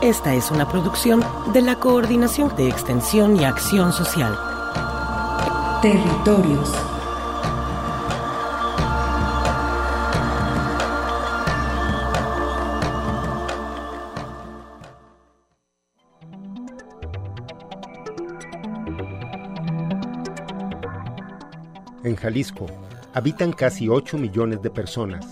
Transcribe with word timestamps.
Esta 0.00 0.32
es 0.32 0.52
una 0.52 0.68
producción 0.68 1.24
de 1.52 1.60
la 1.60 1.80
Coordinación 1.80 2.54
de 2.54 2.68
Extensión 2.68 3.34
y 3.36 3.42
Acción 3.42 3.92
Social. 3.92 4.32
Territorios. 5.82 6.72
En 22.04 22.14
Jalisco 22.14 22.66
habitan 23.14 23.52
casi 23.52 23.88
8 23.88 24.16
millones 24.16 24.62
de 24.62 24.70
personas 24.70 25.26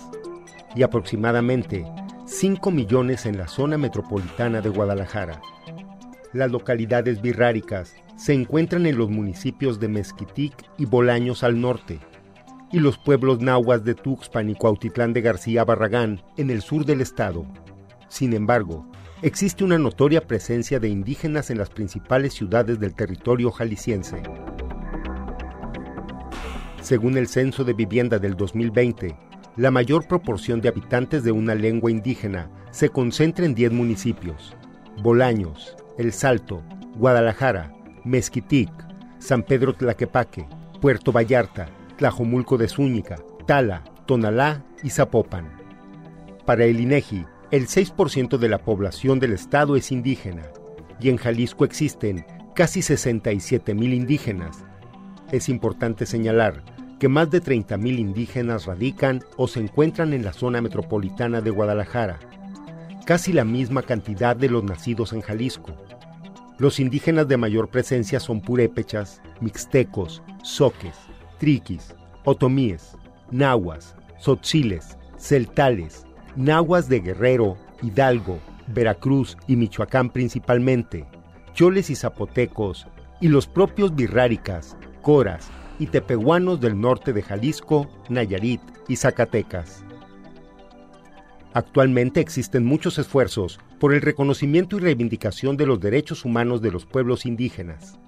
y 0.74 0.82
aproximadamente 0.82 1.86
5 2.38 2.70
millones 2.70 3.24
en 3.24 3.38
la 3.38 3.48
zona 3.48 3.78
metropolitana 3.78 4.60
de 4.60 4.68
Guadalajara. 4.68 5.40
Las 6.34 6.50
localidades 6.50 7.22
birráricas 7.22 7.94
se 8.18 8.34
encuentran 8.34 8.84
en 8.84 8.98
los 8.98 9.08
municipios 9.08 9.80
de 9.80 9.88
Mezquitic 9.88 10.52
y 10.76 10.84
Bolaños 10.84 11.42
al 11.42 11.58
norte, 11.58 11.98
y 12.70 12.78
los 12.78 12.98
pueblos 12.98 13.40
nahuas 13.40 13.84
de 13.84 13.94
Tuxpan 13.94 14.50
y 14.50 14.54
Cuautitlán 14.54 15.14
de 15.14 15.22
García 15.22 15.64
Barragán 15.64 16.22
en 16.36 16.50
el 16.50 16.60
sur 16.60 16.84
del 16.84 17.00
estado. 17.00 17.46
Sin 18.08 18.34
embargo, 18.34 18.86
existe 19.22 19.64
una 19.64 19.78
notoria 19.78 20.20
presencia 20.20 20.78
de 20.78 20.90
indígenas 20.90 21.48
en 21.48 21.56
las 21.56 21.70
principales 21.70 22.34
ciudades 22.34 22.78
del 22.78 22.94
territorio 22.94 23.50
jalisciense. 23.50 24.22
Según 26.82 27.16
el 27.16 27.28
Censo 27.28 27.64
de 27.64 27.72
Vivienda 27.72 28.18
del 28.18 28.36
2020, 28.36 29.16
la 29.56 29.70
mayor 29.70 30.06
proporción 30.06 30.60
de 30.60 30.68
habitantes 30.68 31.24
de 31.24 31.32
una 31.32 31.54
lengua 31.54 31.90
indígena 31.90 32.50
se 32.70 32.90
concentra 32.90 33.46
en 33.46 33.54
10 33.54 33.72
municipios: 33.72 34.54
Bolaños, 35.02 35.76
El 35.96 36.12
Salto, 36.12 36.62
Guadalajara, 36.96 37.72
Mezquitic, 38.04 38.70
San 39.18 39.42
Pedro 39.42 39.74
Tlaquepaque, 39.74 40.46
Puerto 40.80 41.10
Vallarta, 41.10 41.68
Tlajomulco 41.96 42.58
de 42.58 42.68
Zúñiga, 42.68 43.16
Tala, 43.46 43.82
Tonalá 44.06 44.62
y 44.82 44.90
Zapopan. 44.90 45.50
Para 46.44 46.64
el 46.66 46.78
INEGI, 46.78 47.24
el 47.50 47.66
6% 47.66 48.36
de 48.38 48.48
la 48.48 48.58
población 48.58 49.18
del 49.18 49.32
estado 49.32 49.76
es 49.76 49.90
indígena 49.90 50.42
y 51.00 51.08
en 51.08 51.16
Jalisco 51.16 51.64
existen 51.64 52.26
casi 52.54 52.82
67 52.82 53.74
mil 53.74 53.94
indígenas. 53.94 54.64
Es 55.32 55.48
importante 55.48 56.06
señalar 56.06 56.62
que 56.98 57.08
más 57.08 57.30
de 57.30 57.42
30.000 57.42 57.98
indígenas 57.98 58.66
radican 58.66 59.22
o 59.36 59.48
se 59.48 59.60
encuentran 59.60 60.12
en 60.12 60.24
la 60.24 60.32
zona 60.32 60.60
metropolitana 60.62 61.40
de 61.40 61.50
Guadalajara, 61.50 62.18
casi 63.04 63.32
la 63.32 63.44
misma 63.44 63.82
cantidad 63.82 64.34
de 64.34 64.48
los 64.48 64.64
nacidos 64.64 65.12
en 65.12 65.20
Jalisco. 65.20 65.74
Los 66.58 66.80
indígenas 66.80 67.28
de 67.28 67.36
mayor 67.36 67.68
presencia 67.68 68.18
son 68.18 68.40
purépechas, 68.40 69.20
mixtecos, 69.40 70.22
soques, 70.42 70.96
triquis, 71.38 71.94
otomíes, 72.24 72.96
nahuas, 73.30 73.94
tzotziles, 74.18 74.96
celtales, 75.18 76.06
nahuas 76.34 76.88
de 76.88 77.00
Guerrero, 77.00 77.58
Hidalgo, 77.82 78.38
Veracruz 78.68 79.36
y 79.46 79.56
Michoacán 79.56 80.10
principalmente, 80.10 81.06
choles 81.52 81.90
y 81.90 81.94
zapotecos, 81.94 82.86
y 83.20 83.28
los 83.28 83.46
propios 83.46 83.94
birráricas, 83.94 84.76
coras, 85.02 85.50
y 85.78 85.86
tepehuanos 85.86 86.60
del 86.60 86.80
norte 86.80 87.12
de 87.12 87.22
Jalisco, 87.22 87.88
Nayarit 88.08 88.60
y 88.88 88.96
Zacatecas. 88.96 89.84
Actualmente 91.52 92.20
existen 92.20 92.64
muchos 92.64 92.98
esfuerzos 92.98 93.58
por 93.78 93.94
el 93.94 94.02
reconocimiento 94.02 94.76
y 94.76 94.80
reivindicación 94.80 95.56
de 95.56 95.66
los 95.66 95.80
derechos 95.80 96.24
humanos 96.24 96.60
de 96.60 96.70
los 96.70 96.84
pueblos 96.84 97.24
indígenas. 97.24 97.98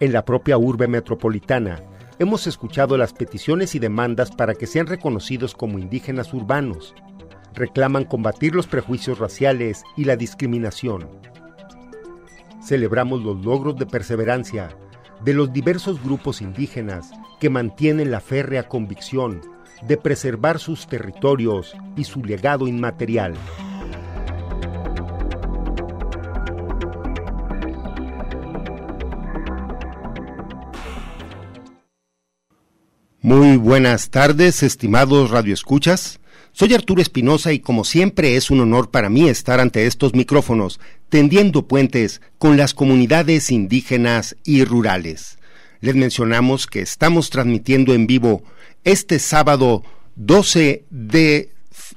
En 0.00 0.12
la 0.12 0.24
propia 0.24 0.58
urbe 0.58 0.88
metropolitana, 0.88 1.82
hemos 2.18 2.46
escuchado 2.46 2.96
las 2.96 3.12
peticiones 3.12 3.74
y 3.74 3.78
demandas 3.78 4.32
para 4.32 4.54
que 4.54 4.66
sean 4.66 4.86
reconocidos 4.86 5.54
como 5.54 5.78
indígenas 5.78 6.34
urbanos. 6.34 6.94
Reclaman 7.54 8.04
combatir 8.04 8.54
los 8.54 8.66
prejuicios 8.66 9.20
raciales 9.20 9.84
y 9.96 10.04
la 10.04 10.16
discriminación. 10.16 11.08
Celebramos 12.60 13.22
los 13.22 13.44
logros 13.44 13.76
de 13.76 13.86
perseverancia 13.86 14.76
de 15.24 15.34
los 15.34 15.52
diversos 15.52 16.02
grupos 16.02 16.42
indígenas 16.42 17.10
que 17.40 17.50
mantienen 17.50 18.10
la 18.10 18.20
férrea 18.20 18.68
convicción 18.68 19.40
de 19.86 19.96
preservar 19.96 20.58
sus 20.58 20.86
territorios 20.86 21.74
y 21.96 22.04
su 22.04 22.24
legado 22.24 22.68
inmaterial. 22.68 23.34
Muy 33.20 33.56
buenas 33.56 34.10
tardes, 34.10 34.62
estimados 34.62 35.30
radioescuchas. 35.30 36.20
Soy 36.56 36.72
Arturo 36.72 37.02
Espinosa 37.02 37.52
y 37.52 37.58
como 37.58 37.82
siempre 37.82 38.36
es 38.36 38.48
un 38.48 38.60
honor 38.60 38.92
para 38.92 39.10
mí 39.10 39.28
estar 39.28 39.58
ante 39.58 39.86
estos 39.86 40.14
micrófonos, 40.14 40.78
tendiendo 41.08 41.66
puentes 41.66 42.20
con 42.38 42.56
las 42.56 42.74
comunidades 42.74 43.50
indígenas 43.50 44.36
y 44.44 44.64
rurales. 44.64 45.38
Les 45.80 45.96
mencionamos 45.96 46.68
que 46.68 46.80
estamos 46.80 47.30
transmitiendo 47.30 47.92
en 47.92 48.06
vivo 48.06 48.44
este 48.84 49.18
sábado 49.18 49.82
12 50.14 50.84
de, 50.90 51.50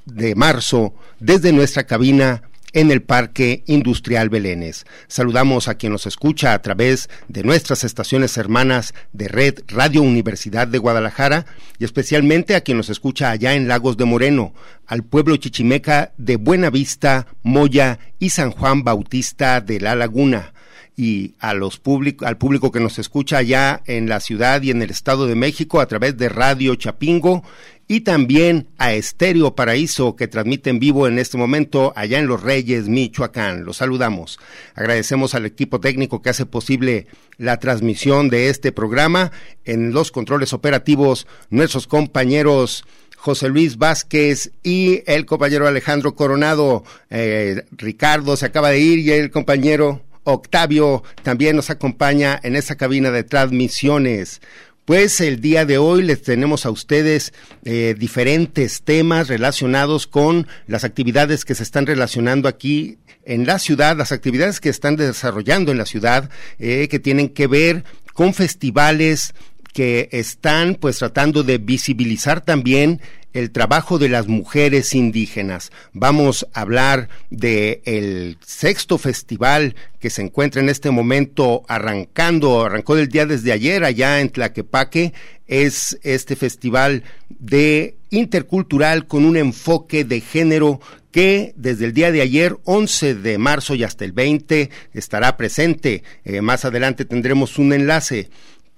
de 0.06 0.34
marzo 0.34 0.92
desde 1.20 1.52
nuestra 1.52 1.86
cabina 1.86 2.42
en 2.72 2.90
el 2.90 3.02
Parque 3.02 3.62
Industrial 3.66 4.28
Belénes. 4.28 4.86
Saludamos 5.06 5.68
a 5.68 5.76
quien 5.76 5.92
nos 5.92 6.06
escucha 6.06 6.52
a 6.52 6.62
través 6.62 7.08
de 7.28 7.42
nuestras 7.42 7.84
estaciones 7.84 8.36
hermanas 8.36 8.94
de 9.12 9.28
Red 9.28 9.60
Radio 9.68 10.02
Universidad 10.02 10.68
de 10.68 10.78
Guadalajara 10.78 11.46
y 11.78 11.84
especialmente 11.84 12.54
a 12.54 12.60
quien 12.60 12.76
nos 12.76 12.90
escucha 12.90 13.30
allá 13.30 13.54
en 13.54 13.68
Lagos 13.68 13.96
de 13.96 14.04
Moreno, 14.04 14.52
al 14.86 15.04
pueblo 15.04 15.36
chichimeca 15.36 16.12
de 16.16 16.36
Buenavista, 16.36 17.26
Moya 17.42 17.98
y 18.18 18.30
San 18.30 18.50
Juan 18.50 18.84
Bautista 18.84 19.60
de 19.60 19.80
la 19.80 19.94
Laguna 19.94 20.52
y 20.98 21.36
a 21.38 21.54
los 21.54 21.80
al 22.22 22.38
público 22.38 22.72
que 22.72 22.80
nos 22.80 22.98
escucha 22.98 23.38
allá 23.38 23.82
en 23.86 24.08
la 24.08 24.18
ciudad 24.18 24.62
y 24.62 24.72
en 24.72 24.82
el 24.82 24.90
Estado 24.90 25.28
de 25.28 25.36
México 25.36 25.80
a 25.80 25.86
través 25.86 26.16
de 26.16 26.28
Radio 26.28 26.74
Chapingo 26.74 27.44
y 27.88 28.02
también 28.02 28.68
a 28.76 28.92
Estéreo 28.92 29.54
Paraíso 29.54 30.14
que 30.14 30.28
transmite 30.28 30.68
en 30.68 30.78
vivo 30.78 31.08
en 31.08 31.18
este 31.18 31.38
momento 31.38 31.94
allá 31.96 32.18
en 32.18 32.26
Los 32.26 32.42
Reyes, 32.42 32.86
Michoacán. 32.88 33.64
Los 33.64 33.78
saludamos. 33.78 34.38
Agradecemos 34.74 35.34
al 35.34 35.46
equipo 35.46 35.80
técnico 35.80 36.20
que 36.20 36.28
hace 36.28 36.44
posible 36.44 37.06
la 37.38 37.58
transmisión 37.58 38.28
de 38.28 38.50
este 38.50 38.72
programa. 38.72 39.32
En 39.64 39.92
los 39.92 40.12
controles 40.12 40.52
operativos, 40.52 41.26
nuestros 41.48 41.86
compañeros 41.86 42.84
José 43.16 43.48
Luis 43.48 43.78
Vázquez 43.78 44.52
y 44.62 45.02
el 45.06 45.24
compañero 45.24 45.66
Alejandro 45.66 46.14
Coronado. 46.14 46.84
Eh, 47.08 47.64
Ricardo 47.72 48.36
se 48.36 48.46
acaba 48.46 48.68
de 48.70 48.80
ir 48.80 48.98
y 48.98 49.12
el 49.12 49.30
compañero 49.30 50.02
Octavio 50.24 51.02
también 51.22 51.56
nos 51.56 51.70
acompaña 51.70 52.38
en 52.42 52.54
esa 52.54 52.76
cabina 52.76 53.10
de 53.10 53.24
transmisiones. 53.24 54.42
Pues 54.88 55.20
el 55.20 55.42
día 55.42 55.66
de 55.66 55.76
hoy 55.76 56.02
les 56.02 56.22
tenemos 56.22 56.64
a 56.64 56.70
ustedes 56.70 57.34
eh, 57.66 57.94
diferentes 57.98 58.80
temas 58.80 59.28
relacionados 59.28 60.06
con 60.06 60.46
las 60.66 60.82
actividades 60.82 61.44
que 61.44 61.54
se 61.54 61.62
están 61.62 61.84
relacionando 61.84 62.48
aquí 62.48 62.96
en 63.26 63.44
la 63.44 63.58
ciudad, 63.58 63.98
las 63.98 64.12
actividades 64.12 64.60
que 64.60 64.70
están 64.70 64.96
desarrollando 64.96 65.72
en 65.72 65.76
la 65.76 65.84
ciudad, 65.84 66.30
eh, 66.58 66.88
que 66.88 66.98
tienen 66.98 67.28
que 67.28 67.46
ver 67.46 67.84
con 68.14 68.32
festivales 68.32 69.34
que 69.74 70.08
están 70.10 70.74
pues 70.74 70.96
tratando 70.96 71.42
de 71.42 71.58
visibilizar 71.58 72.40
también 72.40 73.02
el 73.32 73.50
trabajo 73.50 73.98
de 73.98 74.08
las 74.08 74.26
mujeres 74.26 74.94
indígenas. 74.94 75.70
Vamos 75.92 76.46
a 76.52 76.62
hablar 76.62 77.08
de 77.30 77.82
el 77.84 78.38
sexto 78.44 78.98
festival 78.98 79.76
que 80.00 80.10
se 80.10 80.22
encuentra 80.22 80.62
en 80.62 80.68
este 80.68 80.90
momento 80.90 81.62
arrancando, 81.68 82.64
arrancó 82.64 82.94
del 82.94 83.08
día 83.08 83.26
desde 83.26 83.52
ayer 83.52 83.84
allá 83.84 84.20
en 84.20 84.30
Tlaquepaque, 84.30 85.12
es 85.46 85.98
este 86.02 86.36
festival 86.36 87.04
de 87.28 87.96
intercultural 88.10 89.06
con 89.06 89.24
un 89.24 89.36
enfoque 89.36 90.04
de 90.04 90.20
género 90.20 90.80
que 91.10 91.54
desde 91.56 91.86
el 91.86 91.94
día 91.94 92.12
de 92.12 92.20
ayer, 92.20 92.56
11 92.64 93.14
de 93.14 93.38
marzo 93.38 93.74
y 93.74 93.82
hasta 93.82 94.04
el 94.04 94.12
20, 94.12 94.70
estará 94.92 95.36
presente. 95.36 96.02
Eh, 96.24 96.42
más 96.42 96.64
adelante 96.64 97.04
tendremos 97.04 97.58
un 97.58 97.72
enlace. 97.72 98.28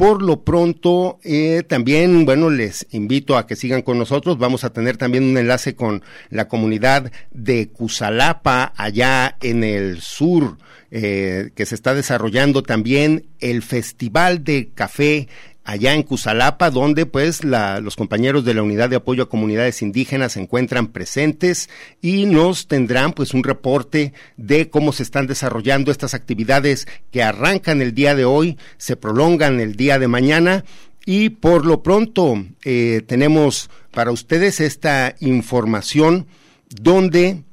Por 0.00 0.22
lo 0.22 0.44
pronto, 0.44 1.20
eh, 1.22 1.62
también, 1.68 2.24
bueno, 2.24 2.48
les 2.48 2.86
invito 2.92 3.36
a 3.36 3.46
que 3.46 3.54
sigan 3.54 3.82
con 3.82 3.98
nosotros. 3.98 4.38
Vamos 4.38 4.64
a 4.64 4.72
tener 4.72 4.96
también 4.96 5.24
un 5.24 5.36
enlace 5.36 5.76
con 5.76 6.02
la 6.30 6.48
comunidad 6.48 7.12
de 7.32 7.68
Cusalapa, 7.68 8.72
allá 8.78 9.36
en 9.42 9.62
el 9.62 10.00
sur, 10.00 10.56
eh, 10.90 11.50
que 11.54 11.66
se 11.66 11.74
está 11.74 11.92
desarrollando 11.92 12.62
también 12.62 13.26
el 13.40 13.60
Festival 13.60 14.42
de 14.42 14.70
Café 14.74 15.28
allá 15.70 15.94
en 15.94 16.02
Cusalapa, 16.02 16.70
donde 16.70 17.06
pues 17.06 17.44
los 17.44 17.94
compañeros 17.94 18.44
de 18.44 18.54
la 18.54 18.62
Unidad 18.62 18.90
de 18.90 18.96
Apoyo 18.96 19.22
a 19.22 19.28
Comunidades 19.28 19.82
Indígenas 19.82 20.32
se 20.32 20.40
encuentran 20.40 20.88
presentes 20.88 21.70
y 22.02 22.26
nos 22.26 22.66
tendrán 22.66 23.12
pues 23.12 23.34
un 23.34 23.44
reporte 23.44 24.12
de 24.36 24.68
cómo 24.68 24.92
se 24.92 25.04
están 25.04 25.28
desarrollando 25.28 25.92
estas 25.92 26.14
actividades 26.14 26.88
que 27.12 27.22
arrancan 27.22 27.82
el 27.82 27.94
día 27.94 28.16
de 28.16 28.24
hoy, 28.24 28.58
se 28.78 28.96
prolongan 28.96 29.60
el 29.60 29.76
día 29.76 30.00
de 30.00 30.08
mañana 30.08 30.64
y 31.06 31.30
por 31.30 31.64
lo 31.64 31.84
pronto 31.84 32.44
eh, 32.64 33.02
tenemos 33.06 33.70
para 33.92 34.10
ustedes 34.10 34.58
esta 34.58 35.14
información 35.20 36.26
donde 36.68 37.44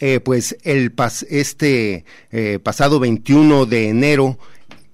eh, 0.00 0.20
pues 0.20 0.56
el 0.62 0.94
este 1.28 2.06
eh, 2.30 2.58
pasado 2.62 2.98
21 2.98 3.66
de 3.66 3.88
enero 3.88 4.38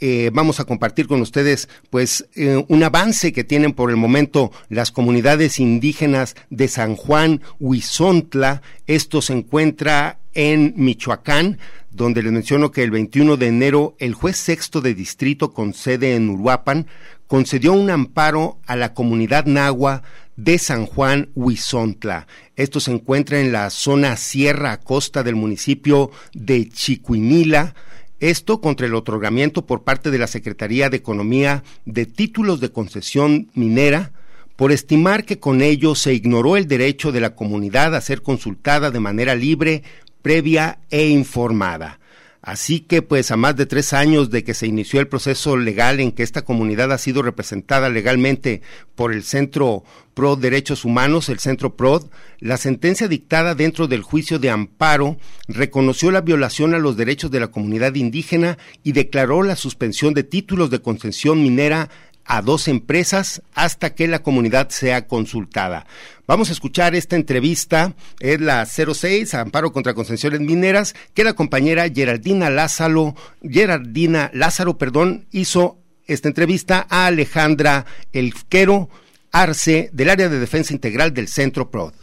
eh, 0.04 0.30
vamos 0.32 0.58
a 0.58 0.64
compartir 0.64 1.06
con 1.06 1.20
ustedes 1.20 1.68
pues 1.88 2.26
eh, 2.34 2.64
un 2.66 2.82
avance 2.82 3.32
que 3.32 3.44
tienen 3.44 3.72
por 3.72 3.88
el 3.88 3.96
momento 3.96 4.50
las 4.68 4.90
comunidades 4.90 5.60
indígenas 5.60 6.34
de 6.50 6.66
San 6.66 6.96
Juan 6.96 7.40
Huizontla. 7.60 8.62
Esto 8.88 9.22
se 9.22 9.34
encuentra 9.34 10.18
en 10.34 10.74
Michoacán, 10.76 11.58
donde 11.92 12.24
les 12.24 12.32
menciono 12.32 12.72
que 12.72 12.82
el 12.82 12.90
21 12.90 13.36
de 13.36 13.46
enero 13.46 13.94
el 14.00 14.14
juez 14.14 14.38
sexto 14.38 14.80
de 14.80 14.94
distrito 14.94 15.52
con 15.52 15.72
sede 15.72 16.16
en 16.16 16.30
Uruapan 16.30 16.88
concedió 17.28 17.72
un 17.72 17.88
amparo 17.88 18.58
a 18.66 18.74
la 18.74 18.94
comunidad 18.94 19.46
nahua 19.46 20.02
de 20.34 20.58
San 20.58 20.86
Juan 20.86 21.28
Huizontla. 21.36 22.26
Esto 22.56 22.80
se 22.80 22.90
encuentra 22.90 23.38
en 23.38 23.52
la 23.52 23.70
zona 23.70 24.16
sierra 24.16 24.80
costa 24.80 25.22
del 25.22 25.36
municipio 25.36 26.10
de 26.32 26.68
Chicuinila, 26.68 27.76
esto 28.22 28.60
contra 28.60 28.86
el 28.86 28.94
otorgamiento 28.94 29.66
por 29.66 29.82
parte 29.82 30.12
de 30.12 30.18
la 30.18 30.28
Secretaría 30.28 30.88
de 30.88 30.96
Economía 30.96 31.64
de 31.86 32.06
títulos 32.06 32.60
de 32.60 32.70
concesión 32.70 33.50
minera 33.52 34.12
por 34.54 34.70
estimar 34.70 35.24
que 35.24 35.40
con 35.40 35.60
ello 35.60 35.96
se 35.96 36.14
ignoró 36.14 36.56
el 36.56 36.68
derecho 36.68 37.10
de 37.10 37.20
la 37.20 37.34
comunidad 37.34 37.96
a 37.96 38.00
ser 38.00 38.22
consultada 38.22 38.92
de 38.92 39.00
manera 39.00 39.34
libre, 39.34 39.82
previa 40.22 40.78
e 40.88 41.08
informada. 41.08 41.98
Así 42.42 42.80
que, 42.80 43.02
pues, 43.02 43.30
a 43.30 43.36
más 43.36 43.54
de 43.54 43.66
tres 43.66 43.92
años 43.92 44.28
de 44.28 44.42
que 44.42 44.52
se 44.52 44.66
inició 44.66 44.98
el 44.98 45.06
proceso 45.06 45.56
legal 45.56 46.00
en 46.00 46.10
que 46.10 46.24
esta 46.24 46.42
comunidad 46.42 46.90
ha 46.90 46.98
sido 46.98 47.22
representada 47.22 47.88
legalmente 47.88 48.62
por 48.96 49.12
el 49.12 49.22
Centro 49.22 49.84
Pro 50.12 50.34
Derechos 50.34 50.84
Humanos, 50.84 51.28
el 51.28 51.38
Centro 51.38 51.76
PROD, 51.76 52.06
la 52.40 52.56
sentencia 52.56 53.06
dictada 53.06 53.54
dentro 53.54 53.86
del 53.86 54.02
juicio 54.02 54.40
de 54.40 54.50
amparo 54.50 55.18
reconoció 55.46 56.10
la 56.10 56.20
violación 56.20 56.74
a 56.74 56.80
los 56.80 56.96
derechos 56.96 57.30
de 57.30 57.38
la 57.38 57.48
comunidad 57.48 57.94
indígena 57.94 58.58
y 58.82 58.90
declaró 58.90 59.44
la 59.44 59.54
suspensión 59.54 60.12
de 60.12 60.24
títulos 60.24 60.68
de 60.70 60.82
concesión 60.82 61.44
minera 61.44 61.90
a 62.24 62.42
dos 62.42 62.68
empresas 62.68 63.42
hasta 63.54 63.94
que 63.94 64.08
la 64.08 64.20
comunidad 64.20 64.68
sea 64.70 65.06
consultada. 65.06 65.86
Vamos 66.26 66.50
a 66.50 66.52
escuchar 66.52 66.94
esta 66.94 67.16
entrevista, 67.16 67.92
es 68.20 68.40
la 68.40 68.64
06, 68.64 69.34
Amparo 69.34 69.72
contra 69.72 69.94
Concesiones 69.94 70.40
Mineras, 70.40 70.94
que 71.14 71.24
la 71.24 71.34
compañera 71.34 71.88
Geraldina 71.92 72.50
Lázaro, 72.50 73.14
Geraldina 73.42 74.30
Lázaro, 74.32 74.78
perdón, 74.78 75.26
hizo 75.30 75.78
esta 76.06 76.28
entrevista 76.28 76.86
a 76.88 77.06
Alejandra 77.06 77.84
Elquero 78.12 78.88
Arce 79.32 79.90
del 79.92 80.10
área 80.10 80.28
de 80.28 80.38
defensa 80.38 80.74
integral 80.74 81.14
del 81.14 81.28
Centro 81.28 81.70
PROD. 81.70 81.94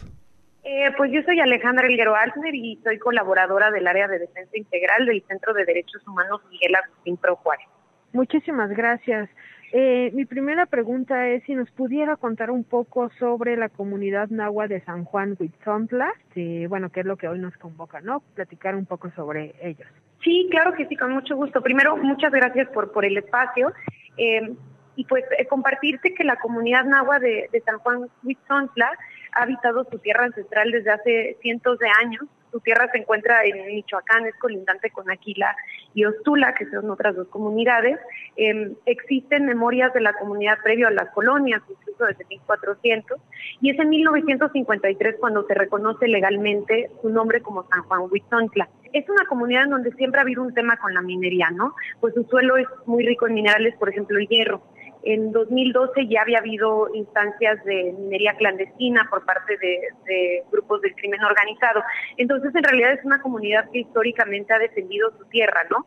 Eh, 0.64 0.90
pues 0.96 1.10
yo 1.12 1.22
soy 1.22 1.40
Alejandra 1.40 1.86
Elguero 1.86 2.14
Arce 2.14 2.40
y 2.52 2.78
soy 2.82 2.98
colaboradora 2.98 3.70
del 3.70 3.86
área 3.86 4.08
de 4.08 4.18
defensa 4.18 4.56
integral 4.56 5.06
del 5.06 5.22
Centro 5.26 5.52
de 5.52 5.64
Derechos 5.64 6.06
Humanos 6.06 6.40
Miguel 6.50 6.74
Agustín 6.74 7.16
Pro 7.16 7.36
Juárez. 7.36 7.66
Muchísimas 8.12 8.70
gracias. 8.70 9.28
Eh, 9.72 10.10
mi 10.14 10.24
primera 10.24 10.66
pregunta 10.66 11.28
es 11.28 11.44
si 11.44 11.54
nos 11.54 11.70
pudiera 11.70 12.16
contar 12.16 12.50
un 12.50 12.64
poco 12.64 13.10
sobre 13.18 13.56
la 13.56 13.68
comunidad 13.68 14.28
nahua 14.28 14.66
de 14.66 14.80
San 14.80 15.04
Juan 15.04 15.36
Huitzontla, 15.38 16.12
que 16.34 16.66
bueno, 16.68 16.90
que 16.90 17.00
es 17.00 17.06
lo 17.06 17.16
que 17.16 17.28
hoy 17.28 17.38
nos 17.38 17.56
convoca, 17.56 18.00
¿no? 18.00 18.20
Platicar 18.34 18.74
un 18.74 18.86
poco 18.86 19.10
sobre 19.12 19.54
ellos. 19.62 19.86
Sí, 20.24 20.48
claro 20.50 20.74
que 20.74 20.86
sí, 20.86 20.96
con 20.96 21.12
mucho 21.12 21.36
gusto. 21.36 21.62
Primero, 21.62 21.96
muchas 21.96 22.32
gracias 22.32 22.68
por, 22.70 22.90
por 22.90 23.04
el 23.04 23.16
espacio. 23.16 23.72
Eh, 24.16 24.52
y 24.96 25.04
pues 25.04 25.24
eh, 25.38 25.46
compartirte 25.46 26.14
que 26.14 26.24
la 26.24 26.36
comunidad 26.36 26.84
nahua 26.84 27.20
de, 27.20 27.48
de 27.52 27.60
San 27.60 27.78
Juan 27.78 28.06
Huitzontla 28.24 28.90
ha 29.32 29.42
habitado 29.42 29.84
su 29.84 29.98
tierra 30.00 30.24
ancestral 30.24 30.72
desde 30.72 30.90
hace 30.90 31.38
cientos 31.40 31.78
de 31.78 31.86
años 32.04 32.24
su 32.50 32.60
tierra 32.60 32.88
se 32.90 32.98
encuentra 32.98 33.44
en 33.44 33.66
Michoacán, 33.66 34.26
es 34.26 34.34
colindante 34.36 34.90
con 34.90 35.10
Aquila 35.10 35.54
y 35.94 36.04
Ostula, 36.04 36.54
que 36.54 36.66
son 36.70 36.90
otras 36.90 37.16
dos 37.16 37.28
comunidades. 37.28 37.98
Em, 38.36 38.74
existen 38.86 39.46
memorias 39.46 39.92
de 39.92 40.00
la 40.00 40.12
comunidad 40.14 40.58
previo 40.62 40.88
a 40.88 40.90
las 40.90 41.10
colonias, 41.10 41.62
incluso 41.68 42.04
desde 42.04 42.24
1400, 42.26 43.20
y 43.60 43.70
es 43.70 43.78
en 43.78 43.88
1953 43.88 45.16
cuando 45.18 45.46
se 45.46 45.54
reconoce 45.54 46.08
legalmente 46.08 46.90
su 47.02 47.08
nombre 47.08 47.40
como 47.40 47.66
San 47.68 47.82
Juan 47.82 48.02
Huizontla. 48.10 48.68
Es 48.92 49.08
una 49.08 49.24
comunidad 49.28 49.64
en 49.64 49.70
donde 49.70 49.92
siempre 49.92 50.18
ha 50.18 50.22
habido 50.22 50.42
un 50.42 50.54
tema 50.54 50.76
con 50.76 50.94
la 50.94 51.02
minería, 51.02 51.50
¿no? 51.50 51.74
Pues 52.00 52.14
su 52.14 52.24
suelo 52.24 52.56
es 52.56 52.66
muy 52.86 53.06
rico 53.06 53.26
en 53.26 53.34
minerales, 53.34 53.74
por 53.76 53.88
ejemplo, 53.88 54.18
el 54.18 54.26
hierro. 54.26 54.62
En 55.02 55.32
2012 55.32 56.06
ya 56.08 56.22
había 56.22 56.38
habido 56.38 56.88
instancias 56.94 57.62
de 57.64 57.94
minería 57.98 58.34
clandestina 58.34 59.06
por 59.08 59.24
parte 59.24 59.56
de, 59.56 60.42
grupos 60.52 60.82
del 60.82 60.94
crimen 60.94 61.22
organizado. 61.24 61.82
Entonces, 62.16 62.54
en 62.54 62.64
realidad 62.64 62.92
es 62.92 63.04
una 63.04 63.22
comunidad 63.22 63.70
que 63.70 63.80
históricamente 63.80 64.52
ha 64.52 64.58
defendido 64.58 65.10
su 65.16 65.24
tierra, 65.26 65.62
¿no? 65.70 65.86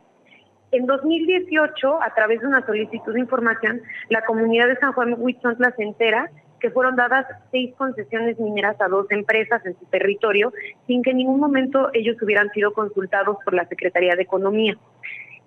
En 0.72 0.86
2018, 0.86 2.02
a 2.02 2.14
través 2.14 2.40
de 2.40 2.48
una 2.48 2.66
solicitud 2.66 3.14
de 3.14 3.20
información, 3.20 3.82
la 4.08 4.24
comunidad 4.24 4.66
de 4.66 4.76
San 4.76 4.92
Juan 4.92 5.14
Huitzontla 5.16 5.72
se 5.76 5.84
entera 5.84 6.30
que 6.58 6.70
fueron 6.70 6.96
dadas 6.96 7.26
seis 7.50 7.74
concesiones 7.76 8.40
mineras 8.40 8.80
a 8.80 8.88
dos 8.88 9.06
empresas 9.10 9.64
en 9.66 9.78
su 9.78 9.84
territorio 9.84 10.50
sin 10.86 11.02
que 11.02 11.10
en 11.10 11.18
ningún 11.18 11.38
momento 11.38 11.90
ellos 11.92 12.16
hubieran 12.22 12.50
sido 12.52 12.72
consultados 12.72 13.36
por 13.44 13.52
la 13.52 13.68
Secretaría 13.68 14.16
de 14.16 14.22
Economía. 14.22 14.74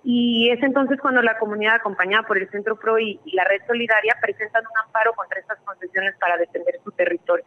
Y 0.10 0.50
es 0.52 0.64
entonces 0.64 1.02
cuando 1.02 1.22
la 1.22 1.38
comunidad 1.38 1.76
acompañada 1.76 2.26
por 2.26 2.38
el 2.38 2.50
Centro 2.50 2.80
PRO 2.80 2.98
y, 2.98 3.20
la 3.34 3.44
Red 3.44 3.64
Solidaria 3.68 4.16
presentan 4.22 4.64
un 4.64 4.86
amparo 4.86 5.12
contra 5.12 5.38
estas 5.38 5.60
concesiones 5.66 6.16
para 6.18 6.38
defender 6.38 6.80
su 6.82 6.92
territorio. 6.92 7.44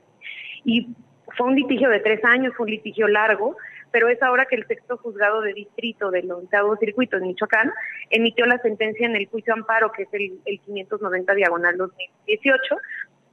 Y 0.67 0.95
fue 1.38 1.47
un 1.47 1.55
litigio 1.55 1.88
de 1.88 2.00
tres 2.00 2.23
años, 2.23 2.52
fue 2.55 2.64
un 2.64 2.73
litigio 2.73 3.09
largo, 3.09 3.57
pero 3.90 4.11
es 4.11 4.23
ahora 4.23 4.45
que 4.45 4.57
el 4.57 4.67
sexto 4.67 4.99
juzgado 4.99 5.40
de 5.40 5.55
distrito 5.55 6.11
del 6.11 6.31
onceavo 6.31 6.76
circuito 6.76 7.17
en 7.17 7.29
Michoacán 7.29 7.73
emitió 8.11 8.45
la 8.45 8.59
sentencia 8.59 9.07
en 9.07 9.17
el 9.17 9.26
juicio 9.29 9.55
amparo, 9.55 9.90
que 9.93 10.02
es 10.02 10.09
el, 10.12 10.38
el 10.45 10.61
590 10.61 11.35
diagonal 11.37 11.79
2018, 11.79 12.76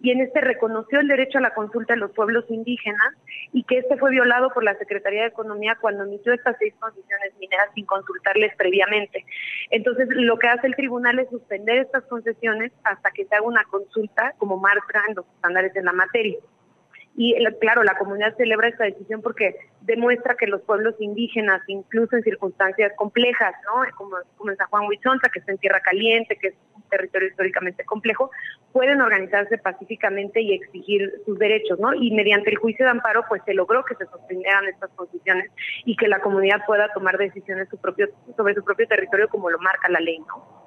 y 0.01 0.11
en 0.11 0.21
este 0.21 0.41
reconoció 0.41 0.99
el 0.99 1.07
derecho 1.07 1.37
a 1.37 1.41
la 1.41 1.53
consulta 1.53 1.93
de 1.93 1.99
los 1.99 2.11
pueblos 2.11 2.45
indígenas 2.49 3.15
y 3.51 3.63
que 3.63 3.79
este 3.79 3.97
fue 3.97 4.11
violado 4.11 4.49
por 4.51 4.63
la 4.63 4.77
Secretaría 4.77 5.21
de 5.21 5.29
Economía 5.29 5.77
cuando 5.79 6.03
emitió 6.03 6.33
estas 6.33 6.55
seis 6.59 6.73
concesiones 6.79 7.33
mineras 7.39 7.69
sin 7.73 7.85
consultarles 7.85 8.55
previamente. 8.55 9.25
Entonces, 9.71 10.07
lo 10.11 10.37
que 10.37 10.47
hace 10.47 10.67
el 10.67 10.75
tribunal 10.75 11.19
es 11.19 11.29
suspender 11.29 11.79
estas 11.79 12.03
concesiones 12.05 12.71
hasta 12.83 13.11
que 13.11 13.25
se 13.25 13.35
haga 13.35 13.45
una 13.45 13.63
consulta 13.65 14.33
como 14.37 14.57
marca 14.57 15.01
en 15.07 15.15
los 15.15 15.25
estándares 15.35 15.73
de 15.73 15.83
la 15.83 15.93
materia. 15.93 16.37
Y 17.19 17.35
claro, 17.59 17.83
la 17.83 17.97
comunidad 17.97 18.37
celebra 18.37 18.67
esta 18.67 18.83
decisión 18.83 19.23
porque 19.23 19.55
demuestra 19.81 20.35
que 20.35 20.45
los 20.45 20.61
pueblos 20.61 20.93
indígenas, 20.99 21.61
incluso 21.65 22.15
en 22.15 22.21
circunstancias 22.21 22.93
complejas, 22.95 23.55
¿no? 23.65 23.83
como, 23.95 24.17
como 24.37 24.51
en 24.51 24.57
San 24.57 24.67
Juan 24.67 24.85
Huichonta, 24.87 25.27
que 25.29 25.39
está 25.39 25.51
en 25.51 25.57
tierra 25.57 25.79
caliente, 25.79 26.37
que 26.37 26.49
es 26.49 26.53
un 26.75 26.83
territorio 26.83 27.29
históricamente 27.29 27.83
complejo, 27.85 28.29
pueden 28.71 29.01
organizarse 29.01 29.57
pacíficamente 29.57 30.41
y 30.41 30.53
exigir 30.53 31.11
sus 31.25 31.39
derechos, 31.39 31.79
¿no? 31.79 31.91
Y 31.95 32.11
mediante 32.11 32.51
el 32.51 32.57
juicio 32.57 32.85
de 32.85 32.91
amparo, 32.91 33.25
pues 33.27 33.41
se 33.45 33.55
logró 33.55 33.83
que 33.83 33.95
se 33.95 34.05
sostuvieran 34.05 34.67
estas 34.67 34.91
posiciones 34.91 35.49
y 35.85 35.95
que 35.95 36.07
la 36.07 36.19
comunidad 36.19 36.61
pueda 36.67 36.93
tomar 36.93 37.17
decisiones 37.17 37.67
su 37.69 37.77
propio, 37.77 38.09
sobre 38.35 38.53
su 38.53 38.63
propio 38.63 38.87
territorio 38.87 39.27
como 39.27 39.49
lo 39.49 39.57
marca 39.57 39.89
la 39.89 39.99
ley, 39.99 40.19
¿no? 40.19 40.66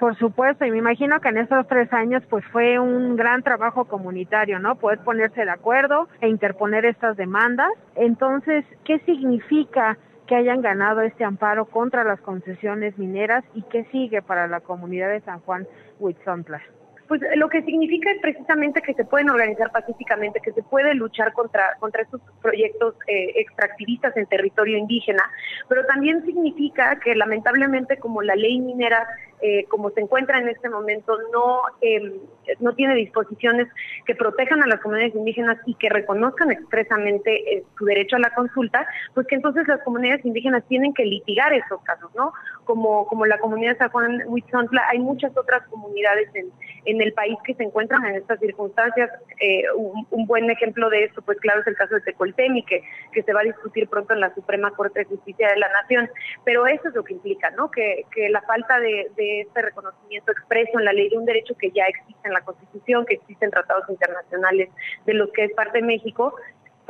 Por 0.00 0.16
supuesto, 0.16 0.64
y 0.64 0.70
me 0.70 0.78
imagino 0.78 1.20
que 1.20 1.28
en 1.28 1.36
estos 1.36 1.68
tres 1.68 1.92
años 1.92 2.22
pues 2.30 2.42
fue 2.46 2.78
un 2.78 3.16
gran 3.16 3.42
trabajo 3.42 3.84
comunitario, 3.84 4.58
¿no? 4.58 4.76
Poder 4.76 5.00
ponerse 5.00 5.44
de 5.44 5.50
acuerdo 5.50 6.08
e 6.22 6.28
interponer 6.28 6.86
estas 6.86 7.18
demandas. 7.18 7.70
Entonces, 7.96 8.64
¿qué 8.86 8.98
significa 9.00 9.98
que 10.26 10.36
hayan 10.36 10.62
ganado 10.62 11.02
este 11.02 11.22
amparo 11.22 11.66
contra 11.66 12.02
las 12.02 12.18
concesiones 12.22 12.96
mineras 12.96 13.44
y 13.54 13.60
qué 13.64 13.84
sigue 13.92 14.22
para 14.22 14.48
la 14.48 14.60
comunidad 14.60 15.10
de 15.10 15.20
San 15.20 15.40
Juan 15.40 15.66
Huitzontla? 15.98 16.62
pues 17.10 17.22
lo 17.34 17.48
que 17.48 17.62
significa 17.62 18.08
es 18.12 18.20
precisamente 18.20 18.82
que 18.82 18.94
se 18.94 19.04
pueden 19.04 19.30
organizar 19.30 19.72
pacíficamente, 19.72 20.38
que 20.38 20.52
se 20.52 20.62
puede 20.62 20.94
luchar 20.94 21.32
contra, 21.32 21.74
contra 21.80 22.02
estos 22.02 22.20
proyectos 22.40 22.94
eh, 23.08 23.32
extractivistas 23.34 24.16
en 24.16 24.26
territorio 24.26 24.78
indígena, 24.78 25.24
pero 25.68 25.84
también 25.86 26.24
significa 26.24 27.00
que 27.00 27.16
lamentablemente 27.16 27.96
como 27.96 28.22
la 28.22 28.36
ley 28.36 28.60
minera 28.60 29.08
eh, 29.42 29.64
como 29.68 29.90
se 29.90 30.00
encuentra 30.00 30.38
en 30.38 30.48
este 30.48 30.68
momento, 30.68 31.16
no, 31.32 31.62
em, 31.80 32.12
no 32.58 32.74
tiene 32.74 32.94
disposiciones 32.94 33.68
que 34.04 34.14
protejan 34.14 34.62
a 34.62 34.66
las 34.66 34.80
comunidades 34.80 35.14
indígenas 35.14 35.58
y 35.66 35.74
que 35.74 35.88
reconozcan 35.88 36.50
expresamente 36.50 37.54
eh, 37.54 37.64
su 37.78 37.84
derecho 37.84 38.16
a 38.16 38.20
la 38.20 38.34
consulta, 38.34 38.86
pues 39.14 39.26
que 39.26 39.36
entonces 39.36 39.66
las 39.66 39.82
comunidades 39.82 40.24
indígenas 40.24 40.64
tienen 40.68 40.92
que 40.92 41.04
litigar 41.04 41.52
esos 41.52 41.82
casos, 41.82 42.10
¿no? 42.14 42.32
Como, 42.64 43.06
como 43.06 43.26
la 43.26 43.38
comunidad 43.38 43.72
de 43.72 43.78
San 43.78 43.90
Juan 43.90 44.22
Huitzontla, 44.26 44.82
hay 44.90 44.98
muchas 44.98 45.36
otras 45.36 45.66
comunidades 45.68 46.28
en, 46.34 46.50
en 46.84 47.00
el 47.00 47.12
país 47.12 47.36
que 47.44 47.54
se 47.54 47.64
encuentran 47.64 48.04
en 48.06 48.16
estas 48.16 48.38
circunstancias. 48.40 49.10
Eh, 49.40 49.64
un, 49.74 50.26
buen 50.26 50.48
ejemplo 50.50 50.88
de 50.90 51.04
esto, 51.04 51.22
pues 51.22 51.38
claro, 51.40 51.60
es 51.60 51.66
el 51.66 51.74
caso 51.74 51.96
de 51.96 52.02
Tecoltemi, 52.02 52.62
que, 52.64 52.82
que 53.12 53.22
se 53.22 53.32
va 53.32 53.40
a 53.40 53.44
discutir 53.44 53.88
pronto 53.88 54.14
en 54.14 54.20
la 54.20 54.32
Suprema 54.34 54.70
Corte 54.70 55.00
de 55.00 55.04
Justicia 55.06 55.48
de 55.48 55.56
la 55.56 55.68
Nación. 55.70 56.08
Pero 56.44 56.66
eso 56.66 56.88
es 56.88 56.94
lo 56.94 57.02
que 57.02 57.14
implica, 57.14 57.50
¿no? 57.50 57.70
Que, 57.70 58.04
que 58.14 58.28
la 58.28 58.42
falta 58.42 58.78
de 58.78 59.10
este 59.38 59.62
reconocimiento 59.62 60.32
expreso 60.32 60.78
en 60.78 60.84
la 60.84 60.92
ley 60.92 61.08
de 61.08 61.18
un 61.18 61.24
derecho 61.24 61.54
que 61.56 61.70
ya 61.70 61.84
existe 61.84 62.26
en 62.26 62.32
la 62.32 62.40
Constitución, 62.40 63.06
que 63.06 63.14
existen 63.14 63.50
tratados 63.50 63.88
internacionales 63.88 64.68
de 65.06 65.14
los 65.14 65.30
que 65.30 65.44
es 65.44 65.52
parte 65.52 65.82
México, 65.82 66.34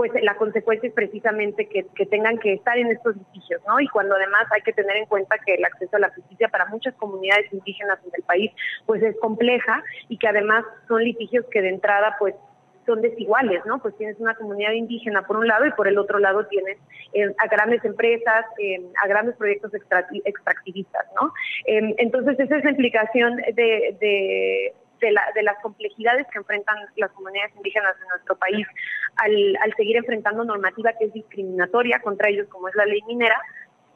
pues 0.01 0.13
la 0.23 0.35
consecuencia 0.37 0.89
es 0.89 0.95
precisamente 0.95 1.69
que, 1.69 1.85
tengan 2.07 2.39
que 2.39 2.55
estar 2.55 2.79
en 2.79 2.87
estos 2.87 3.17
litigios, 3.17 3.61
¿no? 3.67 3.79
Y 3.81 3.89
cuando 3.89 4.15
además 4.15 4.45
hay 4.51 4.63
que 4.63 4.73
tener 4.73 4.97
en 4.97 5.05
cuenta 5.05 5.37
que 5.45 5.57
el 5.57 5.65
acceso 5.67 5.95
a 5.97 6.01
la 6.01 6.09
justicia 6.15 6.49
para 6.49 6.65
muchas 6.65 6.95
comunidades 6.95 7.53
indígenas 7.53 7.99
en 8.07 8.11
el 8.15 8.23
país, 8.23 8.51
pues 8.87 9.03
es 9.03 9.15
compleja 9.21 9.85
y 10.09 10.17
que 10.17 10.27
además 10.27 10.65
son 10.89 11.05
litigios 11.05 11.45
que 11.51 11.61
de 11.61 11.69
entrada, 11.69 12.17
pues 12.19 12.35
son 12.91 13.03
desiguales, 13.03 13.65
¿no? 13.67 13.79
Pues 13.81 13.97
tienes 13.97 14.19
una 14.19 14.35
comunidad 14.35 14.73
indígena 14.73 15.23
por 15.23 15.37
un 15.37 15.47
lado 15.47 15.65
y 15.65 15.71
por 15.73 15.87
el 15.87 15.97
otro 15.97 16.19
lado 16.19 16.45
tienes 16.47 16.77
eh, 17.13 17.33
a 17.39 17.47
grandes 17.47 17.85
empresas, 17.85 18.45
eh, 18.59 18.81
a 19.01 19.07
grandes 19.07 19.37
proyectos 19.37 19.73
extractivistas, 20.25 21.07
¿no? 21.15 21.33
Eh, 21.67 21.95
entonces 21.99 22.39
esa 22.41 22.57
es 22.57 22.65
la 22.65 22.71
implicación 22.71 23.37
de, 23.37 23.97
de 24.01 24.75
de, 25.01 25.13
la, 25.13 25.23
de, 25.35 25.43
las 25.43 25.57
complejidades 25.63 26.27
que 26.31 26.39
enfrentan 26.39 26.77
las 26.97 27.11
comunidades 27.13 27.57
indígenas 27.57 27.97
en 28.03 28.09
nuestro 28.09 28.37
país 28.37 28.67
al, 29.17 29.75
seguir 29.75 29.97
enfrentando 29.97 30.45
normativa 30.45 30.93
que 30.99 31.07
es 31.07 31.13
discriminatoria 31.15 32.01
contra 32.01 32.29
ellos, 32.29 32.49
como 32.49 32.69
es 32.69 32.75
la 32.75 32.85
ley 32.85 33.01
minera, 33.07 33.41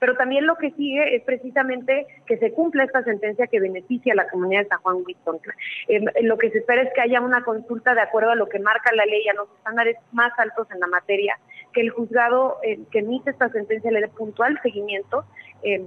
pero 0.04 0.18
también 0.18 0.46
lo 0.46 0.56
que 0.56 0.70
sigue 0.72 1.16
es 1.16 1.22
precisamente 1.22 2.06
que 2.26 2.36
se 2.36 2.52
cumpla 2.52 2.84
esta 2.84 3.02
sentencia 3.04 3.46
que 3.46 3.58
beneficia 3.58 4.12
a 4.12 4.16
la 4.16 4.28
comunidad 4.28 4.64
de 4.64 4.68
San 4.68 4.80
Juan 4.80 4.96
Huizontla. 4.96 5.54
Eh, 5.88 6.04
lo 6.24 6.36
que 6.36 6.50
se 6.50 6.58
espera 6.58 6.82
es 6.82 6.92
que 6.92 7.00
haya 7.00 7.22
una 7.22 7.42
consulta 7.42 7.94
de 7.94 8.02
acuerdo 8.02 8.32
a 8.32 8.34
lo 8.34 8.46
que 8.46 8.58
marca 8.58 8.94
la 8.94 9.06
ley, 9.06 9.26
a 9.28 9.32
los 9.32 9.48
estándares 9.56 9.96
más 10.12 10.30
altos 10.38 10.70
en 10.72 10.80
la 10.80 10.88
materia, 10.88 11.38
que 11.72 11.80
el 11.80 11.88
juzgado 11.88 12.58
eh, 12.62 12.80
que 12.90 12.98
emite 12.98 13.30
esta 13.30 13.48
sentencia 13.48 13.90
le 13.90 14.02
dé 14.02 14.08
puntual 14.08 14.60
seguimiento 14.62 15.24
eh, 15.62 15.82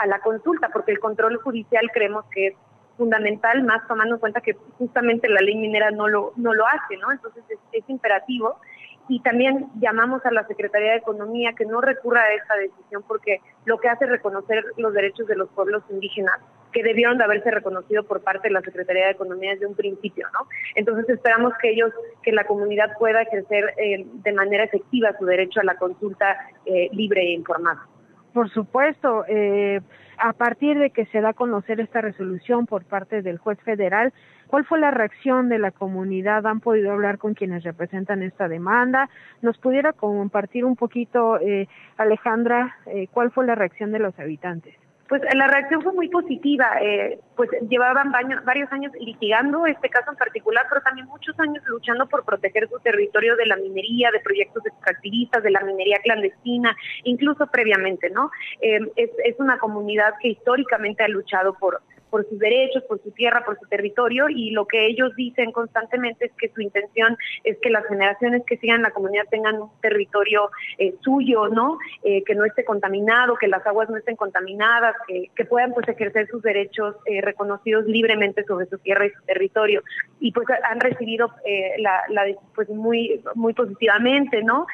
a, 0.00 0.06
la 0.06 0.20
consulta, 0.20 0.68
porque 0.68 0.92
el 0.92 1.00
control 1.00 1.36
judicial 1.38 1.90
creemos 1.92 2.26
que 2.26 2.46
es 2.46 2.54
fundamental, 2.96 3.64
más 3.64 3.84
tomando 3.88 4.14
en 4.14 4.20
cuenta 4.20 4.40
que 4.40 4.54
justamente 4.78 5.28
la 5.28 5.40
ley 5.40 5.56
minera 5.56 5.90
no 5.90 6.06
lo, 6.06 6.32
no 6.36 6.54
lo 6.54 6.64
hace, 6.64 6.96
¿no? 6.98 7.10
Entonces 7.10 7.42
es, 7.48 7.58
es 7.72 7.90
imperativo 7.90 8.60
y 9.08 9.20
también 9.20 9.66
llamamos 9.80 10.24
a 10.26 10.30
la 10.30 10.46
Secretaría 10.46 10.92
de 10.92 10.98
Economía 10.98 11.54
que 11.56 11.64
no 11.64 11.80
recurra 11.80 12.20
a 12.22 12.34
esta 12.34 12.54
decisión 12.56 13.02
porque 13.06 13.40
lo 13.64 13.78
que 13.78 13.88
hace 13.88 14.04
es 14.04 14.10
reconocer 14.10 14.64
los 14.76 14.92
derechos 14.92 15.26
de 15.26 15.36
los 15.36 15.48
pueblos 15.50 15.82
indígenas 15.90 16.38
que 16.72 16.82
debieron 16.82 17.18
de 17.18 17.24
haberse 17.24 17.50
reconocido 17.50 18.04
por 18.04 18.22
parte 18.22 18.48
de 18.48 18.54
la 18.54 18.60
Secretaría 18.60 19.06
de 19.06 19.12
Economía 19.12 19.52
desde 19.52 19.66
un 19.66 19.74
principio, 19.74 20.26
¿no? 20.32 20.46
Entonces 20.74 21.08
esperamos 21.08 21.54
que 21.60 21.70
ellos, 21.70 21.92
que 22.22 22.32
la 22.32 22.44
comunidad 22.44 22.96
pueda 22.98 23.22
ejercer 23.22 23.74
eh, 23.78 24.06
de 24.06 24.32
manera 24.32 24.64
efectiva 24.64 25.16
su 25.18 25.24
derecho 25.24 25.60
a 25.60 25.64
la 25.64 25.76
consulta 25.76 26.36
eh, 26.66 26.88
libre 26.92 27.22
e 27.22 27.32
informada. 27.32 27.86
Por 28.34 28.50
supuesto, 28.50 29.24
eh, 29.26 29.80
a 30.18 30.32
partir 30.34 30.78
de 30.78 30.90
que 30.90 31.06
se 31.06 31.20
da 31.20 31.30
a 31.30 31.34
conocer 31.34 31.80
esta 31.80 32.00
resolución 32.00 32.66
por 32.66 32.84
parte 32.84 33.22
del 33.22 33.38
juez 33.38 33.58
federal, 33.62 34.12
¿cuál 34.48 34.64
fue 34.64 34.80
la 34.80 34.90
reacción 34.90 35.48
de 35.48 35.58
la 35.58 35.70
comunidad? 35.70 36.46
¿Han 36.46 36.60
podido 36.60 36.92
hablar 36.92 37.18
con 37.18 37.34
quienes 37.34 37.62
representan 37.62 38.22
esta 38.22 38.48
demanda? 38.48 39.08
¿Nos 39.42 39.58
pudiera 39.58 39.92
compartir 39.92 40.64
un 40.64 40.74
poquito, 40.74 41.38
eh, 41.40 41.68
Alejandra, 41.96 42.76
eh, 42.86 43.06
cuál 43.12 43.30
fue 43.30 43.46
la 43.46 43.54
reacción 43.54 43.92
de 43.92 44.00
los 44.00 44.18
habitantes? 44.18 44.74
Pues 45.08 45.22
la 45.34 45.46
reacción 45.46 45.80
fue 45.80 45.94
muy 45.94 46.08
positiva, 46.08 46.66
eh, 46.82 47.18
pues 47.34 47.48
llevaban 47.70 48.12
varios 48.44 48.70
años 48.70 48.92
litigando 49.00 49.64
este 49.64 49.88
caso 49.88 50.10
en 50.10 50.18
particular, 50.18 50.66
pero 50.68 50.82
también 50.82 51.06
muchos 51.06 51.38
años 51.40 51.64
luchando 51.66 52.06
por 52.06 52.26
proteger 52.26 52.68
su 52.68 52.78
territorio 52.80 53.34
de 53.36 53.46
la 53.46 53.56
minería, 53.56 54.10
de 54.10 54.20
proyectos 54.20 54.66
extractivistas, 54.66 55.42
de 55.42 55.50
la 55.50 55.60
minería 55.60 55.96
clandestina, 56.02 56.76
incluso 57.04 57.46
previamente, 57.46 58.10
¿no? 58.10 58.30
Eh, 58.60 58.80
es, 58.96 59.10
es 59.24 59.40
una 59.40 59.56
comunidad 59.56 60.12
que 60.20 60.28
históricamente 60.28 61.02
ha 61.02 61.08
luchado 61.08 61.54
por 61.54 61.80
por 62.10 62.28
sus 62.28 62.38
derechos, 62.38 62.82
por 62.84 63.02
su 63.02 63.10
tierra, 63.10 63.44
por 63.44 63.58
su 63.58 63.66
territorio 63.66 64.28
y 64.28 64.50
lo 64.50 64.66
que 64.66 64.86
ellos 64.86 65.14
dicen 65.16 65.52
constantemente 65.52 66.26
es 66.26 66.32
que 66.32 66.48
su 66.50 66.60
intención 66.60 67.16
es 67.44 67.58
que 67.58 67.70
las 67.70 67.86
generaciones 67.86 68.42
que 68.46 68.56
sigan 68.58 68.82
la 68.82 68.90
comunidad 68.90 69.24
tengan 69.30 69.60
un 69.60 69.70
territorio 69.80 70.50
eh, 70.78 70.94
suyo, 71.00 71.48
¿no? 71.48 71.78
Eh, 72.02 72.22
que 72.24 72.34
no 72.34 72.44
esté 72.44 72.64
contaminado, 72.64 73.36
que 73.36 73.48
las 73.48 73.66
aguas 73.66 73.88
no 73.90 73.96
estén 73.96 74.16
contaminadas, 74.16 74.94
que, 75.06 75.44
puedan 75.48 75.72
pues 75.72 75.88
ejercer 75.88 76.28
sus 76.28 76.42
derechos 76.42 76.96
eh, 77.06 77.22
reconocidos 77.22 77.86
libremente 77.86 78.44
sobre 78.44 78.66
su 78.66 78.76
tierra 78.78 79.06
y 79.06 79.10
su 79.10 79.22
territorio 79.22 79.82
y 80.20 80.30
pues 80.32 80.46
han 80.68 80.78
recibido 80.78 81.32
la, 81.78 82.02
la, 82.10 82.26
pues 82.54 82.68
muy 82.68 83.22
muy 83.34 83.54
positivamente, 83.54 84.42
¿no? 84.42 84.66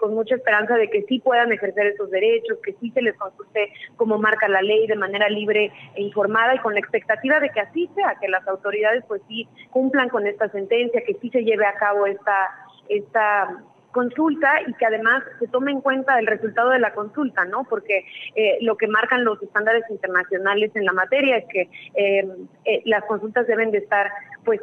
con 0.00 0.14
mucha 0.14 0.36
esperanza 0.36 0.76
de 0.76 0.88
que 0.88 1.02
sí 1.02 1.18
puedan 1.18 1.52
ejercer 1.52 1.88
esos 1.88 2.10
derechos, 2.10 2.58
que 2.64 2.72
sí 2.80 2.90
se 2.92 3.02
les 3.02 3.14
consulte 3.16 3.72
como 3.96 4.18
marca 4.18 4.48
la 4.48 4.62
ley 4.62 4.86
de 4.86 4.96
manera 4.96 5.28
libre 5.28 5.70
e 5.94 6.02
y 6.54 6.58
con 6.58 6.74
la 6.74 6.80
expectativa 6.80 7.40
de 7.40 7.50
que 7.50 7.60
así 7.60 7.88
sea, 7.94 8.16
que 8.20 8.28
las 8.28 8.46
autoridades 8.48 9.04
pues 9.06 9.22
sí 9.28 9.48
cumplan 9.70 10.08
con 10.08 10.26
esta 10.26 10.48
sentencia, 10.48 11.02
que 11.06 11.14
sí 11.20 11.30
se 11.30 11.44
lleve 11.44 11.66
a 11.66 11.74
cabo 11.74 12.06
esta, 12.06 12.50
esta 12.88 13.62
consulta 13.92 14.60
y 14.66 14.74
que 14.74 14.86
además 14.86 15.22
se 15.38 15.46
tome 15.48 15.70
en 15.70 15.80
cuenta 15.80 16.18
el 16.18 16.26
resultado 16.26 16.70
de 16.70 16.80
la 16.80 16.92
consulta, 16.92 17.44
¿no? 17.44 17.64
Porque 17.64 18.04
eh, 18.34 18.58
lo 18.62 18.76
que 18.76 18.88
marcan 18.88 19.24
los 19.24 19.40
estándares 19.42 19.84
internacionales 19.90 20.72
en 20.74 20.84
la 20.84 20.92
materia 20.92 21.36
es 21.36 21.44
que 21.46 21.68
eh, 21.94 22.26
eh, 22.64 22.82
las 22.86 23.04
consultas 23.04 23.46
deben 23.46 23.70
de 23.70 23.78
estar, 23.78 24.10
pues, 24.44 24.60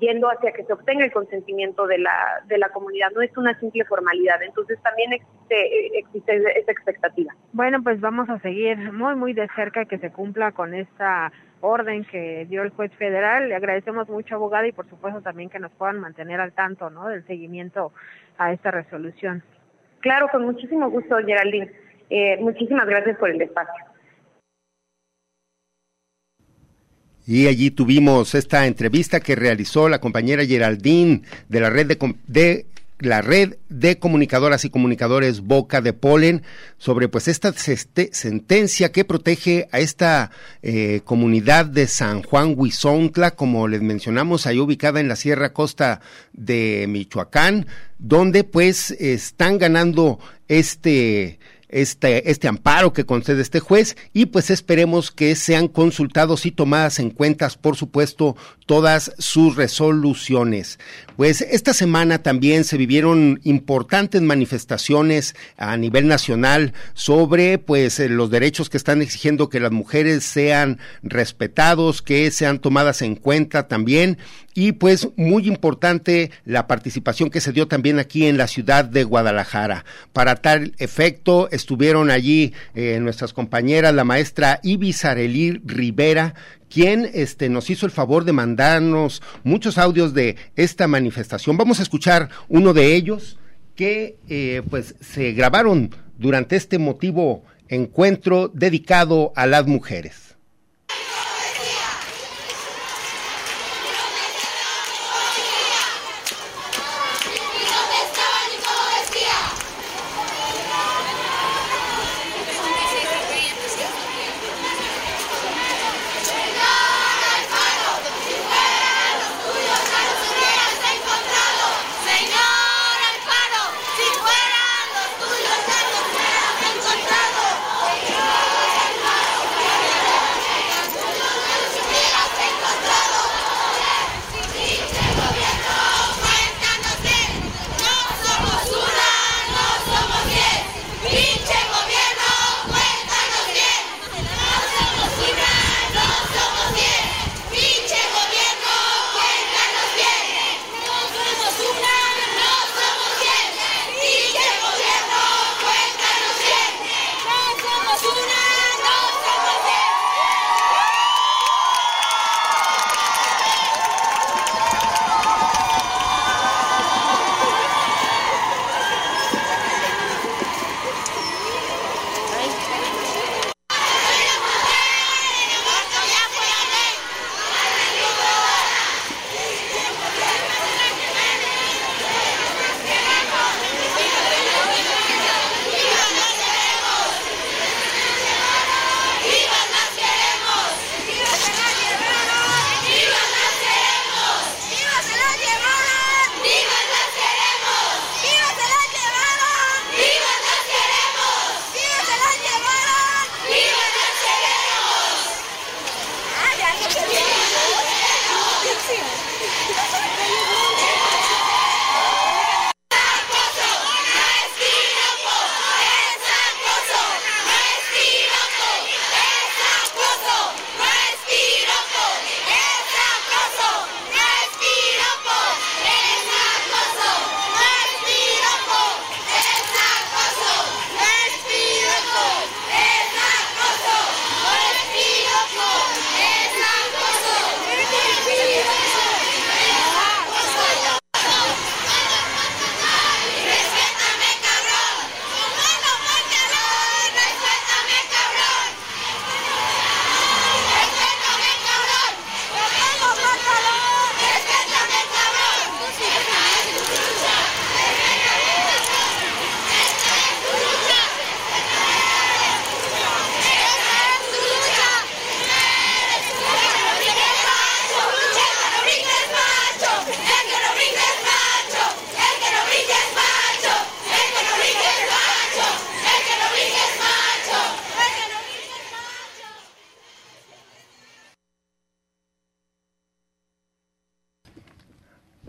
yendo 0.00 0.28
hacia 0.30 0.52
que 0.52 0.64
se 0.64 0.72
obtenga 0.72 1.04
el 1.04 1.12
consentimiento 1.12 1.86
de 1.86 1.98
la, 1.98 2.42
de 2.46 2.56
la 2.56 2.68
comunidad, 2.68 3.10
no 3.14 3.20
es 3.20 3.36
una 3.36 3.58
simple 3.58 3.84
formalidad. 3.84 4.40
Entonces 4.42 4.80
también 4.82 5.12
existe, 5.12 5.98
existe 5.98 6.36
esa 6.60 6.72
expectativa. 6.72 7.34
Bueno, 7.52 7.82
pues 7.82 8.00
vamos 8.00 8.30
a 8.30 8.38
seguir 8.38 8.92
muy, 8.92 9.16
muy 9.16 9.32
de 9.32 9.48
cerca 9.56 9.86
que 9.86 9.98
se 9.98 10.12
cumpla 10.12 10.52
con 10.52 10.72
esta 10.72 11.32
orden 11.60 12.04
que 12.04 12.46
dio 12.48 12.62
el 12.62 12.70
juez 12.70 12.92
federal. 12.94 13.48
Le 13.48 13.56
agradecemos 13.56 14.08
mucho, 14.08 14.36
abogada, 14.36 14.66
y 14.66 14.72
por 14.72 14.88
supuesto 14.88 15.20
también 15.20 15.50
que 15.50 15.58
nos 15.58 15.72
puedan 15.72 16.00
mantener 16.00 16.40
al 16.40 16.52
tanto 16.52 16.90
¿no? 16.90 17.08
del 17.08 17.26
seguimiento 17.26 17.92
a 18.38 18.52
esta 18.52 18.70
resolución. 18.70 19.42
Claro, 20.00 20.28
con 20.30 20.44
muchísimo 20.44 20.88
gusto, 20.90 21.16
Geraldine. 21.26 21.72
Eh, 22.08 22.38
muchísimas 22.40 22.86
gracias 22.86 23.18
por 23.18 23.30
el 23.30 23.42
espacio. 23.42 23.84
Y 27.26 27.46
allí 27.46 27.70
tuvimos 27.70 28.34
esta 28.34 28.66
entrevista 28.66 29.20
que 29.20 29.36
realizó 29.36 29.90
la 29.90 30.00
compañera 30.00 30.46
Geraldine 30.46 31.20
de 31.48 31.60
la 31.60 31.68
red 31.68 31.86
de, 31.86 32.14
de 32.26 32.66
la 32.98 33.22
red 33.22 33.56
de 33.68 33.98
comunicadoras 33.98 34.64
y 34.64 34.70
comunicadores 34.70 35.40
Boca 35.40 35.80
de 35.80 35.92
Polen 35.92 36.42
sobre 36.78 37.08
pues 37.08 37.28
esta 37.28 37.52
sentencia 37.52 38.92
que 38.92 39.04
protege 39.04 39.68
a 39.72 39.78
esta 39.78 40.30
eh, 40.62 41.02
comunidad 41.04 41.66
de 41.66 41.86
San 41.86 42.22
Juan 42.22 42.54
Huizontla, 42.56 43.32
como 43.32 43.68
les 43.68 43.82
mencionamos, 43.82 44.46
ahí 44.46 44.58
ubicada 44.58 45.00
en 45.00 45.08
la 45.08 45.16
Sierra 45.16 45.52
Costa 45.52 46.00
de 46.32 46.86
Michoacán, 46.88 47.66
donde 47.98 48.44
pues 48.44 48.90
están 48.92 49.58
ganando 49.58 50.18
este 50.48 51.38
este, 51.68 52.30
este 52.30 52.48
amparo 52.48 52.92
que 52.92 53.04
concede 53.04 53.42
este 53.42 53.60
juez 53.60 53.96
y 54.12 54.26
pues 54.26 54.50
esperemos 54.50 55.10
que 55.10 55.34
sean 55.34 55.68
consultados 55.68 56.46
y 56.46 56.50
tomadas 56.50 56.98
en 56.98 57.10
cuenta, 57.10 57.48
por 57.60 57.76
supuesto, 57.76 58.36
todas 58.66 59.12
sus 59.18 59.56
resoluciones. 59.56 60.78
Pues 61.16 61.40
esta 61.40 61.72
semana 61.72 62.22
también 62.22 62.64
se 62.64 62.76
vivieron 62.76 63.40
importantes 63.44 64.22
manifestaciones 64.22 65.34
a 65.56 65.76
nivel 65.76 66.06
nacional 66.06 66.74
sobre 66.94 67.58
pues 67.58 67.98
eh, 68.00 68.08
los 68.08 68.30
derechos 68.30 68.70
que 68.70 68.76
están 68.76 69.02
exigiendo 69.02 69.48
que 69.48 69.60
las 69.60 69.72
mujeres 69.72 70.24
sean 70.24 70.78
respetados, 71.02 72.02
que 72.02 72.30
sean 72.30 72.58
tomadas 72.58 73.02
en 73.02 73.16
cuenta 73.16 73.68
también 73.68 74.18
y 74.54 74.72
pues 74.72 75.08
muy 75.16 75.46
importante 75.46 76.30
la 76.44 76.66
participación 76.66 77.30
que 77.30 77.40
se 77.40 77.52
dio 77.52 77.68
también 77.68 77.98
aquí 78.00 78.26
en 78.26 78.36
la 78.36 78.48
ciudad 78.48 78.84
de 78.84 79.04
Guadalajara. 79.04 79.84
Para 80.12 80.34
tal 80.34 80.74
efecto 80.78 81.48
estuvieron 81.58 82.10
allí 82.10 82.54
eh, 82.74 82.98
nuestras 83.00 83.32
compañeras, 83.34 83.94
la 83.94 84.04
maestra 84.04 84.60
Ibizarelí 84.62 85.60
Rivera, 85.64 86.34
quien 86.70 87.10
este, 87.12 87.48
nos 87.48 87.68
hizo 87.68 87.84
el 87.84 87.92
favor 87.92 88.24
de 88.24 88.32
mandarnos 88.32 89.22
muchos 89.44 89.76
audios 89.76 90.14
de 90.14 90.36
esta 90.56 90.86
manifestación. 90.86 91.56
Vamos 91.56 91.80
a 91.80 91.82
escuchar 91.82 92.30
uno 92.48 92.72
de 92.72 92.94
ellos 92.94 93.38
que 93.74 94.16
eh, 94.28 94.62
pues 94.70 94.94
se 95.00 95.32
grabaron 95.32 95.94
durante 96.16 96.56
este 96.56 96.78
motivo 96.78 97.44
encuentro 97.68 98.48
dedicado 98.48 99.32
a 99.36 99.46
las 99.46 99.66
mujeres. 99.66 100.27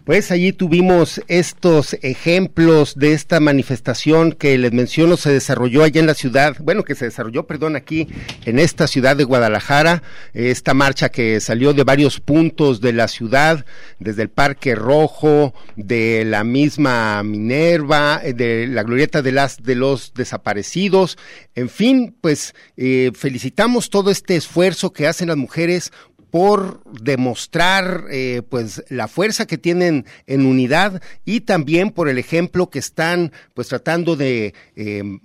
Pues 0.09 0.31
allí 0.31 0.53
tuvimos 0.53 1.21
estos 1.27 1.95
ejemplos 2.01 2.95
de 2.95 3.13
esta 3.13 3.39
manifestación 3.39 4.31
que 4.31 4.57
les 4.57 4.71
menciono 4.71 5.17
se 5.17 5.31
desarrolló 5.31 5.83
allá 5.83 5.99
en 5.99 6.07
la 6.07 6.15
ciudad, 6.15 6.57
bueno, 6.61 6.83
que 6.83 6.95
se 6.95 7.05
desarrolló, 7.05 7.45
perdón, 7.45 7.75
aquí 7.75 8.07
en 8.45 8.57
esta 8.57 8.87
ciudad 8.87 9.15
de 9.15 9.23
Guadalajara, 9.23 10.01
esta 10.33 10.73
marcha 10.73 11.09
que 11.09 11.39
salió 11.39 11.73
de 11.73 11.83
varios 11.83 12.19
puntos 12.19 12.81
de 12.81 12.93
la 12.93 13.07
ciudad, 13.07 13.67
desde 13.99 14.23
el 14.23 14.29
Parque 14.29 14.73
Rojo, 14.73 15.53
de 15.75 16.25
la 16.25 16.43
misma 16.43 17.21
Minerva, 17.21 18.19
de 18.33 18.65
la 18.65 18.81
glorieta 18.81 19.21
de 19.21 19.31
las 19.31 19.61
de 19.61 19.75
los 19.75 20.15
desaparecidos, 20.15 21.19
en 21.53 21.69
fin, 21.69 22.15
pues 22.19 22.55
eh, 22.77 23.11
felicitamos 23.13 23.91
todo 23.91 24.09
este 24.09 24.35
esfuerzo 24.37 24.91
que 24.91 25.05
hacen 25.05 25.27
las 25.27 25.37
mujeres 25.37 25.91
por 26.31 26.83
demostrar 27.01 28.05
eh, 28.11 28.41
pues 28.47 28.83
la 28.89 29.07
fuerza 29.07 29.45
que 29.45 29.57
tienen 29.57 30.05
en 30.27 30.45
unidad 30.45 31.01
y 31.25 31.41
también 31.41 31.91
por 31.91 32.09
el 32.09 32.17
ejemplo 32.17 32.69
que 32.69 32.79
están 32.79 33.31
pues 33.53 33.67
tratando 33.67 34.15
de 34.15 34.53
em, 34.75 35.19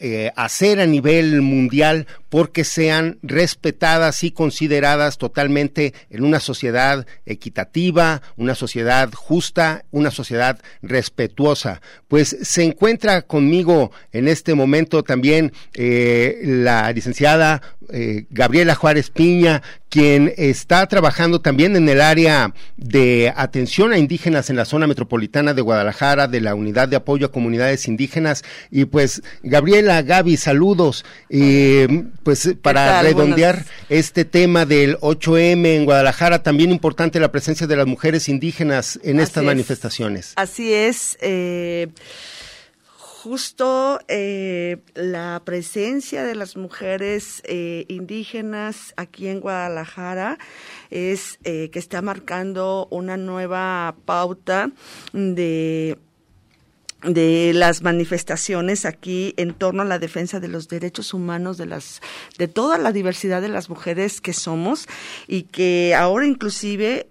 eh, 0.00 0.30
hacer 0.36 0.78
a 0.78 0.86
nivel 0.86 1.42
mundial 1.42 2.06
porque 2.28 2.64
sean 2.64 3.18
respetadas 3.22 4.22
y 4.24 4.30
consideradas 4.30 5.18
totalmente 5.18 5.94
en 6.10 6.24
una 6.24 6.40
sociedad 6.40 7.06
equitativa, 7.26 8.22
una 8.36 8.54
sociedad 8.54 9.10
justa, 9.12 9.84
una 9.90 10.10
sociedad 10.10 10.58
respetuosa. 10.82 11.80
Pues 12.08 12.36
se 12.42 12.64
encuentra 12.64 13.22
conmigo 13.22 13.90
en 14.12 14.28
este 14.28 14.54
momento 14.54 15.02
también 15.02 15.52
eh, 15.74 16.40
la 16.42 16.92
licenciada 16.92 17.62
eh, 17.90 18.26
Gabriela 18.30 18.74
Juárez 18.74 19.10
Piña, 19.10 19.62
quien 19.88 20.34
está 20.36 20.86
trabajando 20.86 21.40
también 21.40 21.74
en 21.76 21.88
el 21.88 22.02
área 22.02 22.52
de 22.76 23.32
atención 23.34 23.92
a 23.92 23.98
indígenas 23.98 24.50
en 24.50 24.56
la 24.56 24.66
zona 24.66 24.86
metropolitana 24.86 25.54
de 25.54 25.62
Guadalajara, 25.62 26.28
de 26.28 26.42
la 26.42 26.54
Unidad 26.54 26.88
de 26.88 26.96
Apoyo 26.96 27.26
a 27.26 27.32
Comunidades 27.32 27.88
Indígenas. 27.88 28.44
Y 28.70 28.84
pues, 28.84 29.22
Gabriela, 29.42 30.02
Gaby, 30.02 30.36
saludos. 30.36 31.04
Eh, 31.30 32.04
pues 32.22 32.54
para 32.60 33.02
redondear 33.02 33.64
este 33.88 34.24
tema 34.24 34.66
del 34.66 34.98
8M 34.98 35.66
en 35.66 35.84
Guadalajara, 35.84 36.42
también 36.42 36.70
importante 36.70 37.20
la 37.20 37.32
presencia 37.32 37.66
de 37.66 37.76
las 37.76 37.86
mujeres 37.86 38.28
indígenas 38.28 38.98
en 39.02 39.20
estas 39.20 39.44
manifestaciones. 39.44 40.32
Así 40.36 40.72
es. 40.72 41.16
Eh, 41.20 41.88
justo 43.28 43.98
eh, 44.08 44.78
la 44.94 45.42
presencia 45.44 46.22
de 46.24 46.34
las 46.34 46.56
mujeres 46.56 47.42
eh, 47.44 47.84
indígenas 47.88 48.94
aquí 48.96 49.28
en 49.28 49.40
Guadalajara 49.40 50.38
es 50.90 51.38
eh, 51.44 51.68
que 51.70 51.78
está 51.78 52.00
marcando 52.00 52.86
una 52.90 53.16
nueva 53.16 53.96
pauta 54.04 54.70
de 55.12 55.98
de 57.02 57.52
las 57.54 57.82
manifestaciones 57.82 58.84
aquí 58.84 59.34
en 59.36 59.54
torno 59.54 59.82
a 59.82 59.84
la 59.84 59.98
defensa 59.98 60.40
de 60.40 60.48
los 60.48 60.68
derechos 60.68 61.14
humanos 61.14 61.56
de 61.56 61.66
las 61.66 62.00
de 62.38 62.48
toda 62.48 62.76
la 62.76 62.90
diversidad 62.90 63.40
de 63.40 63.48
las 63.48 63.70
mujeres 63.70 64.20
que 64.20 64.32
somos 64.32 64.88
y 65.28 65.44
que 65.44 65.94
ahora 65.94 66.26
inclusive 66.26 67.06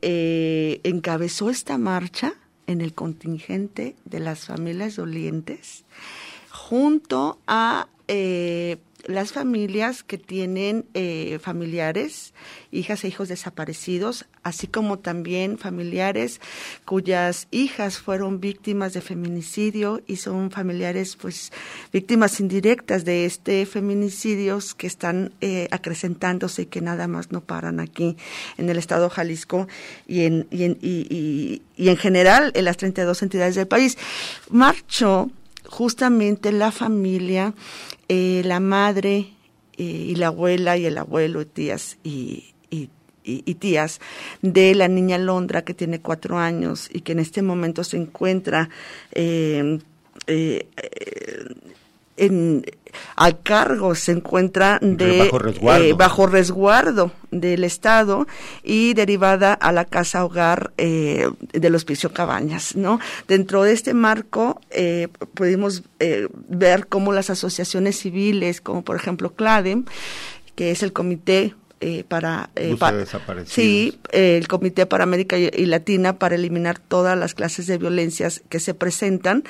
encabezó 0.84 1.50
esta 1.50 1.78
marcha 1.78 2.34
en 2.68 2.82
el 2.82 2.94
contingente 2.94 3.96
de 4.04 4.20
las 4.20 4.46
familias 4.46 4.98
dolientes 4.98 5.86
junto 6.52 7.40
a 7.48 7.88
eh, 8.10 8.78
las 9.08 9.32
familias 9.32 10.04
que 10.04 10.18
tienen 10.18 10.86
eh, 10.94 11.40
familiares, 11.42 12.34
hijas 12.72 13.04
e 13.04 13.08
hijos 13.08 13.30
desaparecidos, 13.30 14.26
así 14.44 14.68
como 14.68 15.00
también 15.00 15.58
familiares 15.58 16.42
cuyas 16.86 17.48
hijas 17.52 17.98
fueron 18.00 18.42
víctimas 18.42 18.94
de 18.94 19.02
feminicidio 19.02 20.02
y 20.08 20.18
son 20.18 20.52
familiares, 20.52 21.16
pues, 21.16 21.54
víctimas 21.94 22.40
indirectas 22.42 23.06
de 23.06 23.26
este 23.26 23.66
feminicidio 23.66 24.60
que 24.78 24.88
están 24.88 25.34
eh, 25.40 25.70
acrecentándose 25.72 26.64
y 26.64 26.66
que 26.66 26.82
nada 26.82 27.08
más 27.08 27.32
no 27.32 27.42
paran 27.42 27.80
aquí 27.80 28.18
en 28.58 28.70
el 28.70 28.78
estado 28.78 29.10
Jalisco 29.10 29.68
y 30.06 30.24
en, 30.24 30.48
y 30.52 30.64
en, 30.64 30.78
y, 30.82 31.62
y 31.78 31.90
en 31.90 31.98
general 31.98 32.52
en 32.56 32.66
las 32.66 32.76
32 32.76 33.22
entidades 33.24 33.56
del 33.56 33.68
país. 33.68 33.98
Marcho 34.50 35.32
justamente 35.68 36.52
la 36.52 36.72
familia, 36.72 37.54
eh, 38.08 38.42
la 38.46 38.60
madre 38.60 39.34
eh, 39.78 39.84
y 39.84 40.16
la 40.16 40.28
abuela 40.28 40.78
y 40.78 40.86
el 40.86 40.98
abuelo 40.98 41.42
y 41.42 41.46
tías 41.46 41.98
y, 42.04 42.54
tías 43.60 44.00
de 44.42 44.74
la 44.74 44.88
niña 44.88 45.18
Londra 45.18 45.66
que 45.66 45.74
tiene 45.74 46.00
cuatro 46.00 46.38
años 46.38 46.90
y 46.94 47.02
que 47.02 47.12
en 47.12 47.20
este 47.20 47.42
momento 47.42 47.84
se 47.84 47.98
encuentra 47.98 48.70
eh, 49.12 49.80
en, 52.16 52.66
a 53.16 53.32
cargo 53.34 53.96
se 53.96 54.12
encuentra 54.12 54.80
de 54.82 55.20
bajo 55.20 55.40
resguardo. 55.40 55.84
Eh, 55.84 55.94
bajo 55.94 56.28
resguardo 56.28 57.12
del 57.32 57.64
Estado 57.64 58.28
y 58.64 58.94
derivada 58.94 59.54
a 59.54 59.72
la 59.72 59.86
casa 59.86 60.24
hogar 60.24 60.72
eh, 60.78 61.30
del 61.54 61.76
Hospicio 61.76 62.14
Cabañas, 62.14 62.76
¿no? 62.76 63.00
Dentro 63.28 63.64
de 63.64 63.74
este 63.74 63.94
marco 63.94 64.62
eh, 64.70 65.08
pudimos 65.34 65.84
eh, 66.00 66.28
ver 66.48 66.88
cómo 66.88 67.14
las 67.14 67.30
asociaciones 67.30 68.00
civiles, 68.00 68.62
como 68.62 68.84
por 68.84 68.96
ejemplo 68.96 69.34
CLADEM, 69.34 69.86
que 70.56 70.72
es 70.72 70.84
el 70.84 70.94
Comité 70.94 71.54
eh, 71.80 72.04
para 72.08 72.50
eh, 72.56 72.76
sí 73.46 74.00
el 74.12 74.48
Comité 74.48 74.88
para 74.88 75.04
América 75.04 75.38
y, 75.38 75.66
Latina 75.68 76.18
para 76.18 76.34
eliminar 76.34 76.80
todas 76.80 77.16
las 77.16 77.36
clases 77.36 77.68
de 77.68 77.78
violencias 77.78 78.42
que 78.50 78.60
se 78.60 78.74
presentan 78.74 79.44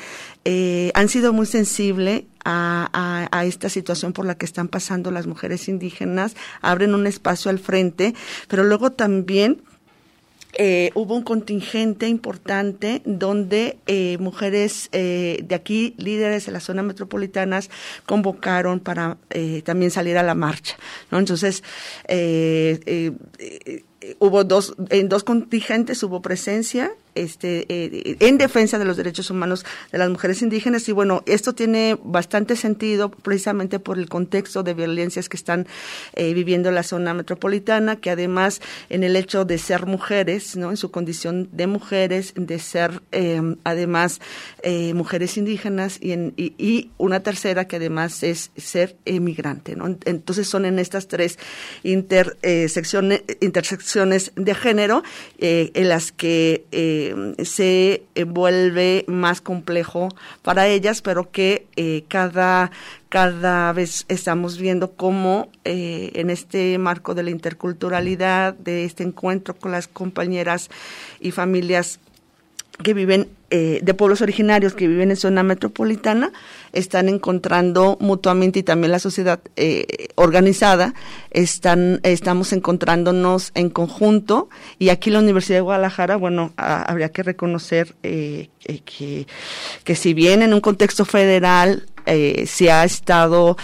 eh, 0.44 0.92
han 0.94 1.08
sido 1.08 1.32
muy 1.32 1.46
sensibles 1.46 2.24
a, 2.44 3.30
a, 3.32 3.46
esta 3.46 3.70
situación 3.70 4.12
por 4.12 4.26
la 4.26 4.36
que 4.36 4.46
están 4.46 4.68
pasando 4.68 5.10
las 5.10 5.26
mujeres 5.26 5.70
indígenas 5.70 6.36
abren 6.62 6.96
un 6.96 7.08
espacio 7.08 7.50
al 7.50 7.60
frente 7.60 8.14
pero 8.50 8.66
luego 8.66 8.92
también 8.92 9.62
eh, 10.54 10.92
hubo 10.96 11.16
un 11.16 11.24
contingente 11.24 12.08
importante 12.08 13.02
donde 13.06 13.78
eh, 13.88 14.18
mujeres 14.20 14.90
eh, 14.92 15.44
de 15.44 15.56
aquí, 15.56 15.94
líderes 15.98 16.46
de 16.46 16.52
las 16.52 16.64
zonas 16.64 16.86
metropolitanas, 16.86 17.70
convocaron 18.06 18.80
para 18.80 19.18
eh, 19.30 19.62
también 19.64 19.92
salir 19.92 20.18
a 20.18 20.24
la 20.24 20.36
marcha. 20.36 20.78
¿no? 21.12 21.20
Entonces, 21.20 21.64
eh, 22.08 23.12
hubo 24.20 24.44
dos, 24.44 24.76
en 24.90 25.10
dos 25.10 25.24
contingentes 25.24 26.02
hubo 26.04 26.22
presencia 26.22 26.92
este, 27.18 27.66
eh, 27.70 28.18
en 28.20 28.38
defensa 28.38 28.78
de 28.78 28.86
los 28.86 28.98
derechos 28.98 29.30
humanos 29.32 29.66
de 29.92 29.98
las 29.98 30.10
mujeres 30.10 30.42
indígenas 30.42 30.88
y 30.88 30.92
bueno, 30.92 31.24
esto 31.26 31.54
tiene 31.54 31.98
bastante 32.04 32.56
sentido 32.56 33.10
precisamente 33.10 33.80
por 33.80 33.98
el 33.98 34.08
contexto 34.08 34.64
de 34.64 34.74
violencias 34.74 35.30
que 35.30 35.38
están 35.38 35.68
eh, 36.14 36.34
viviendo 36.34 36.72
la 36.72 36.84
zona 36.84 37.14
metropolitana, 37.14 37.96
que 37.96 38.12
además 38.12 38.62
en 38.90 39.04
el 39.04 39.16
hecho 39.16 39.46
de 39.46 39.58
ser 39.58 39.86
mujeres, 39.86 40.56
¿no? 40.56 40.70
En 40.70 40.78
su 40.78 40.92
condición 40.92 41.50
de 41.52 41.68
mujeres, 41.68 42.34
de 42.36 42.60
ser 42.60 43.02
eh, 43.12 43.42
además 43.64 44.22
mujeres 44.94 45.38
indígenas 45.38 45.98
y, 46.02 46.12
en, 46.12 46.34
y, 46.36 46.92
una 46.98 47.22
tercera 47.22 47.68
que 47.68 47.78
además 47.78 48.22
es 48.24 48.52
ser 48.58 48.98
emigrante. 49.06 49.76
Entonces 50.06 50.48
son 50.48 50.66
en 50.66 50.78
estas 50.78 51.08
tres 51.08 51.40
intersecciones, 51.84 53.24
intersecciones 53.40 54.32
de 54.36 54.56
género 54.56 55.04
en 55.40 55.90
las 55.90 56.12
que 56.12 57.07
se 57.44 58.04
vuelve 58.26 59.06
más 59.08 59.42
complejo 59.42 60.10
para 60.42 60.68
ellas, 60.68 61.02
pero 61.02 61.32
que 61.32 61.68
eh, 61.76 62.04
cada, 62.08 62.72
cada 63.10 63.74
vez 63.74 64.06
estamos 64.08 64.58
viendo 64.58 64.92
cómo 64.92 65.50
eh, 65.66 66.12
en 66.16 66.30
este 66.30 66.78
marco 66.78 67.16
de 67.16 67.24
la 67.24 67.30
interculturalidad, 67.30 68.54
de 68.54 68.86
este 68.86 69.04
encuentro 69.04 69.56
con 69.56 69.72
las 69.72 69.88
compañeras 69.88 70.70
y 71.20 71.32
familias 71.32 72.00
que 72.84 72.94
viven 72.94 73.30
eh, 73.50 73.80
de 73.82 73.94
pueblos 73.94 74.22
originarios 74.22 74.74
que 74.74 74.88
viven 74.88 75.10
en 75.10 75.16
zona 75.16 75.42
metropolitana 75.42 76.34
están 76.74 77.08
encontrando 77.08 77.98
mutuamente 78.02 78.60
y 78.60 78.64
también 78.64 78.92
la 78.92 79.00
sociedad 79.00 79.40
eh, 79.56 80.10
organizada 80.16 80.94
están 81.32 82.02
estamos 82.04 82.52
encontrándonos 82.52 83.52
en 83.56 83.70
conjunto. 83.70 84.50
Y 84.80 84.90
aquí 84.90 85.10
la 85.10 85.20
Universidad 85.20 85.58
de 85.58 85.62
Guadalajara 85.62 86.18
bueno 86.18 86.52
habría 86.58 87.10
que 87.10 87.24
reconocer 87.24 87.96
eh, 88.04 88.50
que 88.86 89.28
que 89.84 89.96
si 89.96 90.14
bien 90.14 90.42
en 90.42 90.54
un 90.54 90.62
contexto 90.62 91.06
federal 91.06 91.86
se 92.06 92.72
ha 92.72 92.86
estado 92.86 93.58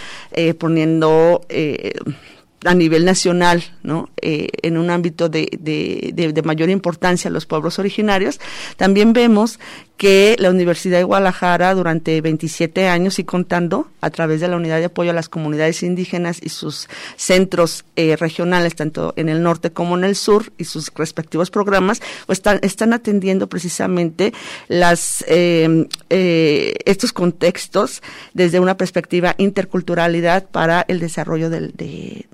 poniendo 0.60 1.42
a 2.66 2.74
nivel 2.74 3.06
nacional, 3.06 3.64
¿no? 3.84 4.10
Eh, 4.22 4.50
en 4.62 4.78
un 4.78 4.90
ámbito 4.90 5.30
de, 5.30 5.50
de, 5.60 6.12
de, 6.14 6.42
mayor 6.44 6.70
importancia 6.70 7.30
a 7.30 7.32
los 7.32 7.46
pueblos 7.46 7.80
originarios, 7.80 8.40
también 8.78 9.14
vemos 9.14 9.60
que 9.98 10.36
la 10.40 10.50
Universidad 10.50 10.98
de 10.98 11.04
Guadalajara 11.04 11.74
durante 11.74 12.20
27 12.20 12.88
años 12.88 13.20
y 13.20 13.24
contando 13.24 13.88
a 14.02 14.10
través 14.10 14.42
de 14.42 14.48
la 14.48 14.58
Unidad 14.58 14.80
de 14.80 14.86
Apoyo 14.86 15.12
a 15.12 15.14
las 15.14 15.30
Comunidades 15.30 15.84
Indígenas 15.84 16.40
y 16.42 16.50
sus 16.50 16.90
centros 17.16 17.86
eh, 17.96 18.16
regionales, 18.18 18.76
tanto 18.76 19.14
en 19.16 19.30
el 19.30 19.42
norte 19.44 19.72
como 19.72 19.98
en 19.98 20.04
el 20.04 20.16
sur, 20.16 20.52
y 20.58 20.66
sus 20.66 20.92
respectivos 20.96 21.52
programas, 21.52 22.02
pues 22.26 22.42
están, 22.62 22.94
atendiendo 22.94 23.48
precisamente 23.48 24.34
las, 24.68 25.24
eh, 25.28 25.88
eh, 26.10 26.74
estos 26.86 27.14
contextos 27.14 28.02
desde 28.34 28.60
una 28.60 28.76
perspectiva 28.76 29.36
interculturalidad 29.38 30.50
para 30.50 30.86
el 30.88 31.00
desarrollo 31.00 31.50
de, 31.50 32.26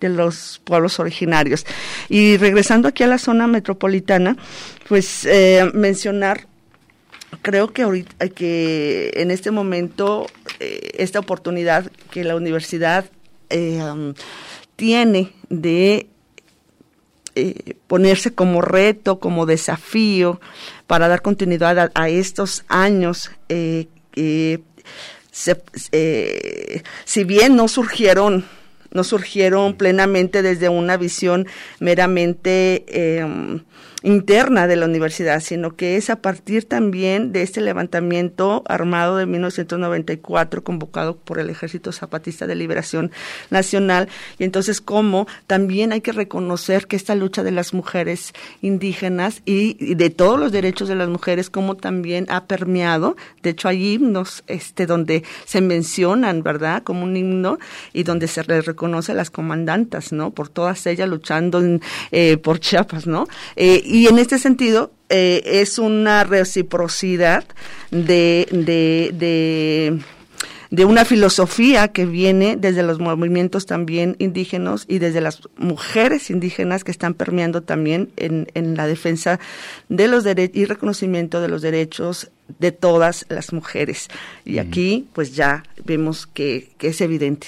los 0.00 0.60
pueblos 0.64 1.00
originarios. 1.00 1.66
Y 2.08 2.36
regresando 2.36 2.88
aquí 2.88 3.02
a 3.02 3.06
la 3.06 3.18
zona 3.18 3.46
metropolitana, 3.46 4.36
pues 4.86 5.26
mencionar 5.72 6.46
creo 7.42 7.72
que 7.72 7.82
ahorita 7.82 8.28
que 8.28 9.12
en 9.14 9.30
este 9.30 9.50
momento 9.50 10.26
eh, 10.60 10.92
esta 10.98 11.18
oportunidad 11.18 11.90
que 12.10 12.24
la 12.24 12.36
universidad 12.36 13.06
eh, 13.50 13.82
um, 13.82 14.14
tiene 14.76 15.32
de 15.48 16.08
eh, 17.36 17.74
ponerse 17.86 18.32
como 18.34 18.62
reto, 18.62 19.18
como 19.18 19.46
desafío 19.46 20.40
para 20.86 21.08
dar 21.08 21.22
continuidad 21.22 21.90
a, 21.94 22.08
estos 22.08 22.64
años 22.68 23.30
eh, 23.48 23.88
se, 25.34 25.60
eh, 25.90 26.82
si 27.04 27.24
bien 27.24 27.56
no 27.56 27.66
surgieron 27.66 28.44
no 28.92 29.02
surgieron 29.02 29.74
plenamente 29.74 30.42
desde 30.42 30.68
una 30.68 30.96
visión 30.96 31.48
meramente 31.80 32.84
eh, 32.86 33.60
interna 34.04 34.66
de 34.66 34.76
la 34.76 34.84
universidad, 34.84 35.40
sino 35.40 35.76
que 35.76 35.96
es 35.96 36.10
a 36.10 36.16
partir 36.16 36.66
también 36.66 37.32
de 37.32 37.40
este 37.40 37.62
levantamiento 37.62 38.62
armado 38.66 39.16
de 39.16 39.24
1994 39.24 40.62
convocado 40.62 41.16
por 41.16 41.38
el 41.38 41.48
Ejército 41.48 41.90
Zapatista 41.90 42.46
de 42.46 42.54
Liberación 42.54 43.10
Nacional 43.50 44.08
y 44.38 44.44
entonces 44.44 44.82
cómo 44.82 45.26
también 45.46 45.92
hay 45.92 46.02
que 46.02 46.12
reconocer 46.12 46.86
que 46.86 46.96
esta 46.96 47.14
lucha 47.14 47.42
de 47.42 47.50
las 47.50 47.72
mujeres 47.72 48.34
indígenas 48.60 49.40
y, 49.46 49.94
de 49.94 50.10
todos 50.10 50.38
los 50.38 50.52
derechos 50.52 50.88
de 50.88 50.96
las 50.96 51.08
mujeres 51.08 51.48
como 51.48 51.76
también 51.76 52.26
ha 52.28 52.44
permeado, 52.44 53.16
de 53.42 53.50
hecho 53.50 53.68
hay 53.68 53.94
himnos 53.94 54.44
este 54.46 54.84
donde 54.84 55.24
se 55.46 55.62
mencionan, 55.62 56.42
¿verdad? 56.42 56.82
como 56.82 57.04
un 57.04 57.16
himno 57.16 57.58
y 57.94 58.02
donde 58.02 58.28
se 58.28 58.44
les 58.44 58.66
reconoce 58.66 59.12
a 59.12 59.14
las 59.14 59.30
comandantas, 59.30 60.12
¿no? 60.12 60.30
por 60.30 60.50
todas 60.50 60.86
ellas 60.86 61.08
luchando 61.08 61.62
eh, 62.12 62.36
por 62.36 62.60
Chiapas, 62.60 63.06
¿no? 63.06 63.26
Eh, 63.56 63.82
y 63.94 64.08
en 64.08 64.18
este 64.18 64.40
sentido, 64.40 64.90
eh, 65.08 65.40
es 65.44 65.78
una 65.78 66.24
reciprocidad 66.24 67.44
de, 67.92 68.48
de, 68.50 70.00
de, 70.70 70.84
una 70.84 71.04
filosofía 71.04 71.86
que 71.86 72.04
viene 72.04 72.56
desde 72.56 72.82
los 72.82 72.98
movimientos 72.98 73.66
también 73.66 74.16
indígenas 74.18 74.84
y 74.88 74.98
desde 74.98 75.20
las 75.20 75.42
mujeres 75.56 76.28
indígenas 76.30 76.82
que 76.82 76.90
están 76.90 77.14
permeando 77.14 77.62
también 77.62 78.10
en, 78.16 78.48
en 78.54 78.76
la 78.76 78.88
defensa 78.88 79.38
de 79.88 80.08
los 80.08 80.24
derechos 80.24 80.56
y 80.56 80.64
reconocimiento 80.64 81.40
de 81.40 81.46
los 81.46 81.62
derechos 81.62 82.32
de 82.58 82.72
todas 82.72 83.26
las 83.28 83.52
mujeres. 83.52 84.08
Y 84.44 84.58
aquí, 84.58 85.06
pues 85.12 85.36
ya 85.36 85.62
vemos 85.84 86.26
que, 86.26 86.72
que 86.78 86.88
es 86.88 87.00
evidente. 87.00 87.46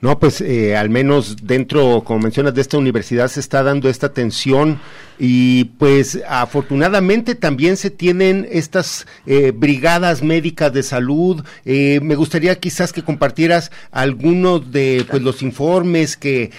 No, 0.00 0.20
pues 0.20 0.40
eh, 0.42 0.76
al 0.76 0.90
menos 0.90 1.34
dentro, 1.42 2.04
como 2.04 2.20
mencionas, 2.20 2.54
de 2.54 2.60
esta 2.60 2.78
universidad 2.78 3.26
se 3.26 3.40
está 3.40 3.64
dando 3.64 3.88
esta 3.88 4.06
atención 4.06 4.78
y 5.18 5.64
pues 5.64 6.20
afortunadamente 6.28 7.34
también 7.34 7.76
se 7.76 7.90
tienen 7.90 8.46
estas 8.50 9.06
eh, 9.26 9.52
brigadas 9.54 10.22
médicas 10.22 10.72
de 10.72 10.82
salud. 10.82 11.44
Eh, 11.64 12.00
me 12.02 12.14
gustaría 12.14 12.54
quizás 12.56 12.92
que 12.92 13.02
compartieras 13.02 13.70
algunos 13.90 14.70
de 14.70 15.04
pues 15.10 15.22
los 15.22 15.42
informes 15.42 16.16
que 16.16 16.50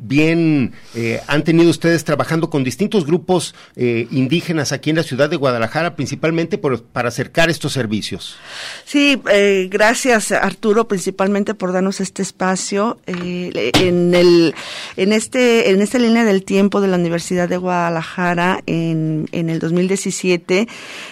bien 0.00 0.72
han 1.26 1.44
tenido 1.44 1.70
ustedes 1.70 2.04
trabajando 2.04 2.50
con 2.50 2.64
distintos 2.64 3.06
grupos 3.06 3.54
indígenas 3.76 4.72
aquí 4.72 4.90
en 4.90 4.96
la 4.96 5.02
ciudad 5.02 5.30
de 5.30 5.36
Guadalajara, 5.36 5.96
principalmente 5.96 6.58
por, 6.58 6.82
para 6.82 7.08
acercar 7.08 7.50
estos 7.50 7.72
servicios. 7.72 8.36
Sí, 8.84 9.20
gracias 9.68 10.32
Arturo, 10.32 10.88
principalmente 10.88 11.54
por 11.54 11.72
darnos 11.72 12.00
este 12.00 12.22
espacio 12.22 12.98
eh, 13.06 13.70
en 13.74 14.14
el 14.14 14.54
en 14.96 15.12
este 15.12 15.70
en 15.70 15.82
esta 15.82 15.98
línea 15.98 16.24
del 16.24 16.44
tiempo 16.44 16.80
de 16.80 16.88
la 16.88 16.96
Universidad 16.96 17.48
de 17.48 17.56
Guadalajara 17.56 17.99
en, 18.66 19.28
en 19.32 19.50
el 19.50 19.58
2017 19.58 20.68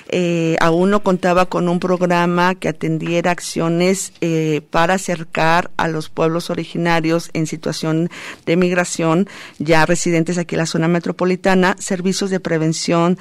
eh, 0.09 0.57
aún 0.61 0.90
no 0.90 1.03
contaba 1.03 1.46
con 1.46 1.68
un 1.68 1.81
programa 1.81 2.55
que 2.55 2.68
atendiera 2.68 3.31
acciones 3.31 4.12
eh, 4.20 4.62
para 4.70 4.94
acercar 4.94 5.70
a 5.77 5.88
los 5.88 6.09
pueblos 6.09 6.51
originarios 6.51 7.31
en 7.33 7.46
situación 7.46 8.11
de 8.46 8.57
migración 8.57 9.29
ya 9.59 9.87
residentes 9.87 10.38
aquí 10.38 10.55
en 10.55 10.61
la 10.61 10.66
zona 10.66 10.88
metropolitana 10.88 11.77
servicios 11.79 12.31
de 12.31 12.40
prevención 12.40 13.18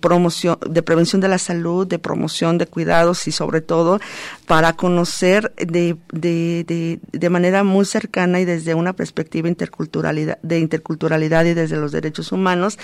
promoción 0.00 0.58
de 0.68 0.82
prevención 0.82 1.20
de 1.20 1.28
la 1.28 1.38
salud 1.38 1.86
de 1.86 1.98
promoción 1.98 2.58
de 2.58 2.66
cuidados 2.66 3.26
y 3.28 3.32
sobre 3.32 3.60
todo 3.60 4.00
para 4.46 4.72
conocer 4.72 5.52
de, 5.56 5.96
de, 6.12 6.64
de, 6.66 6.98
de 7.12 7.30
manera 7.30 7.62
muy 7.62 7.84
cercana 7.84 8.40
y 8.40 8.44
desde 8.44 8.74
una 8.74 8.92
perspectiva 8.92 9.48
interculturalidad, 9.48 10.38
de 10.42 10.58
interculturalidad 10.58 11.44
y 11.44 11.54
desde 11.54 11.76
los 11.76 11.92
derechos 11.92 12.32
humanos, 12.32 12.78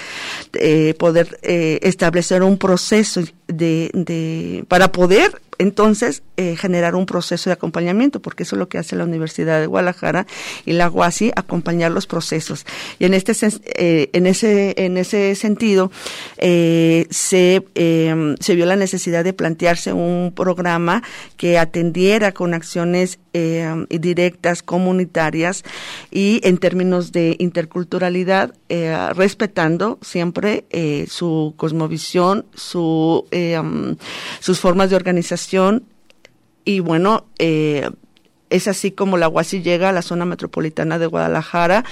eh, 0.55 0.95
poder 0.99 1.39
eh, 1.43 1.79
establecer 1.83 2.43
un 2.43 2.59
proceso 2.59 3.23
de, 3.49 3.91
de, 3.95 4.65
para 4.69 4.93
poder 4.93 5.41
entonces 5.59 6.23
eh, 6.37 6.57
generar 6.57 6.95
un 6.95 7.07
proceso 7.07 7.51
de 7.51 7.55
acompañamiento, 7.55 8.21
porque 8.21 8.43
eso 8.43 8.57
es 8.57 8.59
lo 8.59 8.69
que 8.69 8.79
hace 8.79 8.97
la 8.97 9.05
Universidad 9.05 9.61
de 9.61 9.67
Guadalajara 9.67 10.27
y 10.65 10.73
la 10.73 10.91
UASI, 10.91 11.33
acompañar 11.35 11.93
los 11.93 12.07
procesos. 12.07 12.67
Y 12.99 13.05
en 13.05 13.15
este 13.15 13.33
eh, 13.77 14.11
en 14.13 14.27
ese 14.27 14.75
en 14.77 14.97
ese 14.99 15.35
sentido 15.35 15.91
eh, 16.39 17.07
se 17.11 17.65
em, 17.75 18.37
se 18.41 18.55
vio 18.55 18.67
la 18.67 18.77
necesidad 18.77 19.25
de 19.25 19.33
plantearse 19.33 19.93
un 19.93 20.33
programa 20.35 21.03
que 21.37 21.59
atendiera 21.59 22.33
con 22.33 22.55
acciones 22.55 23.19
em, 23.33 23.87
directas 23.89 24.63
comunitarias 24.63 25.65
y 26.11 26.41
en 26.45 26.59
términos 26.59 27.13
de 27.13 27.37
interculturalidad 27.39 28.55
respetando 29.15 29.99
siempre 30.03 30.65
su 31.09 31.55
cosmovisión, 31.57 32.47
su 32.55 33.27
em, 33.37 33.97
sus 34.41 34.61
formas 34.61 34.91
de 34.91 34.97
organización. 34.97 35.85
Y 36.65 36.81
bueno, 36.81 37.27
eh, 37.39 37.91
es 38.49 38.67
así 38.67 38.93
como 38.93 39.19
la 39.19 39.29
UASI 39.29 39.63
llega 39.63 39.91
a 39.91 39.93
la 39.93 40.03
zona 40.03 40.25
metropolitana 40.25 40.99
de 40.99 41.07
Guadalajara 41.07 41.85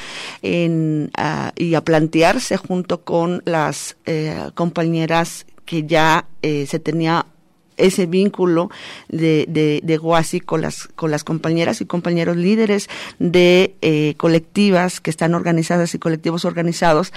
en, 0.43 1.11
y 1.57 1.75
a 1.75 1.81
plantearse 1.83 2.57
junto 2.57 3.03
con 3.03 3.43
las 3.45 3.97
eh, 4.07 4.51
compañeras 4.55 5.47
que 5.65 5.85
ya 5.85 6.27
eh, 6.43 6.67
se 6.67 6.79
tenía 6.79 7.27
ese 7.77 8.07
vínculo 8.07 8.71
de, 9.09 9.47
de, 9.49 9.81
de 9.83 9.97
Guasi 9.97 10.41
con 10.41 10.63
las, 10.63 10.87
con 10.95 11.11
las 11.11 11.25
compañeras 11.25 11.81
y 11.81 11.87
compañeros 11.87 12.37
líderes 12.37 12.89
de 13.19 14.15
colectivas 14.17 15.01
que 15.01 15.11
están 15.11 15.35
organizadas 15.35 15.93
y 15.95 15.99
colectivos 15.99 16.45
organizados 16.45 17.13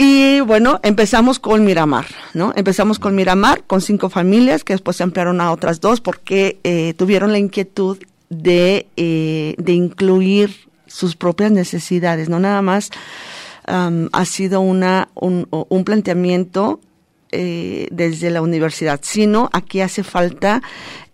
y 0.00 0.38
bueno, 0.42 0.78
empezamos 0.84 1.40
con 1.40 1.64
Miramar, 1.64 2.06
¿no? 2.32 2.52
Empezamos 2.54 3.00
con 3.00 3.16
Miramar, 3.16 3.64
con 3.64 3.80
cinco 3.80 4.08
familias, 4.08 4.62
que 4.62 4.72
después 4.72 4.96
se 4.96 5.02
ampliaron 5.02 5.40
a 5.40 5.50
otras 5.50 5.80
dos, 5.80 6.00
porque 6.00 6.60
eh, 6.62 6.94
tuvieron 6.96 7.32
la 7.32 7.38
inquietud 7.38 7.98
de, 8.28 8.86
eh, 8.96 9.56
de 9.58 9.72
incluir 9.72 10.54
sus 10.86 11.16
propias 11.16 11.50
necesidades, 11.50 12.28
no 12.28 12.38
nada 12.38 12.62
más 12.62 12.90
ha 13.66 14.24
sido 14.24 14.60
una, 14.60 15.08
un, 15.14 15.48
un 15.50 15.84
planteamiento 15.84 16.80
eh, 17.32 17.88
desde 17.90 18.30
la 18.30 18.40
universidad, 18.40 19.00
sino 19.02 19.50
aquí 19.52 19.80
hace 19.80 20.04
falta 20.04 20.62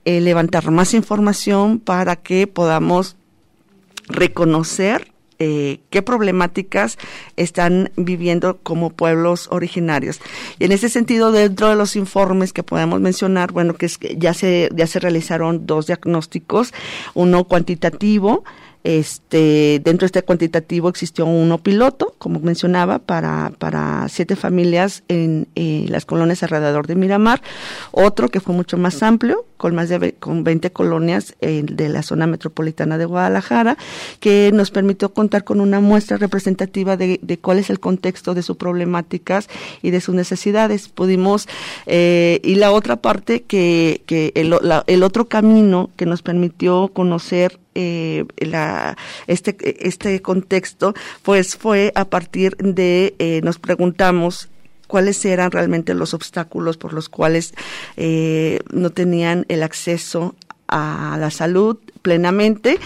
levantar 0.04 0.70
más 0.70 0.92
información 0.92 1.80
para 1.80 2.16
que 2.16 2.46
podamos 2.46 3.16
reconocer 4.08 5.13
eh, 5.38 5.80
qué 5.90 6.02
problemáticas 6.02 6.98
están 7.36 7.90
viviendo 7.96 8.58
como 8.62 8.90
pueblos 8.90 9.48
originarios. 9.50 10.20
Y 10.58 10.64
en 10.64 10.72
ese 10.72 10.88
sentido, 10.88 11.32
dentro 11.32 11.68
de 11.68 11.76
los 11.76 11.96
informes 11.96 12.52
que 12.52 12.62
podemos 12.62 13.00
mencionar, 13.00 13.52
bueno, 13.52 13.74
que, 13.74 13.86
es 13.86 13.98
que 13.98 14.16
ya 14.16 14.34
se, 14.34 14.70
ya 14.74 14.86
se 14.86 15.00
realizaron 15.00 15.66
dos 15.66 15.86
diagnósticos, 15.86 16.72
uno 17.14 17.44
cuantitativo, 17.44 18.44
este, 18.84 19.80
dentro 19.82 20.04
de 20.04 20.06
este 20.06 20.22
cuantitativo 20.22 20.88
existió 20.88 21.24
uno 21.24 21.58
piloto, 21.58 22.14
como 22.18 22.38
mencionaba, 22.40 22.98
para, 22.98 23.52
para 23.58 24.06
siete 24.08 24.36
familias 24.36 25.02
en 25.08 25.48
las 25.54 26.04
colonias 26.04 26.42
alrededor 26.42 26.86
de 26.86 26.94
Miramar, 26.94 27.42
otro 27.90 28.28
que 28.28 28.40
fue 28.40 28.54
mucho 28.54 28.76
más 28.76 29.02
amplio, 29.02 29.46
con 29.56 29.74
más 29.74 29.88
de 29.88 30.12
con 30.12 30.44
20 30.44 30.70
colonias 30.72 31.34
de 31.40 31.88
la 31.88 32.02
zona 32.02 32.26
metropolitana 32.26 32.98
de 32.98 33.06
Guadalajara, 33.06 33.78
que 34.20 34.50
nos 34.52 34.70
permitió 34.70 35.14
contar 35.14 35.44
con 35.44 35.60
una 35.60 35.80
muestra 35.80 36.18
representativa 36.18 36.98
de, 36.98 37.18
de 37.22 37.38
cuál 37.38 37.58
es 37.58 37.70
el 37.70 37.80
contexto 37.80 38.34
de 38.34 38.42
sus 38.42 38.56
problemáticas 38.56 39.48
y 39.80 39.90
de 39.90 40.02
sus 40.02 40.14
necesidades. 40.14 40.88
Pudimos, 40.88 41.48
eh, 41.86 42.40
y 42.42 42.56
la 42.56 42.72
otra 42.72 42.96
parte 42.96 43.42
que, 43.42 44.02
que 44.04 44.32
el, 44.34 44.54
el 44.86 45.02
otro 45.02 45.28
camino 45.28 45.88
que 45.96 46.04
nos 46.04 46.20
permitió 46.20 46.88
conocer 46.88 47.58
eh, 47.74 48.24
la, 48.38 48.96
este, 49.26 49.56
este 49.86 50.20
contexto, 50.22 50.94
pues 51.22 51.56
fue 51.56 51.92
a 51.94 52.04
partir 52.04 52.56
de, 52.56 53.14
eh, 53.18 53.40
nos 53.42 53.58
preguntamos 53.58 54.48
cuáles 54.86 55.24
eran 55.24 55.50
realmente 55.50 55.94
los 55.94 56.14
obstáculos 56.14 56.76
por 56.76 56.92
los 56.92 57.08
cuales 57.08 57.54
eh, 57.96 58.60
no 58.72 58.90
tenían 58.90 59.44
el 59.48 59.62
acceso 59.62 60.34
a 60.68 61.16
la 61.18 61.30
salud 61.30 61.78
plenamente 62.02 62.78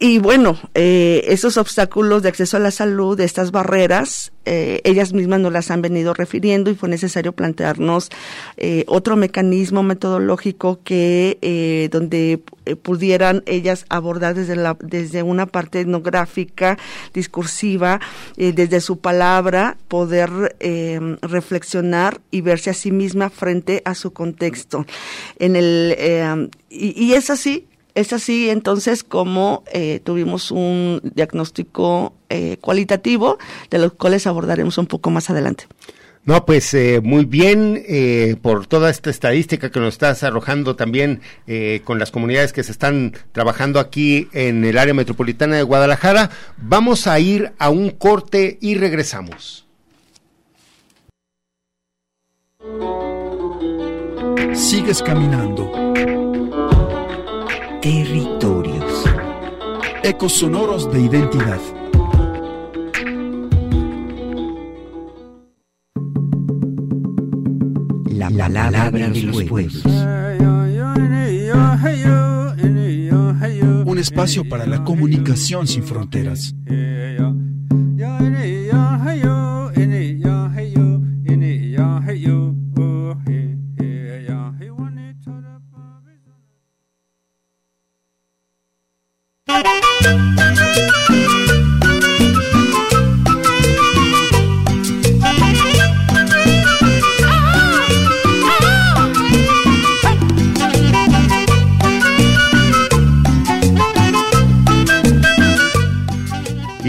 y 0.00 0.18
bueno, 0.18 0.56
eh, 0.74 1.24
esos 1.26 1.56
obstáculos 1.56 2.22
de 2.22 2.28
acceso 2.28 2.56
a 2.56 2.60
la 2.60 2.70
salud, 2.70 3.18
estas 3.18 3.50
barreras, 3.50 4.30
eh, 4.44 4.80
ellas 4.84 5.12
mismas 5.12 5.40
nos 5.40 5.52
las 5.52 5.72
han 5.72 5.82
venido 5.82 6.14
refiriendo 6.14 6.70
y 6.70 6.76
fue 6.76 6.88
necesario 6.88 7.32
plantearnos 7.32 8.08
eh, 8.56 8.84
otro 8.86 9.16
mecanismo 9.16 9.82
metodológico 9.82 10.78
que 10.84 11.38
eh, 11.42 11.88
donde 11.90 12.42
eh, 12.64 12.76
pudieran 12.76 13.42
ellas 13.46 13.86
abordar 13.88 14.36
desde 14.36 14.54
la 14.54 14.76
desde 14.80 15.24
una 15.24 15.46
parte 15.46 15.80
etnográfica, 15.80 16.78
discursiva, 17.12 18.00
eh, 18.36 18.52
desde 18.52 18.80
su 18.80 19.00
palabra, 19.00 19.76
poder 19.88 20.30
reflexionar 21.22 22.20
y 22.30 22.40
verse 22.40 22.70
a 22.70 22.74
sí 22.74 22.92
misma 22.92 23.30
frente 23.30 23.82
a 23.84 23.96
su 23.96 24.12
contexto. 24.12 24.86
En 25.40 25.56
el 25.56 26.50
y, 26.70 27.04
y 27.04 27.14
es 27.14 27.30
así 27.30 27.67
Es 27.98 28.12
así 28.12 28.48
entonces 28.48 29.02
como 29.02 29.64
eh, 29.72 29.98
tuvimos 30.04 30.52
un 30.52 31.00
diagnóstico 31.02 32.14
eh, 32.28 32.56
cualitativo, 32.60 33.38
de 33.70 33.78
los 33.78 33.94
cuales 33.94 34.24
abordaremos 34.28 34.78
un 34.78 34.86
poco 34.86 35.10
más 35.10 35.30
adelante. 35.30 35.66
No, 36.24 36.46
pues 36.46 36.72
eh, 36.74 37.00
muy 37.02 37.24
bien 37.24 37.82
eh, 37.88 38.36
por 38.40 38.68
toda 38.68 38.88
esta 38.88 39.10
estadística 39.10 39.72
que 39.72 39.80
nos 39.80 39.94
estás 39.94 40.22
arrojando 40.22 40.76
también 40.76 41.22
eh, 41.48 41.80
con 41.82 41.98
las 41.98 42.12
comunidades 42.12 42.52
que 42.52 42.62
se 42.62 42.70
están 42.70 43.14
trabajando 43.32 43.80
aquí 43.80 44.28
en 44.32 44.64
el 44.64 44.78
área 44.78 44.94
metropolitana 44.94 45.56
de 45.56 45.64
Guadalajara. 45.64 46.30
Vamos 46.56 47.08
a 47.08 47.18
ir 47.18 47.50
a 47.58 47.68
un 47.68 47.90
corte 47.90 48.58
y 48.60 48.76
regresamos. 48.76 49.66
Sigues 54.54 55.02
caminando. 55.02 56.27
Territorios. 57.88 59.04
Ecos 60.02 60.34
sonoros 60.34 60.92
de 60.92 61.00
identidad. 61.00 61.58
La 68.10 68.28
palabra 68.28 69.08
de 69.08 69.22
los 69.22 69.42
pueblos. 69.44 69.82
Un 73.86 73.98
espacio 73.98 74.46
para 74.46 74.66
la 74.66 74.84
comunicación 74.84 75.66
sin 75.66 75.82
fronteras. 75.82 76.54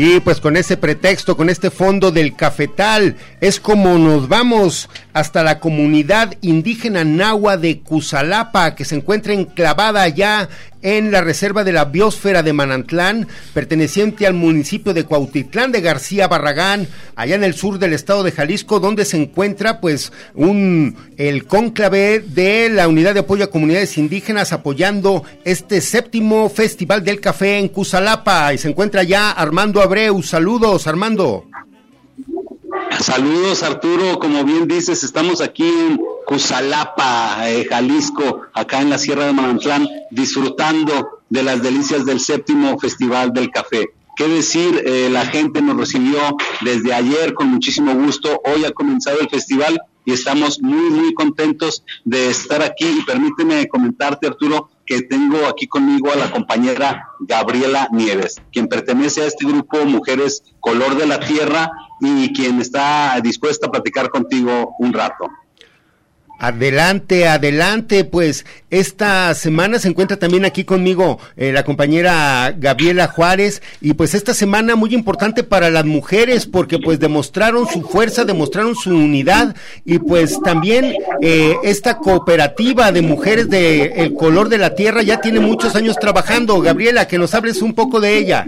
Y 0.02 0.22
pues 0.22 0.40
con 0.40 0.56
ese 0.56 0.78
pretexto, 0.78 1.36
con 1.36 1.50
este 1.50 1.70
fondo 1.70 2.12
del 2.12 2.34
cafetal, 2.34 3.18
es 3.42 3.60
como 3.60 3.98
nos 3.98 4.30
vamos 4.30 4.90
hasta 5.12 5.44
la 5.44 5.60
comunidad 5.60 6.38
indígena 6.40 7.04
nahua 7.04 7.58
de 7.58 7.82
Cusalapa, 7.82 8.76
que 8.76 8.86
se 8.86 8.96
encuentra 8.96 9.34
enclavada 9.34 10.02
allá 10.02 10.48
en 10.82 11.12
la 11.12 11.22
reserva 11.22 11.64
de 11.64 11.74
la 11.74 11.86
biosfera 11.86 12.44
de 12.44 12.54
Manantlán, 12.54 13.28
perteneciente 13.54 14.26
al 14.26 14.34
municipio 14.34 14.94
de 14.94 15.04
Cuautitlán 15.04 15.72
de 15.72 15.82
García 15.82 16.28
Barragán, 16.28 16.88
allá 17.16 17.36
en 17.36 17.44
el 17.44 17.54
sur 17.54 17.80
del 17.80 17.94
estado 17.94 18.24
de 18.24 18.32
Jalisco, 18.32 18.80
donde 18.80 19.06
se 19.06 19.18
encuentra 19.18 19.82
pues 19.82 20.12
un 20.34 20.96
el 21.18 21.46
cónclave 21.46 22.20
de 22.20 22.70
la 22.70 22.88
Unidad 22.88 23.14
de 23.14 23.22
Apoyo 23.22 23.46
a 23.46 23.50
Comunidades 23.50 23.98
Indígenas 23.98 24.54
apoyando 24.54 25.24
este 25.44 25.82
séptimo 25.82 26.50
Festival 26.50 27.04
del 27.04 27.20
Café 27.20 27.58
en 27.58 27.68
Cusalapa 27.68 28.54
y 28.54 28.58
se 28.58 28.70
encuentra 28.70 29.04
ya 29.04 29.32
Armando 29.32 29.82
Abreu. 29.82 30.22
Saludos, 30.24 30.88
Armando. 30.88 31.46
Saludos 32.98 33.64
Arturo, 33.64 34.20
como 34.20 34.44
bien 34.44 34.68
dices, 34.68 35.04
estamos 35.04 35.42
aquí 35.42 35.64
en 35.64 36.02
Cusalapa, 36.26 37.50
eh, 37.50 37.66
Jalisco, 37.70 38.42
acá 38.54 38.82
en 38.82 38.90
la 38.90 38.98
Sierra 38.98 39.26
de 39.26 39.34
Manantlán, 39.34 39.88
disfrutando 40.12 41.22
de 41.30 41.44
las 41.44 41.62
delicias 41.62 42.06
del 42.06 42.20
séptimo 42.20 42.78
Festival 42.80 43.32
del 43.32 43.52
Café. 43.52 43.92
¿Qué 44.16 44.28
decir? 44.28 44.84
Eh, 44.86 45.10
la 45.10 45.26
gente 45.28 45.62
nos 45.62 45.78
recibió 45.78 46.20
desde 46.62 46.94
ayer 46.94 47.34
con 47.34 47.48
muchísimo 47.48 47.94
gusto. 47.94 48.42
Hoy 48.44 48.66
ha 48.66 48.72
comenzado 48.72 49.20
el 49.22 49.30
festival 49.30 49.80
y 50.04 50.12
estamos 50.12 50.60
muy, 50.62 50.90
muy 50.90 51.14
contentos 51.14 51.84
de 52.04 52.30
estar 52.30 52.62
aquí. 52.62 52.86
Y 52.86 53.04
permíteme 53.04 53.68
comentarte, 53.70 54.28
Arturo, 54.28 54.70
que 54.90 55.04
tengo 55.04 55.46
aquí 55.46 55.68
conmigo 55.68 56.12
a 56.12 56.16
la 56.16 56.32
compañera 56.32 57.10
Gabriela 57.20 57.88
Nieves, 57.92 58.42
quien 58.52 58.68
pertenece 58.68 59.22
a 59.22 59.28
este 59.28 59.46
grupo 59.46 59.86
Mujeres 59.86 60.42
Color 60.60 60.96
de 60.96 61.06
la 61.06 61.20
Tierra 61.20 61.70
y 62.02 62.34
quien 62.34 62.60
está 62.60 63.20
dispuesta 63.22 63.68
a 63.68 63.72
platicar 63.72 64.10
contigo 64.10 64.76
un 64.80 64.92
rato. 64.92 65.28
Adelante, 66.42 67.28
adelante, 67.28 68.06
pues 68.06 68.46
esta 68.70 69.34
semana 69.34 69.78
se 69.78 69.90
encuentra 69.90 70.16
también 70.16 70.46
aquí 70.46 70.64
conmigo 70.64 71.20
eh, 71.36 71.52
la 71.52 71.66
compañera 71.66 72.56
Gabriela 72.58 73.08
Juárez 73.08 73.62
y 73.82 73.94
pues 73.94 74.14
esta 74.14 74.34
semana 74.34 74.78
muy 74.78 74.94
importante 74.94 75.44
para 75.44 75.70
las 75.70 75.84
mujeres 75.84 76.46
porque 76.46 76.80
pues 76.80 76.98
demostraron 76.98 77.68
su 77.68 77.82
fuerza, 77.82 78.24
demostraron 78.24 78.74
su 78.74 78.92
unidad 78.92 79.54
y 79.84 80.00
pues 80.00 80.40
también 80.42 80.94
eh, 81.22 81.58
esta 81.64 81.98
cooperativa 81.98 82.94
de 82.94 83.02
mujeres 83.02 83.50
de 83.50 83.88
El 83.98 84.14
Color 84.14 84.48
de 84.48 84.60
la 84.60 84.76
Tierra 84.76 85.02
ya 85.02 85.20
tiene 85.20 85.42
muchos 85.42 85.76
años 85.76 85.98
trabajando. 86.00 86.62
Gabriela, 86.62 87.06
que 87.06 87.18
nos 87.18 87.34
hables 87.34 87.62
un 87.62 87.74
poco 87.74 88.00
de 88.00 88.18
ella. 88.18 88.48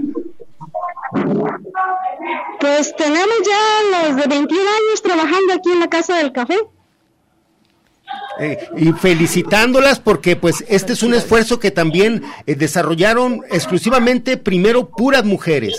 Pues 2.62 2.96
tenemos 2.96 3.36
ya 3.46 4.08
los 4.08 4.16
de 4.16 4.28
21 4.28 4.62
años 4.62 5.02
trabajando 5.04 5.54
aquí 5.54 5.72
en 5.74 5.80
la 5.82 5.90
Casa 5.90 6.16
del 6.16 6.32
Café. 6.32 6.58
Eh, 8.40 8.70
y 8.78 8.92
felicitándolas 8.94 10.00
porque 10.00 10.36
pues 10.36 10.64
este 10.68 10.94
es 10.94 11.04
un 11.04 11.14
esfuerzo 11.14 11.60
que 11.60 11.72
también 11.72 12.24
eh, 12.46 12.56
desarrollaron 12.56 13.42
exclusivamente 13.50 14.38
primero 14.38 14.90
puras 14.90 15.26
mujeres. 15.26 15.78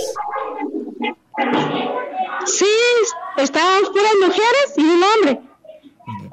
Sí, 2.45 2.67
estábamos 3.39 3.89
puras 3.91 4.13
mujeres 4.21 4.73
y 4.77 4.83
un 4.83 5.03
hombre. 5.03 5.41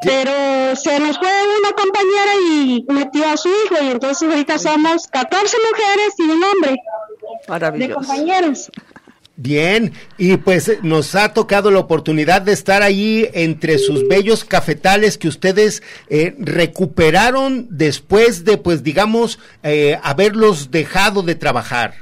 Pero 0.02 0.76
se 0.76 1.00
nos 1.00 1.18
fue 1.18 1.30
una 1.60 1.72
compañera 1.72 2.32
y 2.50 2.86
metió 2.90 3.28
a 3.28 3.38
su 3.38 3.50
hijo 3.50 3.84
y 3.84 3.90
entonces 3.90 4.30
ahorita 4.30 4.58
somos 4.58 5.08
14 5.08 5.58
mujeres 5.72 6.14
y 6.18 6.24
un 6.24 6.44
hombre. 6.44 6.72
De 6.72 6.78
Maravilloso. 7.48 7.94
compañeros. 7.96 8.72
Bien, 9.42 9.94
y 10.18 10.36
pues 10.36 10.84
nos 10.84 11.16
ha 11.16 11.32
tocado 11.34 11.72
la 11.72 11.80
oportunidad 11.80 12.42
de 12.42 12.52
estar 12.52 12.82
ahí 12.82 13.26
entre 13.34 13.78
sus 13.78 14.06
bellos 14.06 14.44
cafetales 14.44 15.18
que 15.18 15.30
ustedes 15.30 15.82
eh, 16.10 16.36
recuperaron 16.40 17.66
después 17.70 18.44
de, 18.44 18.58
pues 18.58 18.84
digamos, 18.84 19.40
eh, 19.64 19.98
haberlos 20.04 20.72
dejado 20.72 21.24
de 21.24 21.36
trabajar. 21.36 21.94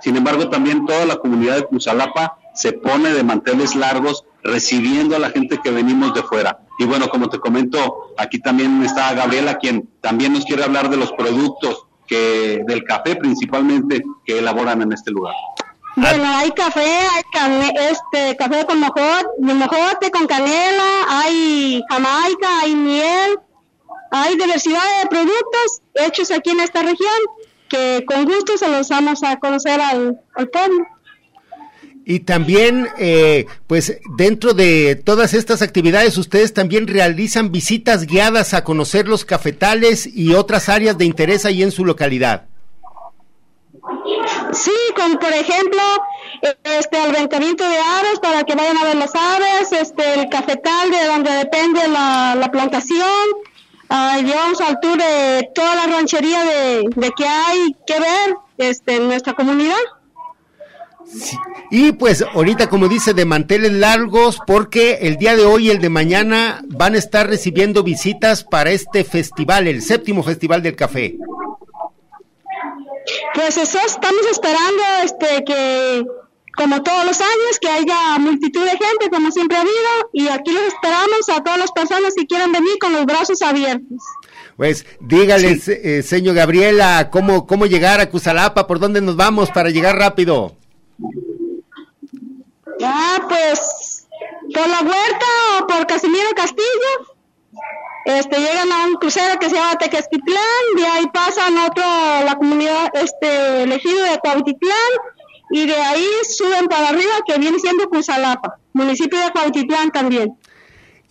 Sin 0.00 0.16
embargo, 0.16 0.50
también 0.50 0.84
toda 0.84 1.06
la 1.06 1.18
comunidad 1.18 1.54
de 1.54 1.66
Cusalapa 1.66 2.36
se 2.52 2.72
pone 2.72 3.12
de 3.12 3.22
manteles 3.22 3.76
largos 3.76 4.24
recibiendo 4.42 5.14
a 5.14 5.20
la 5.20 5.30
gente 5.30 5.60
que 5.62 5.70
venimos 5.70 6.12
de 6.12 6.24
fuera. 6.24 6.58
Y 6.80 6.86
bueno, 6.86 7.08
como 7.08 7.28
te 7.28 7.38
comento, 7.38 8.14
aquí 8.18 8.40
también 8.40 8.82
está 8.82 9.14
Gabriela, 9.14 9.58
quien 9.58 9.88
también 10.00 10.32
nos 10.32 10.44
quiere 10.44 10.64
hablar 10.64 10.90
de 10.90 10.96
los 10.96 11.12
productos 11.12 11.86
que 12.10 12.64
del 12.66 12.82
café 12.82 13.14
principalmente 13.14 14.02
que 14.26 14.40
elaboran 14.40 14.82
en 14.82 14.92
este 14.92 15.12
lugar. 15.12 15.34
Bueno, 15.94 16.24
hay 16.26 16.50
café, 16.50 16.82
hay 16.82 17.70
este, 17.90 18.36
café 18.36 18.66
con 18.66 18.80
mojote, 18.80 19.28
mojote, 19.38 20.10
con 20.10 20.26
canela, 20.26 21.04
hay 21.08 21.82
jamaica, 21.88 22.60
hay 22.62 22.74
miel, 22.74 23.38
hay 24.10 24.36
diversidad 24.36 24.82
de 25.02 25.08
productos 25.08 25.82
hechos 25.94 26.30
aquí 26.32 26.50
en 26.50 26.60
esta 26.60 26.82
región 26.82 27.20
que 27.68 28.04
con 28.06 28.24
gusto 28.24 28.58
se 28.58 28.68
los 28.68 28.88
vamos 28.88 29.22
a 29.22 29.38
conocer 29.38 29.80
al, 29.80 30.20
al 30.34 30.48
pueblo. 30.48 30.84
Y 32.10 32.18
también, 32.18 32.88
eh, 32.98 33.46
pues 33.68 34.00
dentro 34.16 34.52
de 34.52 34.96
todas 34.96 35.32
estas 35.32 35.62
actividades, 35.62 36.18
ustedes 36.18 36.52
también 36.52 36.88
realizan 36.88 37.52
visitas 37.52 38.04
guiadas 38.04 38.52
a 38.52 38.64
conocer 38.64 39.06
los 39.06 39.24
cafetales 39.24 40.08
y 40.12 40.34
otras 40.34 40.68
áreas 40.68 40.98
de 40.98 41.04
interés 41.04 41.44
ahí 41.44 41.62
en 41.62 41.70
su 41.70 41.84
localidad. 41.84 42.46
Sí, 44.52 44.72
como 44.96 45.20
por 45.20 45.32
ejemplo, 45.32 45.80
este 46.64 46.98
aventamiento 46.98 47.62
de 47.62 47.78
aves 47.78 48.18
para 48.20 48.42
que 48.42 48.56
vayan 48.56 48.78
a 48.78 48.84
ver 48.86 48.96
las 48.96 49.14
aves, 49.14 49.70
este 49.70 50.14
el 50.14 50.28
cafetal 50.28 50.90
de 50.90 51.04
donde 51.06 51.30
depende 51.30 51.86
la, 51.86 52.34
la 52.34 52.50
plantación. 52.50 53.06
Llevamos 53.88 54.60
al 54.60 54.80
tour 54.80 54.98
de 54.98 55.48
toda 55.54 55.76
la 55.76 55.86
ranchería 55.86 56.42
de, 56.42 56.88
de 56.92 57.10
que 57.16 57.24
hay 57.24 57.76
que 57.86 58.00
ver 58.00 58.34
este, 58.58 58.96
en 58.96 59.06
nuestra 59.06 59.34
comunidad. 59.34 59.78
Y 61.70 61.92
pues 61.92 62.22
ahorita, 62.22 62.68
como 62.68 62.88
dice, 62.88 63.14
de 63.14 63.24
manteles 63.24 63.72
largos, 63.72 64.38
porque 64.46 64.98
el 65.02 65.16
día 65.16 65.36
de 65.36 65.44
hoy 65.44 65.68
y 65.68 65.70
el 65.70 65.80
de 65.80 65.88
mañana 65.88 66.62
van 66.68 66.94
a 66.94 66.98
estar 66.98 67.28
recibiendo 67.28 67.82
visitas 67.82 68.44
para 68.44 68.70
este 68.70 69.04
festival, 69.04 69.68
el 69.68 69.82
séptimo 69.82 70.22
festival 70.22 70.62
del 70.62 70.76
café. 70.76 71.16
Pues 73.34 73.56
eso 73.56 73.78
estamos 73.86 74.26
esperando 74.30 74.82
este 75.04 75.44
que 75.44 76.04
como 76.56 76.82
todos 76.82 77.06
los 77.06 77.20
años 77.20 77.58
que 77.60 77.68
haya 77.68 78.18
multitud 78.18 78.62
de 78.62 78.70
gente 78.70 79.08
como 79.10 79.30
siempre 79.30 79.56
ha 79.56 79.60
habido 79.60 80.10
y 80.12 80.28
aquí 80.28 80.52
los 80.52 80.64
esperamos 80.64 81.28
a 81.32 81.42
todas 81.42 81.58
las 81.58 81.72
personas 81.72 82.12
que 82.14 82.26
quieran 82.26 82.52
venir 82.52 82.76
con 82.80 82.92
los 82.92 83.06
brazos 83.06 83.40
abiertos. 83.42 83.98
Pues 84.56 84.84
dígale, 85.00 85.58
eh, 85.66 86.02
señor 86.02 86.34
Gabriela, 86.34 87.08
¿cómo, 87.10 87.46
¿cómo 87.46 87.66
llegar 87.66 88.00
a 88.00 88.10
Cusalapa? 88.10 88.66
¿Por 88.66 88.78
dónde 88.78 89.00
nos 89.00 89.16
vamos 89.16 89.50
para 89.50 89.70
llegar 89.70 89.96
rápido? 89.96 90.59
Ah, 92.82 93.26
pues 93.28 94.06
por 94.54 94.68
la 94.68 94.80
huerta 94.80 95.26
o 95.58 95.66
por 95.66 95.86
Casimiro 95.86 96.30
Castillo. 96.34 97.16
Este, 98.06 98.38
llegan 98.38 98.72
a 98.72 98.86
un 98.86 98.94
crucero 98.94 99.38
que 99.38 99.50
se 99.50 99.56
llama 99.56 99.76
Tequesquitlán, 99.76 100.40
de 100.74 100.86
ahí 100.86 101.06
pasan 101.12 101.56
a 101.58 102.22
la 102.24 102.34
comunidad, 102.36 102.90
este, 102.94 103.64
elegido 103.64 104.02
de 104.04 104.18
Cuautitlán, 104.18 104.92
y 105.50 105.66
de 105.66 105.76
ahí 105.76 106.06
suben 106.28 106.66
para 106.66 106.88
arriba, 106.88 107.12
que 107.26 107.38
viene 107.38 107.58
siendo 107.58 107.88
Cusalapa, 107.90 108.58
municipio 108.72 109.20
de 109.20 109.30
Cuautitlán 109.32 109.90
también 109.90 110.34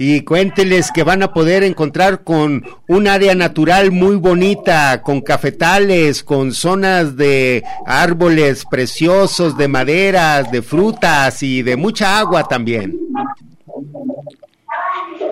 y 0.02 0.22
cuénteles 0.24 0.92
que 0.94 1.04
van 1.04 1.24
a 1.24 1.34
poder 1.34 1.62
encontrar 1.62 2.24
con 2.24 2.66
un 2.88 3.08
área 3.10 3.36
natural 3.36 3.92
muy 3.92 4.16
bonita, 4.16 5.02
con 5.02 5.20
cafetales, 5.20 6.24
con 6.24 6.54
zonas 6.54 7.18
de 7.18 7.66
árboles 7.86 8.64
preciosos, 8.64 9.58
de 9.58 9.68
maderas, 9.68 10.50
de 10.54 10.62
frutas 10.62 11.44
y 11.44 11.64
de 11.64 11.76
mucha 11.76 12.18
agua 12.18 12.46
también. 12.46 12.98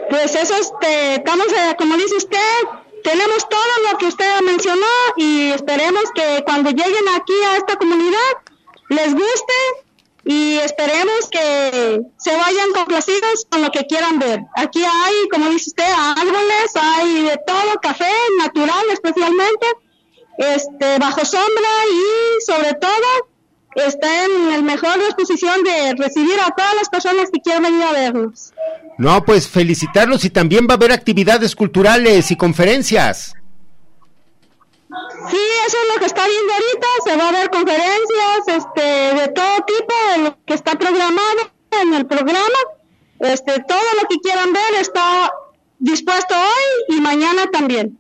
Pues 0.10 0.36
eso, 0.36 0.54
este, 0.60 1.16
estamos, 1.16 1.48
eh, 1.48 1.76
como 1.78 1.96
dice 1.96 2.18
usted, 2.18 2.60
tenemos 3.06 3.48
todo 3.50 3.90
lo 3.90 3.98
que 3.98 4.08
usted 4.08 4.42
mencionó 4.46 4.86
y 5.16 5.52
esperemos 5.52 6.04
que 6.14 6.44
cuando 6.44 6.72
lleguen 6.72 7.08
aquí 7.16 7.34
a 7.54 7.56
esta 7.56 7.78
comunidad 7.78 8.34
les 8.90 9.14
guste 9.14 9.87
y 10.30 10.58
esperemos 10.58 11.30
que 11.32 12.02
se 12.18 12.36
vayan 12.36 12.74
complacidos 12.74 13.48
con 13.50 13.62
lo 13.62 13.72
que 13.72 13.86
quieran 13.86 14.20
ver. 14.20 14.42
Aquí 14.58 14.84
hay, 14.84 15.30
como 15.32 15.50
dice 15.50 15.70
usted, 15.70 15.90
árboles, 15.90 16.72
hay 16.76 17.22
de 17.24 17.40
todo, 17.48 17.80
café 17.82 18.12
natural 18.38 18.86
especialmente, 18.92 19.66
este, 20.38 21.00
bajo 21.00 21.24
sombra 21.24 21.70
y 21.94 22.46
sobre 22.46 22.74
todo 22.74 23.30
está 23.76 24.26
en 24.26 24.50
la 24.52 24.62
mejor 24.62 25.00
disposición 25.00 25.64
de 25.64 25.96
recibir 25.98 26.38
a 26.42 26.54
todas 26.54 26.76
las 26.76 26.90
personas 26.90 27.30
que 27.32 27.40
quieran 27.40 27.64
venir 27.64 27.84
a 27.84 27.94
vernos. 27.94 28.52
No, 28.98 29.24
pues 29.24 29.48
felicitarlos 29.48 30.26
y 30.26 30.30
también 30.30 30.68
va 30.70 30.74
a 30.74 30.78
haber 30.78 30.92
actividades 30.92 31.56
culturales 31.56 32.32
y 32.32 32.36
conferencias. 32.36 33.34
Sí, 35.30 35.38
eso 35.68 35.78
es 35.84 35.94
lo 35.94 36.00
que 36.00 36.06
está 36.06 36.26
viendo 36.26 36.54
ahorita. 36.54 36.88
Se 37.04 37.18
va 37.18 37.30
a 37.30 37.32
ver 37.32 37.50
conferencias 37.50 38.48
este, 38.48 38.82
de 38.82 39.28
todo 39.30 39.56
tipo, 39.66 39.94
que 40.48 40.54
está 40.54 40.76
programado 40.76 41.52
en 41.82 41.94
el 41.94 42.06
programa. 42.08 42.58
Este, 43.20 43.64
todo 43.68 43.80
lo 44.02 44.08
que 44.08 44.18
quieran 44.18 44.54
ver 44.54 44.82
está 44.82 45.32
dispuesto 45.78 46.34
hoy 46.36 46.98
y 46.98 47.02
mañana 47.02 47.46
también. 47.52 47.98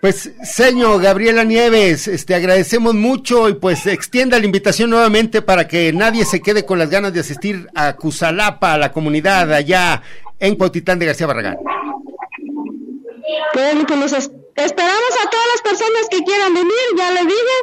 Pues, 0.00 0.30
señor 0.44 1.02
Gabriela 1.02 1.42
Nieves, 1.42 2.06
este, 2.06 2.34
agradecemos 2.34 2.94
mucho 2.94 3.48
y 3.48 3.54
pues 3.54 3.84
extienda 3.86 4.38
la 4.38 4.44
invitación 4.44 4.90
nuevamente 4.90 5.42
para 5.42 5.66
que 5.66 5.92
nadie 5.92 6.24
se 6.24 6.40
quede 6.40 6.64
con 6.64 6.78
las 6.78 6.88
ganas 6.88 7.12
de 7.12 7.20
asistir 7.20 7.68
a 7.74 7.96
Cusalapa, 7.96 8.74
a 8.74 8.78
la 8.78 8.92
comunidad 8.92 9.52
allá 9.52 10.00
en 10.38 10.54
Cuautitlán 10.54 11.00
de 11.00 11.06
García 11.06 11.26
Barragán. 11.26 11.58
Pues, 13.52 13.74
pues 13.88 14.30
Esperamos 14.58 15.12
a 15.24 15.30
todas 15.30 15.46
las 15.54 15.62
personas 15.62 16.08
que 16.10 16.24
quieran 16.24 16.52
venir, 16.52 16.74
ya 16.96 17.12
les 17.12 17.26
dije, 17.26 17.56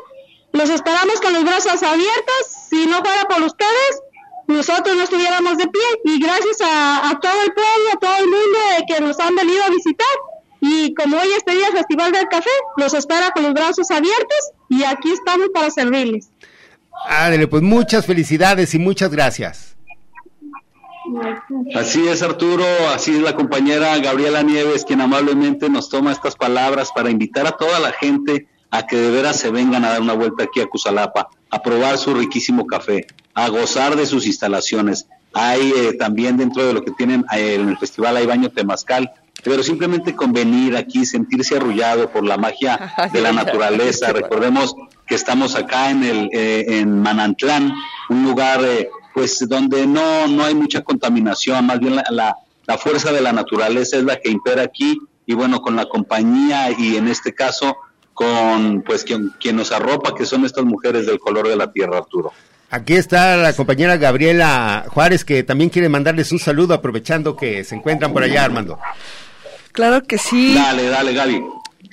los 0.56 0.70
esperamos 0.70 1.20
con 1.22 1.34
los 1.34 1.44
brazos 1.44 1.84
abiertos. 1.84 2.42
Si 2.70 2.88
no 2.88 3.00
fuera 3.00 3.26
por 3.28 3.44
ustedes, 3.44 4.02
nosotros 4.48 4.96
no 4.96 5.04
estuviéramos 5.04 5.58
de 5.58 5.68
pie. 5.68 5.82
Y 6.06 6.20
gracias 6.20 6.58
a, 6.64 7.18
todo 7.22 7.42
el 7.44 7.54
pueblo, 7.54 7.90
a 7.94 8.00
todo 8.00 8.18
el 8.18 8.26
mundo 8.26 8.60
que 8.88 9.02
nos 9.02 9.20
han 9.20 9.36
venido 9.36 9.64
a 9.64 9.70
visitar. 9.70 10.08
Y 10.62 10.94
como 10.96 11.18
hoy 11.18 11.28
este 11.38 11.54
día 11.54 11.72
Festival 11.72 12.12
del 12.12 12.28
Café, 12.28 12.50
los 12.78 12.94
espera 12.94 13.32
con 13.32 13.44
los 13.44 13.54
brazos 13.54 13.92
abiertos 13.92 14.52
y 14.70 14.84
aquí 14.84 15.12
estamos 15.12 15.50
para 15.54 15.70
servirles. 15.70 16.30
Ándale, 17.08 17.48
pues 17.48 17.62
muchas 17.62 18.06
felicidades 18.06 18.74
y 18.74 18.80
muchas 18.80 19.12
gracias. 19.12 19.76
Así 21.76 22.08
es, 22.08 22.24
Arturo, 22.24 22.66
así 22.90 23.12
es 23.12 23.22
la 23.22 23.36
compañera 23.36 23.96
Gabriela 24.00 24.42
Nieves, 24.42 24.86
quien 24.86 25.02
amablemente 25.02 25.70
nos 25.70 25.90
toma 25.90 26.12
estas 26.12 26.36
palabras 26.36 26.92
para 26.96 27.12
invitar 27.12 27.46
a 27.46 27.52
toda 27.52 27.80
la 27.80 27.92
gente 27.92 28.48
a 28.72 28.86
que 28.86 28.98
de 28.98 29.12
veras 29.12 29.38
se 29.38 29.52
vengan 29.52 29.86
a 29.86 29.90
dar 29.90 30.02
una 30.02 30.14
vuelta 30.14 30.44
aquí 30.44 30.62
a 30.62 30.68
Cusalapa, 30.68 31.30
a 31.50 31.62
probar 31.62 31.98
su 31.98 32.14
riquísimo 32.14 32.66
café, 32.66 33.08
a 33.34 33.50
gozar 33.50 33.96
de 33.96 34.06
sus 34.06 34.26
instalaciones. 34.26 35.08
Hay 35.34 35.74
eh, 35.76 35.94
también 35.94 36.38
dentro 36.38 36.66
de 36.66 36.74
lo 36.74 36.84
que 36.84 36.92
tienen 36.92 37.26
eh, 37.34 37.56
en 37.56 37.70
el 37.70 37.78
festival 37.78 38.18
hay 38.18 38.26
baño 38.26 38.50
temazcal, 38.50 39.12
pero 39.44 39.64
simplemente 39.64 40.16
con 40.16 40.34
venir 40.34 40.76
aquí, 40.76 41.06
sentirse 41.06 41.56
arrullado 41.56 42.10
por 42.10 42.24
la 42.26 42.38
magia 42.38 42.94
de 43.14 43.22
la 43.22 43.32
naturaleza. 43.32 44.12
Recordemos 44.12 44.76
que 45.06 45.16
estamos 45.16 45.56
acá 45.56 45.92
en 45.92 46.04
el 46.04 46.30
eh, 46.34 46.80
en 46.80 47.02
Manantlán, 47.02 47.74
un 48.10 48.24
lugar 48.24 48.62
pues 49.14 49.48
donde 49.48 49.88
no, 49.88 50.28
no 50.28 50.44
hay 50.44 50.56
mucha 50.56 50.82
contaminación, 50.82 51.66
más 51.66 51.80
bien 51.80 51.96
la, 51.96 52.36
la, 52.68 52.78
fuerza 52.78 53.14
de 53.14 53.22
la 53.22 53.32
naturaleza 53.32 53.96
es 53.96 54.04
la 54.04 54.20
que 54.20 54.30
impera 54.30 54.64
aquí 54.64 55.00
y 55.26 55.34
bueno, 55.34 55.62
con 55.62 55.78
la 55.78 55.86
compañía 55.86 56.70
y 56.78 56.98
en 56.98 57.08
este 57.08 57.34
caso 57.34 57.78
con 58.16 58.82
pues 58.82 59.04
quien, 59.04 59.32
quien 59.40 59.58
nos 59.58 59.72
arropa, 59.72 60.16
que 60.16 60.26
son 60.26 60.46
estas 60.46 60.64
mujeres 60.64 61.06
del 61.06 61.20
color 61.20 61.50
de 61.50 61.58
la 61.58 61.72
tierra, 61.72 61.98
Arturo. 61.98 62.32
Aquí 62.72 62.94
está 62.94 63.36
la 63.36 63.54
compañera 63.54 63.98
Gabriela 63.98 64.86
Juárez, 64.88 65.24
que 65.24 65.44
también 65.44 65.70
quiere 65.70 65.90
mandarles 65.90 66.32
un 66.32 66.40
saludo 66.40 66.74
aprovechando 66.74 67.36
que 67.36 67.64
se 67.64 67.76
encuentran 67.76 68.14
por 68.14 68.24
allá, 68.24 68.46
Armando. 68.46 68.80
Claro 69.74 70.02
que 70.04 70.18
sí. 70.18 70.56
Dale, 70.56 70.88
dale, 70.88 71.14
Gaby. 71.14 71.44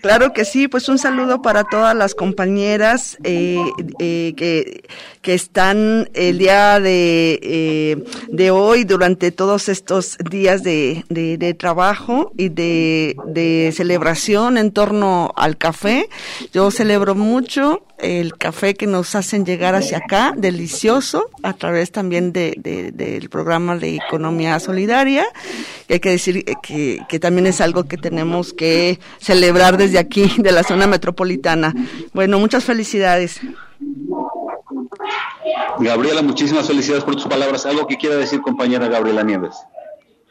Claro 0.03 0.33
que 0.33 0.45
sí, 0.45 0.67
pues 0.67 0.89
un 0.89 0.99
saludo 0.99 1.43
para 1.43 1.63
todas 1.63 1.95
las 1.95 2.17
compañeras 2.17 3.19
eh, 3.23 3.57
eh, 4.01 4.35
que, 4.37 4.83
que, 5.21 5.33
están 5.33 6.11
el 6.13 6.39
día 6.39 6.81
de, 6.81 7.39
eh, 7.41 8.05
de 8.27 8.51
hoy 8.51 8.83
durante 8.83 9.31
todos 9.31 9.69
estos 9.69 10.19
días 10.19 10.65
de, 10.65 11.05
de, 11.09 11.39
de 11.39 11.55
trabajo 11.55 12.33
y 12.37 12.49
de, 12.49 13.15
de, 13.27 13.73
celebración 13.73 14.59
en 14.59 14.73
torno 14.73 15.33
al 15.37 15.57
café. 15.57 16.09
Yo 16.53 16.73
celebro 16.73 17.15
mucho 17.15 17.85
el 18.03 18.37
café 18.37 18.75
que 18.75 18.87
nos 18.87 19.15
hacen 19.15 19.47
llegar 19.47 19.75
hacia 19.75 19.99
acá, 19.99 20.35
delicioso, 20.37 21.31
a 21.43 21.53
través 21.55 21.93
también 21.93 22.33
de, 22.33 22.55
del 22.93 23.31
programa 23.31 23.77
de 23.77 23.97
economía 23.97 24.59
solidaria. 24.61 25.25
hay 25.89 26.01
que 26.01 26.11
decir 26.11 26.45
que, 26.63 27.01
que 27.09 27.19
también 27.21 27.47
es 27.47 27.61
algo 27.61 27.85
que 27.85 27.97
tenemos 27.97 28.53
que 28.53 28.99
celebrar 29.19 29.77
desde 29.77 29.99
aquí, 29.99 30.31
de 30.39 30.53
la 30.53 30.65
zona 30.65 30.87
metropolitana. 30.87 31.75
Bueno, 32.13 32.39
muchas 32.39 32.65
felicidades. 32.65 33.41
Gabriela, 35.79 36.23
muchísimas 36.23 36.67
felicidades 36.67 37.05
por 37.05 37.15
tus 37.15 37.27
palabras. 37.27 37.67
¿Algo 37.67 37.87
que 37.87 37.97
quiera 37.97 38.17
decir, 38.17 38.41
compañera 38.43 38.89
Gabriela 38.89 39.23
Nieves? 39.23 39.55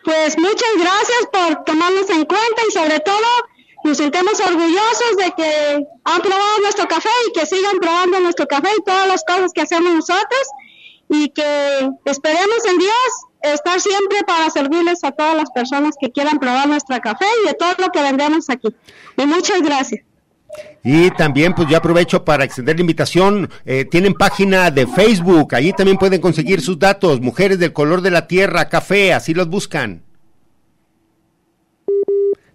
Pues 0.03 0.37
muchas 0.37 0.69
gracias 0.77 1.27
por 1.31 1.63
tomarnos 1.63 2.09
en 2.09 2.25
cuenta 2.25 2.61
y 2.67 2.71
sobre 2.71 2.99
todo 2.99 3.17
nos 3.83 3.97
sentimos 3.97 4.39
orgullosos 4.39 5.17
de 5.17 5.31
que 5.35 5.85
han 6.03 6.21
probado 6.21 6.59
nuestro 6.61 6.87
café 6.87 7.09
y 7.27 7.39
que 7.39 7.45
sigan 7.45 7.79
probando 7.79 8.19
nuestro 8.19 8.47
café 8.47 8.69
y 8.77 8.83
todas 8.83 9.07
las 9.07 9.23
cosas 9.23 9.51
que 9.53 9.61
hacemos 9.61 9.93
nosotros 9.93 10.41
y 11.09 11.29
que 11.29 11.89
esperemos 12.05 12.65
en 12.69 12.77
Dios 12.77 12.93
estar 13.41 13.79
siempre 13.81 14.19
para 14.25 14.49
servirles 14.49 15.03
a 15.03 15.11
todas 15.11 15.35
las 15.35 15.49
personas 15.51 15.95
que 15.99 16.11
quieran 16.11 16.39
probar 16.39 16.67
nuestro 16.67 16.99
café 17.01 17.25
y 17.43 17.47
de 17.47 17.53
todo 17.53 17.73
lo 17.79 17.89
que 17.89 18.01
vendemos 18.01 18.49
aquí. 18.49 18.69
Y 19.17 19.25
muchas 19.25 19.61
gracias. 19.61 20.03
Y 20.83 21.11
también, 21.11 21.53
pues 21.53 21.69
yo 21.69 21.77
aprovecho 21.77 22.25
para 22.25 22.43
extender 22.43 22.75
la 22.75 22.81
invitación. 22.81 23.49
Eh, 23.65 23.85
tienen 23.85 24.13
página 24.13 24.71
de 24.71 24.87
Facebook, 24.87 25.55
allí 25.55 25.73
también 25.73 25.97
pueden 25.97 26.19
conseguir 26.21 26.61
sus 26.61 26.77
datos. 26.77 27.21
Mujeres 27.21 27.59
del 27.59 27.73
color 27.73 28.01
de 28.01 28.11
la 28.11 28.27
tierra, 28.27 28.67
café, 28.67 29.13
así 29.13 29.33
los 29.33 29.47
buscan. 29.47 30.03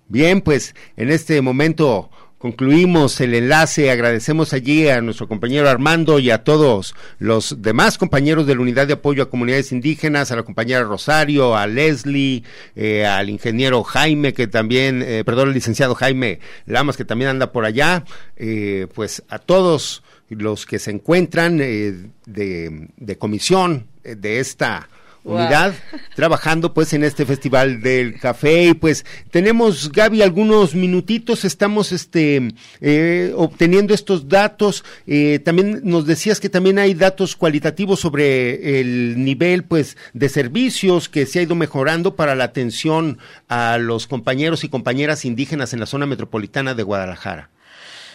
Bien, 0.09 0.41
pues 0.41 0.77
en 0.97 1.11
este 1.11 1.43
momento 1.43 2.11
concluimos 2.39 3.21
el 3.21 3.35
enlace. 3.35 3.91
Agradecemos 3.91 4.53
allí 4.53 4.89
a 4.89 5.01
nuestro 5.01 5.27
compañero 5.27 5.69
Armando 5.69 6.21
y 6.21 6.31
a 6.31 6.45
todos 6.45 6.95
los 7.19 7.61
demás 7.61 7.99
compañeros 7.99 8.47
de 8.47 8.55
la 8.55 8.61
Unidad 8.61 8.87
de 8.87 8.93
Apoyo 8.93 9.25
a 9.25 9.31
Comunidades 9.31 9.73
Indígenas, 9.73 10.31
a 10.31 10.37
la 10.37 10.45
compañera 10.45 10.85
Rosario, 10.85 11.57
a 11.57 11.67
Leslie, 11.67 12.45
eh, 12.77 13.05
al 13.05 13.31
ingeniero 13.31 13.83
Jaime, 13.83 14.33
que 14.33 14.47
también, 14.47 15.03
eh, 15.03 15.25
perdón, 15.25 15.49
el 15.49 15.55
licenciado 15.55 15.97
Jaime 15.97 16.39
Lamas, 16.67 16.97
que 16.97 17.05
también 17.05 17.31
anda 17.31 17.51
por 17.51 17.65
allá, 17.65 18.05
eh, 18.37 18.87
pues 18.95 19.25
a 19.29 19.41
todos 19.41 20.05
los 20.29 20.67
que 20.67 20.79
se 20.79 20.93
encuentran 20.93 21.57
de, 21.59 22.11
de 22.27 23.19
comisión 23.19 23.89
de 24.05 24.39
esta 24.39 24.89
unidad 25.27 25.75
trabajando 26.15 26.73
pues 26.73 26.93
en 26.93 27.05
este 27.05 27.27
festival 27.27 27.83
del 27.83 28.19
café. 28.19 28.69
Y 28.69 28.75
pues 28.75 29.05
tenemos 29.31 29.91
Gaby 29.93 30.23
algunos 30.23 30.75
minutitos. 30.75 31.45
Estamos 31.45 31.93
este 31.93 32.55
eh, 32.81 33.33
obteniendo 33.37 33.93
estos 33.93 34.29
datos. 34.29 34.85
Eh, 35.07 35.41
también 35.45 35.81
nos 35.83 36.07
decías 36.07 36.41
que 36.41 36.49
también 36.49 36.79
hay 36.79 36.95
datos 36.95 37.37
cualitativos 37.37 38.01
sobre 38.01 38.81
el 38.81 39.23
nivel 39.23 39.65
pues 39.65 39.97
de 40.13 40.29
servicios 40.29 41.09
que 41.09 41.27
se 41.27 41.41
ha 41.41 41.43
ido 41.43 41.55
mejorando 41.55 42.17
para 42.17 42.35
la 42.35 42.45
atención 42.45 43.19
a 43.49 43.79
los 43.79 44.07
compañeros 44.07 44.65
y 44.65 44.69
compañeras 44.69 45.25
indígenas 45.25 45.73
en 45.73 45.81
la 45.81 45.87
zona 45.87 46.07
metropolitana 46.07 46.75
de 46.75 46.83
Guadalajara. 46.83 47.51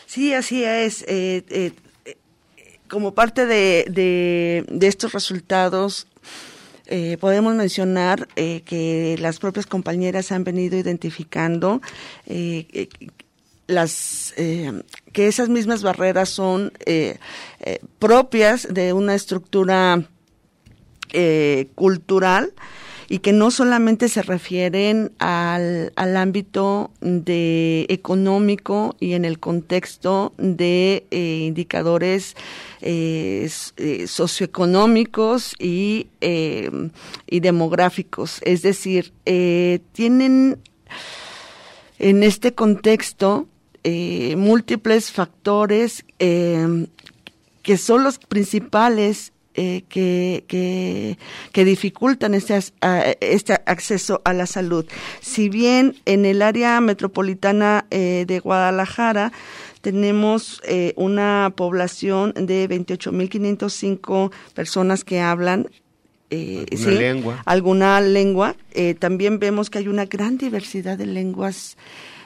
Sí 0.06 0.34
así 0.34 0.64
es. 0.64 1.06
Eh, 1.08 1.74
como 2.92 3.14
parte 3.14 3.46
de, 3.46 3.86
de, 4.68 4.88
estos 4.88 5.14
resultados, 5.14 6.08
eh, 6.88 7.18
podemos 7.20 7.56
mencionar 7.56 8.28
eh, 8.36 8.62
que 8.66 9.16
las 9.20 9.40
propias 9.40 9.66
compañeras 9.66 10.32
han 10.32 10.44
venido 10.44 10.78
identificando 10.78 11.82
eh, 12.26 12.90
las 13.68 14.34
que 14.36 15.28
esas 15.28 15.48
mismas 15.48 15.82
barreras 15.82 16.28
son 16.28 16.74
propias 18.00 18.68
de 18.74 18.92
una 18.92 19.16
estructura 19.16 20.04
cultural 21.76 22.54
y 23.12 23.20
que 23.20 23.34
no 23.34 23.52
solamente 23.52 24.08
se 24.08 24.22
refieren 24.22 25.12
al, 25.20 25.92
al 25.98 26.16
ámbito 26.16 26.92
de 27.02 27.86
económico 27.90 28.96
y 29.02 29.16
en 29.16 29.26
el 29.26 29.38
contexto 29.38 30.34
de 30.38 31.08
eh, 31.12 31.44
indicadores 31.46 32.38
eh, 32.82 33.50
eh, 33.78 34.08
socioeconómicos 34.08 35.54
y, 35.60 36.08
y 36.20 37.40
demográficos. 37.40 38.40
Es 38.44 38.62
decir, 38.62 39.14
tienen 39.24 40.60
en 42.00 42.24
este 42.24 42.54
contexto 42.54 43.48
múltiples 43.84 45.12
factores 45.12 46.06
que 46.18 47.78
son 47.78 48.04
los 48.04 48.18
principales 48.18 49.32
eh, 49.54 49.84
que, 49.90 50.46
que, 51.52 51.66
dificultan 51.66 52.34
este, 52.34 52.58
este 53.20 53.54
acceso 53.66 54.22
a 54.24 54.32
la 54.32 54.46
salud. 54.46 54.86
Si 55.20 55.50
bien 55.50 55.98
en 56.06 56.24
el 56.24 56.42
área 56.42 56.80
metropolitana 56.80 57.86
eh, 57.92 58.24
de 58.28 58.40
Guadalajara 58.40 59.34
tenemos 59.82 60.62
eh, 60.66 60.94
una 60.96 61.54
población 61.56 62.34
de 62.36 62.70
28.505 62.70 64.32
personas 64.54 65.04
que 65.04 65.20
hablan 65.20 65.70
lengua. 66.30 67.42
alguna 67.46 68.00
lengua, 68.00 68.56
también 69.00 69.38
vemos 69.38 69.70
que 69.70 69.80
hay 69.80 69.90
una 69.90 70.06
gran 70.06 70.38
diversidad 70.38 70.98
de 70.98 71.06
lenguas 71.06 71.76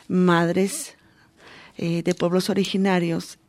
madres 0.08 0.96
de 1.78 2.16
pueblos 2.16 2.52
originarios 2.52 3.40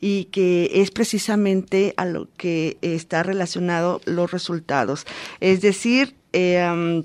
y 0.00 0.24
que 0.26 0.70
es 0.74 0.90
precisamente 0.90 1.94
a 1.96 2.04
lo 2.04 2.28
que 2.36 2.76
está 2.82 3.22
relacionado 3.22 4.00
los 4.04 4.30
resultados. 4.30 5.06
Es 5.40 5.60
decir, 5.60 6.14
eh, 6.32 7.04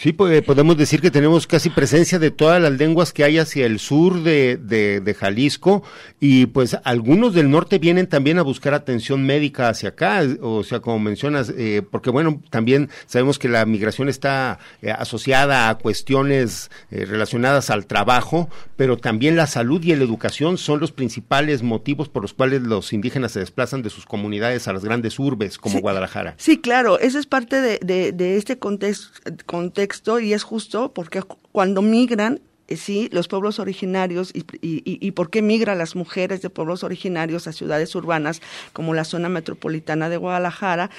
Sí, 0.00 0.14
pues, 0.14 0.40
podemos 0.40 0.78
decir 0.78 1.02
que 1.02 1.10
tenemos 1.10 1.46
casi 1.46 1.68
presencia 1.68 2.18
de 2.18 2.30
todas 2.30 2.58
las 2.62 2.72
lenguas 2.72 3.12
que 3.12 3.22
hay 3.22 3.36
hacia 3.36 3.66
el 3.66 3.78
sur 3.78 4.22
de, 4.22 4.56
de, 4.56 5.14
Jalisco 5.14 5.82
y 6.18 6.46
pues 6.46 6.74
algunos 6.84 7.34
del 7.34 7.50
norte 7.50 7.78
vienen 7.78 8.06
también 8.06 8.38
a 8.38 8.42
buscar 8.42 8.72
atención 8.72 9.26
médica 9.26 9.68
hacia 9.68 9.90
acá, 9.90 10.22
o 10.40 10.64
sea, 10.64 10.80
como 10.80 10.98
mencionas, 11.00 11.52
eh, 11.54 11.82
porque 11.82 12.08
bueno, 12.08 12.40
también 12.48 12.88
sabemos 13.04 13.38
que 13.38 13.50
la 13.50 13.66
migración 13.66 14.08
está 14.08 14.58
eh, 14.80 14.90
asociada 14.90 15.68
a 15.68 15.76
cuestiones 15.76 16.70
eh, 16.90 17.04
relacionadas 17.04 17.68
al 17.68 17.84
trabajo, 17.84 18.48
pero 18.76 18.96
también 18.96 19.36
la 19.36 19.46
salud 19.46 19.84
y 19.84 19.94
la 19.94 20.04
educación 20.04 20.56
son 20.56 20.80
los 20.80 20.92
principales 20.92 21.62
motivos 21.62 22.08
por 22.08 22.22
los 22.22 22.32
cuales 22.32 22.62
los 22.62 22.94
indígenas 22.94 23.32
se 23.32 23.40
desplazan 23.40 23.82
de 23.82 23.90
sus 23.90 24.06
comunidades 24.06 24.66
a 24.66 24.72
las 24.72 24.82
grandes 24.82 25.18
urbes 25.18 25.58
como 25.58 25.80
Guadalajara. 25.80 26.36
Sí, 26.38 26.58
claro, 26.58 26.98
eso 26.98 27.18
es 27.18 27.26
parte 27.26 27.60
de, 27.60 27.78
de, 27.82 28.12
de 28.12 28.38
este 28.38 28.58
contexto, 28.58 29.20
contexto 29.44 29.89
y 30.20 30.32
es 30.32 30.42
justo 30.42 30.92
porque 30.92 31.22
cuando 31.52 31.82
migran 31.82 32.40
sí, 32.76 33.08
los 33.12 33.28
pueblos 33.28 33.58
originarios 33.58 34.30
y, 34.34 34.44
y, 34.62 35.10
por 35.12 35.30
qué 35.30 35.42
migran 35.42 35.78
las 35.78 35.96
mujeres 35.96 36.40
de 36.42 36.50
pueblos 36.50 36.84
originarios 36.84 37.46
a 37.46 37.52
ciudades 37.52 37.94
urbanas 37.94 38.40
como 38.72 38.94
la 38.94 39.04
zona 39.04 39.28
metropolitana 39.28 40.08
de 40.08 40.16
Guadalajara, 40.16 40.90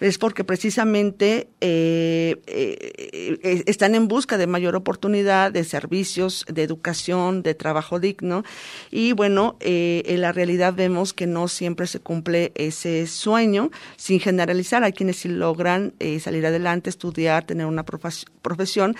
es 0.00 0.18
porque 0.18 0.44
precisamente 0.44 1.48
eh, 1.60 2.36
eh, 2.46 3.62
están 3.66 3.94
en 3.94 4.06
busca 4.08 4.36
de 4.36 4.46
mayor 4.46 4.76
oportunidad 4.76 5.50
de 5.50 5.64
servicios, 5.64 6.44
de 6.48 6.62
educación, 6.62 7.42
de 7.42 7.54
trabajo 7.54 8.00
digno. 8.00 8.44
Y 8.90 9.12
bueno, 9.12 9.56
en 9.60 10.20
la 10.20 10.32
realidad 10.32 10.74
vemos 10.74 11.12
que 11.12 11.26
no 11.26 11.48
siempre 11.48 11.86
se 11.86 12.00
cumple 12.00 12.52
ese 12.54 13.06
sueño, 13.06 13.70
sin 13.96 14.20
generalizar, 14.20 14.84
hay 14.84 14.92
quienes 14.92 15.16
sí 15.16 15.28
logran 15.28 15.94
salir 16.20 16.46
adelante, 16.46 16.90
estudiar, 16.90 17.46
tener 17.46 17.66
una 17.66 17.84
profesión, 17.84 18.96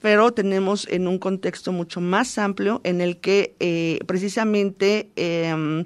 pero 0.00 0.32
tenemos 0.32 0.86
en 0.88 1.06
un 1.06 1.18
contexto 1.18 1.65
mucho 1.72 2.00
más 2.00 2.38
amplio 2.38 2.80
en 2.84 3.00
el 3.00 3.18
que 3.18 3.54
eh, 3.60 3.98
precisamente 4.06 5.08
em, 5.16 5.84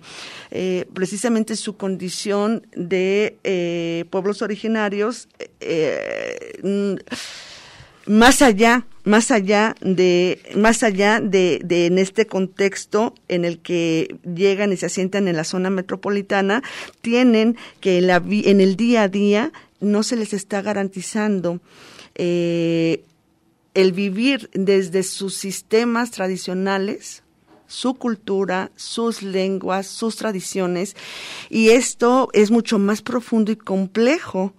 eh, 0.50 0.86
precisamente 0.94 1.56
su 1.56 1.76
condición 1.76 2.66
de 2.74 3.38
eh, 3.44 4.04
pueblos 4.10 4.42
originarios 4.42 5.28
más 8.06 8.42
allá 8.42 8.86
más 9.04 9.30
allá 9.30 9.74
de 9.80 10.40
más 10.56 10.82
allá 10.82 11.20
de, 11.20 11.60
de, 11.64 11.86
en 11.86 11.98
este 11.98 12.26
contexto 12.26 13.14
en 13.28 13.44
el 13.44 13.58
que 13.58 14.16
llegan 14.24 14.72
y 14.72 14.76
se 14.76 14.86
asientan 14.86 15.28
en 15.28 15.36
la 15.36 15.44
zona 15.44 15.70
metropolitana 15.70 16.62
tienen 17.00 17.56
que 17.80 17.98
en, 17.98 18.06
la, 18.06 18.22
en 18.26 18.60
el 18.60 18.76
día 18.76 19.02
a 19.02 19.08
día 19.08 19.52
no 19.80 20.02
se 20.02 20.16
les 20.16 20.32
está 20.32 20.60
garantizando 20.62 21.60
eh, 22.14 23.02
el 23.74 23.92
vivir 23.92 24.50
desde 24.52 25.02
sus 25.02 25.34
sistemas 25.34 26.10
tradicionales, 26.10 27.22
su 27.66 27.94
cultura, 27.94 28.70
sus 28.74 29.22
lenguas, 29.22 29.86
sus 29.86 30.16
tradiciones, 30.16 30.96
y 31.48 31.70
esto 31.70 32.28
es 32.32 32.50
mucho 32.50 32.78
más 32.78 33.02
profundo 33.02 33.52
y 33.52 33.56
complejo 33.56 34.52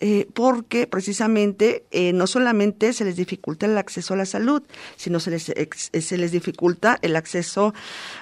eh, 0.00 0.28
porque 0.34 0.86
precisamente 0.86 1.84
eh, 1.90 2.12
no 2.12 2.26
solamente 2.26 2.92
se 2.92 3.04
les 3.04 3.16
dificulta 3.16 3.66
el 3.66 3.76
acceso 3.78 4.14
a 4.14 4.16
la 4.16 4.26
salud, 4.26 4.62
sino 4.96 5.20
se 5.20 5.30
les, 5.30 5.44
se 5.44 6.18
les 6.18 6.32
dificulta 6.32 6.98
el 7.02 7.16
acceso 7.16 7.74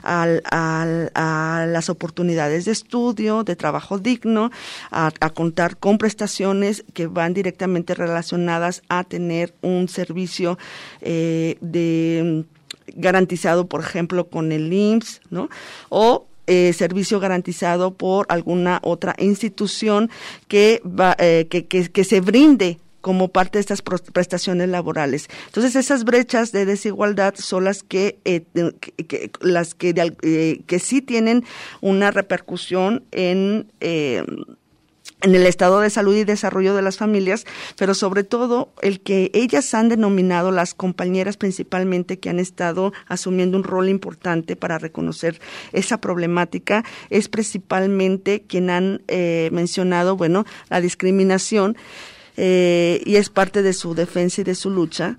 al, 0.02 0.42
a 0.50 1.66
las 1.68 1.90
oportunidades 1.90 2.64
de 2.64 2.72
estudio, 2.72 3.44
de 3.44 3.56
trabajo 3.56 3.98
digno, 3.98 4.50
a, 4.90 5.10
contar 5.34 5.76
con 5.76 5.98
prestaciones 5.98 6.84
que 6.94 7.06
van 7.06 7.34
directamente 7.34 7.94
relacionadas 7.94 8.82
a 8.88 9.04
tener 9.04 9.54
un 9.60 9.88
servicio 9.88 10.58
eh, 11.00 11.58
de 11.60 12.44
garantizado, 12.94 13.66
por 13.66 13.80
ejemplo, 13.80 14.28
con 14.28 14.52
el 14.52 14.72
IMSS, 14.72 15.20
¿no? 15.30 15.48
O 15.88 16.26
eh, 16.46 16.72
servicio 16.72 17.20
garantizado 17.20 17.94
por 17.94 18.26
alguna 18.28 18.80
otra 18.82 19.14
institución 19.18 20.10
que, 20.48 20.80
va, 20.84 21.16
eh, 21.18 21.46
que, 21.50 21.66
que, 21.66 22.04
se 22.04 22.20
brinde 22.20 22.78
como 23.00 23.28
parte 23.28 23.58
de 23.58 23.60
estas 23.60 23.82
prestaciones 23.82 24.68
laborales. 24.68 25.28
Entonces, 25.46 25.76
esas 25.76 26.04
brechas 26.04 26.52
de 26.52 26.66
desigualdad 26.66 27.34
son 27.36 27.64
las 27.64 27.82
que, 27.82 28.18
eh, 28.24 28.44
las 29.40 29.74
que, 29.74 30.62
que 30.66 30.78
sí 30.78 31.02
tienen 31.02 31.44
una 31.80 32.10
repercusión 32.10 33.04
en 33.12 33.70
en 35.22 35.34
el 35.34 35.46
estado 35.46 35.80
de 35.80 35.90
salud 35.90 36.14
y 36.14 36.24
desarrollo 36.24 36.74
de 36.74 36.82
las 36.82 36.98
familias, 36.98 37.46
pero 37.76 37.94
sobre 37.94 38.22
todo 38.22 38.68
el 38.82 39.00
que 39.00 39.30
ellas 39.32 39.72
han 39.74 39.88
denominado 39.88 40.50
las 40.50 40.74
compañeras 40.74 41.36
principalmente 41.36 42.18
que 42.18 42.28
han 42.28 42.38
estado 42.38 42.92
asumiendo 43.08 43.56
un 43.56 43.64
rol 43.64 43.88
importante 43.88 44.56
para 44.56 44.78
reconocer 44.78 45.40
esa 45.72 46.00
problemática, 46.00 46.84
es 47.08 47.28
principalmente 47.28 48.42
quien 48.46 48.68
han 48.68 49.02
eh, 49.08 49.48
mencionado, 49.52 50.16
bueno, 50.16 50.44
la 50.68 50.80
discriminación 50.80 51.76
eh, 52.36 53.00
y 53.06 53.16
es 53.16 53.30
parte 53.30 53.62
de 53.62 53.72
su 53.72 53.94
defensa 53.94 54.42
y 54.42 54.44
de 54.44 54.54
su 54.54 54.70
lucha. 54.70 55.16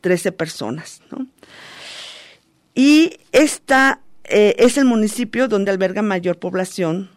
13 0.01 0.31
personas, 0.31 1.01
¿no? 1.11 1.27
Y 2.73 3.17
esta 3.33 3.99
es 4.23 4.77
el 4.77 4.85
municipio 4.85 5.49
donde 5.49 5.71
alberga 5.71 6.01
mayor 6.01 6.37
población 6.37 7.09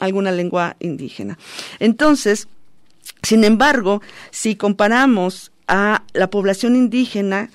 alguna 0.00 0.32
lengua 0.32 0.76
indígena. 0.80 1.38
Entonces, 1.78 2.48
sin 3.22 3.44
embargo, 3.44 4.02
si 4.30 4.56
comparamos 4.56 5.52
a 5.68 6.04
la 6.12 6.28
población 6.30 6.76
indígena 6.76 7.50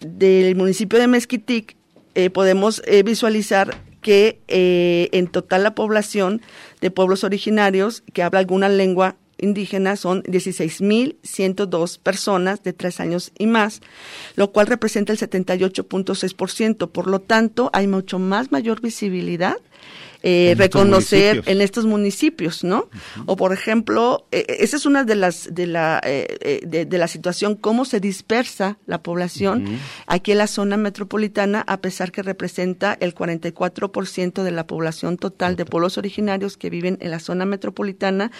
del 0.00 0.54
municipio 0.56 0.98
de 0.98 1.06
Mezquitic, 1.06 1.76
eh, 2.14 2.30
podemos 2.30 2.82
eh, 2.86 3.02
visualizar 3.02 3.82
que 4.02 4.40
eh, 4.48 5.08
en 5.12 5.26
total 5.26 5.62
la 5.62 5.74
población 5.74 6.40
de 6.80 6.90
pueblos 6.90 7.24
originarios 7.24 8.02
que 8.12 8.22
habla 8.22 8.40
alguna 8.40 8.68
lengua 8.68 9.16
indígena 9.38 9.96
son 9.96 10.22
16.102 10.24 11.98
personas 11.98 12.62
de 12.62 12.72
tres 12.72 13.00
años 13.00 13.32
y 13.38 13.46
más, 13.46 13.80
lo 14.36 14.52
cual 14.52 14.66
representa 14.66 15.12
el 15.12 15.18
78.6%. 15.18 16.90
Por 16.90 17.06
lo 17.06 17.20
tanto, 17.20 17.70
hay 17.72 17.86
mucho 17.86 18.18
más 18.18 18.52
mayor 18.52 18.80
visibilidad 18.80 19.56
eh, 20.22 20.50
En 20.52 20.58
reconocer 20.58 21.36
en 21.46 21.60
estos 21.60 21.86
municipios, 21.86 22.62
¿no? 22.64 22.88
O 23.26 23.36
por 23.36 23.52
ejemplo, 23.52 24.26
eh, 24.32 24.44
esa 24.60 24.76
es 24.76 24.86
una 24.86 25.04
de 25.04 25.14
las 25.14 25.48
de 25.54 25.66
la 25.66 26.00
eh, 26.04 26.36
eh, 26.40 26.60
de, 26.66 26.84
de 26.84 26.98
la 26.98 27.08
situación 27.08 27.54
cómo 27.54 27.84
se 27.84 28.00
dispersa 28.00 28.78
la 28.86 29.02
población 29.02 29.78
aquí 30.06 30.32
en 30.32 30.38
la 30.38 30.46
zona 30.46 30.76
metropolitana 30.76 31.64
a 31.66 31.80
pesar 31.80 32.12
que 32.12 32.22
representa 32.22 32.96
el 33.00 33.14
44% 33.14 34.42
de 34.42 34.50
la 34.50 34.66
población 34.66 35.16
total 35.16 35.56
de 35.56 35.64
pueblos 35.64 35.98
originarios 35.98 36.56
que 36.56 36.70
viven 36.70 36.98
en 37.00 37.10
la 37.10 37.20
zona 37.20 37.44
metropolitana. 37.44 38.30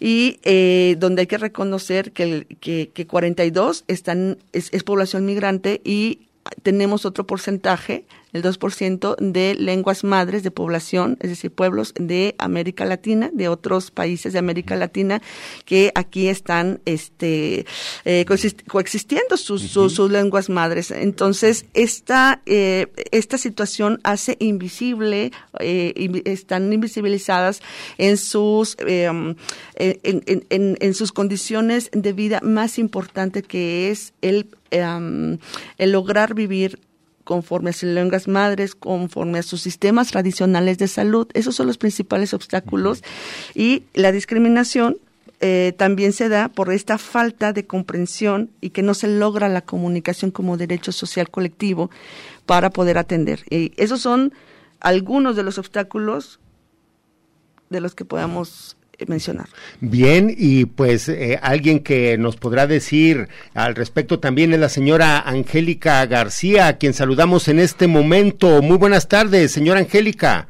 Y 0.00 0.38
eh, 0.44 0.96
donde 0.98 1.22
hay 1.22 1.26
que 1.26 1.38
reconocer 1.38 2.12
que 2.12 2.22
el- 2.22 2.46
que, 2.60 2.90
que 2.94 3.06
42 3.06 3.84
están 3.88 4.38
es, 4.52 4.68
es 4.72 4.82
población 4.82 5.24
migrante 5.24 5.80
y 5.84 6.28
tenemos 6.62 7.04
otro 7.04 7.26
porcentaje, 7.26 8.04
el 8.36 8.42
2% 8.42 9.16
de 9.18 9.54
lenguas 9.54 10.04
madres 10.04 10.42
de 10.42 10.50
población, 10.50 11.16
es 11.20 11.30
decir, 11.30 11.50
pueblos 11.50 11.92
de 11.98 12.34
América 12.38 12.84
Latina, 12.84 13.30
de 13.32 13.48
otros 13.48 13.90
países 13.90 14.32
de 14.32 14.38
América 14.38 14.76
Latina, 14.76 15.20
que 15.64 15.90
aquí 15.94 16.28
están 16.28 16.80
este, 16.84 17.66
eh, 18.04 18.24
coexist- 18.28 18.64
coexistiendo 18.66 19.36
sus, 19.36 19.62
sus, 19.62 19.94
sus 19.94 20.10
lenguas 20.10 20.48
madres. 20.48 20.90
Entonces, 20.90 21.66
esta, 21.74 22.42
eh, 22.46 22.86
esta 23.10 23.38
situación 23.38 24.00
hace 24.04 24.36
invisible, 24.38 25.32
eh, 25.58 26.22
están 26.24 26.72
invisibilizadas 26.72 27.62
en 27.98 28.16
sus, 28.16 28.76
um, 29.10 29.34
en, 29.76 30.22
en- 30.26 30.46
en- 30.50 30.76
en 30.80 30.94
sus 30.94 31.12
condiciones 31.12 31.88
de 31.92 32.12
vida 32.12 32.40
más 32.42 32.78
importante 32.78 33.42
que 33.42 33.90
es 33.90 34.12
el 34.20 34.48
em, 34.72 35.38
el 35.78 35.92
lograr 35.92 36.34
vivir 36.34 36.80
conforme 37.26 37.70
a 37.70 37.72
sus 37.72 37.88
lenguas 37.90 38.28
madres, 38.28 38.76
conforme 38.76 39.40
a 39.40 39.42
sus 39.42 39.60
sistemas 39.60 40.12
tradicionales 40.12 40.78
de 40.78 40.86
salud. 40.86 41.26
Esos 41.34 41.56
son 41.56 41.66
los 41.66 41.76
principales 41.76 42.32
obstáculos. 42.32 43.02
Y 43.52 43.82
la 43.94 44.12
discriminación 44.12 44.98
eh, 45.40 45.74
también 45.76 46.12
se 46.12 46.28
da 46.28 46.48
por 46.48 46.72
esta 46.72 46.98
falta 46.98 47.52
de 47.52 47.66
comprensión 47.66 48.50
y 48.60 48.70
que 48.70 48.82
no 48.82 48.94
se 48.94 49.08
logra 49.08 49.48
la 49.48 49.62
comunicación 49.62 50.30
como 50.30 50.56
derecho 50.56 50.92
social 50.92 51.28
colectivo 51.28 51.90
para 52.46 52.70
poder 52.70 52.96
atender. 52.96 53.42
Y 53.50 53.72
esos 53.76 54.00
son 54.00 54.32
algunos 54.78 55.34
de 55.34 55.42
los 55.42 55.58
obstáculos 55.58 56.38
de 57.70 57.80
los 57.80 57.96
que 57.96 58.04
podamos 58.04 58.76
mencionar. 59.04 59.48
Bien, 59.80 60.34
y 60.34 60.64
pues 60.64 61.08
eh, 61.10 61.38
alguien 61.42 61.80
que 61.80 62.16
nos 62.16 62.36
podrá 62.36 62.66
decir 62.66 63.28
al 63.52 63.74
respecto 63.74 64.18
también 64.18 64.54
es 64.54 64.60
la 64.60 64.70
señora 64.70 65.20
Angélica 65.20 66.06
García, 66.06 66.68
a 66.68 66.78
quien 66.78 66.94
saludamos 66.94 67.48
en 67.48 67.58
este 67.58 67.86
momento. 67.86 68.62
Muy 68.62 68.78
buenas 68.78 69.08
tardes, 69.08 69.52
señora 69.52 69.80
Angélica. 69.80 70.48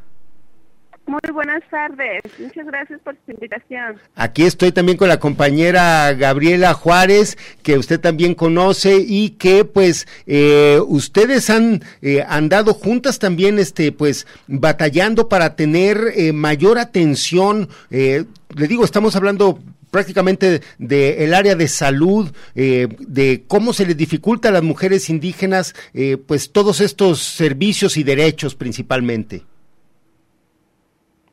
Muy 1.06 1.20
buenas 1.32 1.62
tardes. 1.70 2.20
Muchas 2.38 2.66
gracias 2.66 3.00
por 3.02 3.16
su 3.24 3.30
invitación. 3.30 3.96
Aquí 4.16 4.42
estoy 4.42 4.72
también 4.72 4.98
con 4.98 5.08
la 5.08 5.20
compañera 5.20 6.12
Gabriela 6.14 6.74
Juárez, 6.74 7.38
que 7.62 7.78
usted 7.78 8.00
también 8.00 8.34
conoce 8.34 8.96
y 9.06 9.30
que 9.30 9.64
pues 9.64 10.08
eh, 10.26 10.80
ustedes 10.86 11.48
han 11.48 11.84
eh, 12.02 12.24
andado 12.28 12.74
juntas 12.74 13.20
también, 13.20 13.58
este, 13.60 13.92
pues 13.92 14.26
batallando 14.48 15.28
para 15.28 15.54
tener 15.54 16.12
eh, 16.16 16.32
mayor 16.32 16.78
atención. 16.78 17.68
eh, 17.90 18.24
le 18.56 18.68
digo, 18.68 18.84
estamos 18.84 19.14
hablando 19.16 19.60
prácticamente 19.90 20.60
del 20.78 21.34
área 21.34 21.54
de 21.54 21.68
salud, 21.68 22.32
eh, 22.54 22.88
de 22.98 23.44
cómo 23.46 23.72
se 23.72 23.86
les 23.86 23.96
dificulta 23.96 24.48
a 24.48 24.52
las 24.52 24.62
mujeres 24.62 25.08
indígenas, 25.08 25.74
eh, 25.94 26.16
pues 26.16 26.50
todos 26.52 26.80
estos 26.80 27.20
servicios 27.22 27.96
y 27.96 28.02
derechos 28.02 28.54
principalmente. 28.54 29.42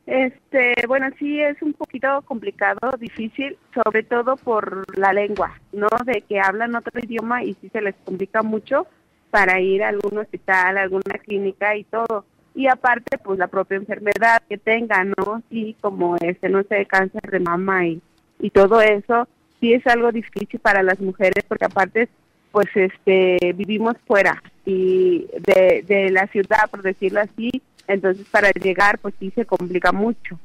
Este, 0.05 0.73
bueno, 0.87 1.07
sí 1.17 1.39
es 1.39 1.61
un 1.61 1.73
poquito 1.73 2.21
complicado, 2.25 2.79
difícil, 2.99 3.57
sobre 3.73 4.03
todo 4.03 4.35
por 4.35 4.97
la 4.97 5.13
lengua, 5.13 5.57
¿no? 5.71 5.87
De 6.05 6.21
que 6.21 6.39
hablan 6.39 6.75
otro 6.75 6.99
idioma 7.01 7.43
y 7.43 7.53
sí 7.55 7.69
se 7.69 7.81
les 7.81 7.95
complica 8.03 8.43
mucho 8.43 8.85
para 9.29 9.61
ir 9.61 9.81
a 9.81 9.89
algún 9.89 10.17
hospital, 10.17 10.77
a 10.77 10.81
alguna 10.81 11.17
clínica 11.23 11.75
y 11.75 11.85
todo. 11.85 12.25
Y 12.53 12.67
aparte, 12.67 13.17
pues 13.17 13.39
la 13.39 13.47
propia 13.47 13.77
enfermedad 13.77 14.43
que 14.47 14.57
tengan, 14.57 15.13
¿no? 15.17 15.41
Sí, 15.49 15.75
como 15.79 16.17
este, 16.17 16.49
no 16.49 16.63
sé, 16.63 16.85
cáncer 16.85 17.31
de 17.31 17.39
mama 17.39 17.87
y, 17.87 18.01
y 18.39 18.49
todo 18.49 18.81
eso, 18.81 19.27
sí 19.59 19.73
es 19.73 19.87
algo 19.87 20.11
difícil 20.11 20.59
para 20.59 20.83
las 20.83 20.99
mujeres 20.99 21.45
porque 21.47 21.65
aparte, 21.65 22.09
pues 22.51 22.67
este, 22.75 23.53
vivimos 23.55 23.95
fuera 24.05 24.43
y 24.65 25.27
de, 25.39 25.83
de 25.87 26.11
la 26.11 26.27
ciudad, 26.27 26.69
por 26.69 26.81
decirlo 26.81 27.21
así, 27.21 27.49
entonces 27.87 28.25
para 28.29 28.51
llegar 28.51 28.99
pues 28.99 29.13
sí 29.19 29.31
se 29.35 29.45
complica 29.45 29.91
mucho. 29.91 30.39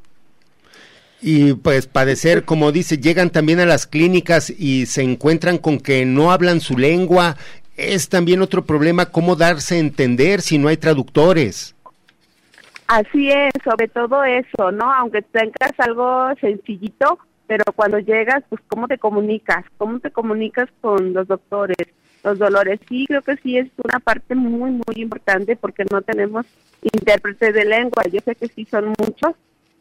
Y 1.20 1.54
pues 1.54 1.86
padecer, 1.86 2.44
como 2.44 2.70
dice, 2.70 2.98
llegan 2.98 3.30
también 3.30 3.58
a 3.58 3.66
las 3.66 3.86
clínicas 3.86 4.50
y 4.50 4.86
se 4.86 5.02
encuentran 5.02 5.58
con 5.58 5.80
que 5.80 6.04
no 6.04 6.30
hablan 6.30 6.60
su 6.60 6.78
lengua. 6.78 7.36
Es 7.76 8.08
también 8.08 8.40
otro 8.40 8.64
problema 8.64 9.06
cómo 9.06 9.34
darse 9.34 9.76
a 9.76 9.78
entender 9.78 10.42
si 10.42 10.58
no 10.58 10.68
hay 10.68 10.76
traductores. 10.76 11.74
Así 12.86 13.30
es, 13.30 13.52
sobre 13.64 13.88
todo 13.88 14.24
eso, 14.24 14.70
¿no? 14.72 14.92
Aunque 14.92 15.22
tengas 15.22 15.72
algo 15.78 16.28
sencillito, 16.40 17.18
pero 17.46 17.64
cuando 17.74 17.98
llegas, 17.98 18.42
pues 18.48 18.62
cómo 18.68 18.88
te 18.88 18.96
comunicas, 18.96 19.64
cómo 19.76 19.98
te 19.98 20.10
comunicas 20.10 20.68
con 20.80 21.12
los 21.12 21.26
doctores, 21.28 21.76
los 22.24 22.38
dolores. 22.38 22.80
Sí, 22.88 23.06
creo 23.06 23.22
que 23.22 23.36
sí 23.36 23.58
es 23.58 23.68
una 23.82 24.00
parte 24.00 24.34
muy, 24.34 24.70
muy 24.70 24.96
importante 24.96 25.56
porque 25.56 25.84
no 25.90 26.02
tenemos 26.02 26.46
intérpretes 26.82 27.54
de 27.54 27.64
lengua. 27.64 28.04
Yo 28.10 28.20
sé 28.24 28.34
que 28.34 28.48
sí 28.48 28.64
son 28.64 28.94
muchos, 28.98 29.34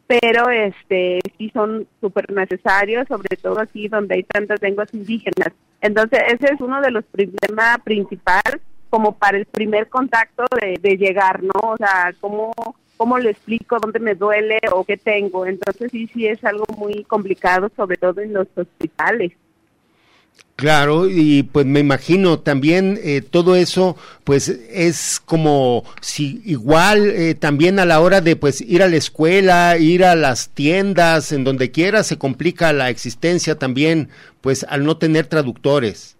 pero 0.06 0.48
este 0.50 1.20
sí 1.36 1.50
son 1.52 1.86
súper 2.00 2.30
necesarios, 2.32 3.06
sobre 3.08 3.36
todo 3.36 3.60
aquí 3.60 3.88
donde 3.88 4.16
hay 4.16 4.22
tantas 4.22 4.60
lenguas 4.62 4.92
indígenas. 4.92 5.52
Entonces, 5.80 6.20
ese 6.28 6.54
es 6.54 6.60
uno 6.60 6.80
de 6.80 6.90
los 6.90 7.04
problemas 7.04 7.78
principales 7.84 8.60
como 8.90 9.16
para 9.16 9.36
el 9.36 9.44
primer 9.44 9.88
contacto 9.88 10.44
de, 10.60 10.78
de 10.80 10.96
llegar, 10.96 11.42
¿no? 11.42 11.52
O 11.60 11.76
sea, 11.76 12.12
cómo 12.20 12.52
cómo 12.98 13.16
le 13.16 13.30
explico 13.30 13.78
dónde 13.80 14.00
me 14.00 14.14
duele 14.14 14.58
o 14.72 14.84
qué 14.84 14.98
tengo. 14.98 15.46
Entonces 15.46 15.90
sí, 15.90 16.10
sí 16.12 16.26
es 16.26 16.44
algo 16.44 16.66
muy 16.76 17.04
complicado, 17.04 17.70
sobre 17.74 17.96
todo 17.96 18.20
en 18.20 18.34
los 18.34 18.48
hospitales. 18.54 19.32
Claro, 20.58 21.08
y 21.08 21.44
pues 21.44 21.66
me 21.66 21.78
imagino 21.78 22.40
también 22.40 22.98
eh, 23.04 23.22
todo 23.22 23.54
eso, 23.54 23.96
pues 24.24 24.48
es 24.48 25.20
como 25.24 25.84
si 26.00 26.42
igual 26.44 27.10
eh, 27.10 27.36
también 27.36 27.78
a 27.78 27.84
la 27.84 28.00
hora 28.00 28.20
de 28.20 28.34
pues 28.34 28.60
ir 28.60 28.82
a 28.82 28.88
la 28.88 28.96
escuela, 28.96 29.76
ir 29.78 30.04
a 30.04 30.16
las 30.16 30.48
tiendas, 30.48 31.30
en 31.30 31.44
donde 31.44 31.70
quiera, 31.70 32.02
se 32.02 32.18
complica 32.18 32.72
la 32.72 32.90
existencia 32.90 33.56
también, 33.56 34.08
pues 34.40 34.66
al 34.68 34.84
no 34.84 34.96
tener 34.96 35.28
traductores. 35.28 36.16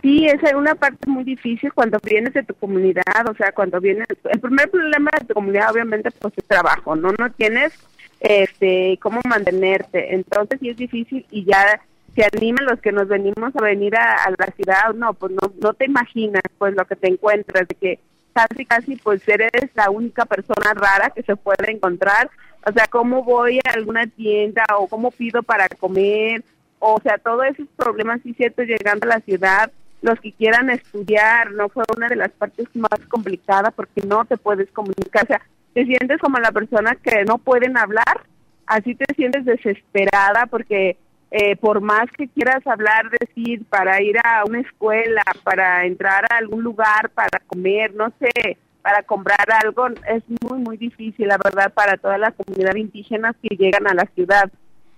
Sí, 0.00 0.24
es 0.24 0.40
una 0.54 0.74
parte 0.74 1.06
muy 1.06 1.24
difícil 1.24 1.70
cuando 1.74 1.98
vienes 2.02 2.32
de 2.32 2.44
tu 2.44 2.54
comunidad, 2.54 3.28
o 3.30 3.34
sea, 3.34 3.52
cuando 3.52 3.78
vienes, 3.78 4.06
el 4.24 4.40
primer 4.40 4.70
problema 4.70 5.10
de 5.20 5.26
tu 5.26 5.34
comunidad 5.34 5.70
obviamente 5.70 6.10
pues 6.12 6.32
es 6.34 6.44
trabajo, 6.46 6.96
¿no? 6.96 7.12
No 7.18 7.30
tienes 7.32 7.74
este 8.20 8.98
cómo 9.02 9.20
mantenerte, 9.28 10.14
entonces 10.14 10.58
sí 10.62 10.70
es 10.70 10.78
difícil 10.78 11.26
y 11.30 11.44
ya 11.44 11.78
se 12.18 12.26
animan 12.36 12.66
los 12.66 12.80
que 12.80 12.90
nos 12.90 13.06
venimos 13.06 13.54
a 13.54 13.62
venir 13.62 13.94
a, 13.94 14.28
la 14.36 14.46
ciudad, 14.46 14.92
no, 14.92 15.14
pues 15.14 15.32
no, 15.32 15.52
no 15.62 15.72
te 15.74 15.84
imaginas 15.84 16.42
pues 16.58 16.74
lo 16.74 16.84
que 16.84 16.96
te 16.96 17.06
encuentras, 17.06 17.68
de 17.68 17.76
que 17.76 18.00
casi 18.32 18.64
casi 18.64 18.96
pues 18.96 19.22
eres 19.28 19.70
la 19.74 19.88
única 19.88 20.26
persona 20.26 20.74
rara 20.74 21.10
que 21.10 21.22
se 21.22 21.36
puede 21.36 21.70
encontrar, 21.70 22.28
o 22.66 22.72
sea, 22.72 22.88
cómo 22.88 23.22
voy 23.22 23.60
a 23.64 23.70
alguna 23.70 24.04
tienda 24.08 24.64
o 24.80 24.88
cómo 24.88 25.12
pido 25.12 25.44
para 25.44 25.68
comer, 25.68 26.42
o 26.80 27.00
sea, 27.04 27.18
todos 27.18 27.44
esos 27.46 27.68
problemas 27.76 28.20
sí 28.24 28.34
cierto 28.34 28.62
llegando 28.62 29.06
a 29.06 29.14
la 29.16 29.20
ciudad. 29.20 29.70
Los 30.02 30.18
que 30.20 30.32
quieran 30.32 30.70
estudiar, 30.70 31.52
no 31.52 31.68
fue 31.68 31.84
una 31.96 32.08
de 32.08 32.16
las 32.16 32.30
partes 32.30 32.66
más 32.74 33.00
complicadas 33.08 33.72
porque 33.74 34.00
no 34.04 34.24
te 34.24 34.36
puedes 34.36 34.68
comunicar, 34.72 35.22
o 35.22 35.26
sea, 35.28 35.40
te 35.72 35.84
sientes 35.84 36.18
como 36.20 36.38
la 36.38 36.50
persona 36.50 36.96
que 36.96 37.24
no 37.24 37.38
pueden 37.38 37.76
hablar, 37.76 38.22
así 38.66 38.96
te 38.96 39.06
sientes 39.14 39.44
desesperada 39.44 40.46
porque 40.46 40.96
eh, 41.30 41.56
por 41.56 41.80
más 41.80 42.06
que 42.16 42.28
quieras 42.28 42.66
hablar, 42.66 43.10
decir, 43.20 43.64
para 43.66 44.00
ir 44.02 44.16
a 44.24 44.44
una 44.46 44.60
escuela, 44.60 45.22
para 45.44 45.84
entrar 45.84 46.24
a 46.30 46.38
algún 46.38 46.62
lugar, 46.62 47.10
para 47.10 47.38
comer, 47.46 47.94
no 47.94 48.12
sé, 48.18 48.56
para 48.82 49.02
comprar 49.02 49.46
algo, 49.62 49.88
es 49.88 50.22
muy, 50.42 50.58
muy 50.60 50.76
difícil, 50.78 51.28
la 51.28 51.38
verdad, 51.42 51.72
para 51.74 51.96
toda 51.98 52.16
la 52.16 52.30
comunidad 52.30 52.74
indígena 52.76 53.34
que 53.42 53.56
llegan 53.56 53.86
a 53.86 53.94
la 53.94 54.06
ciudad. 54.14 54.50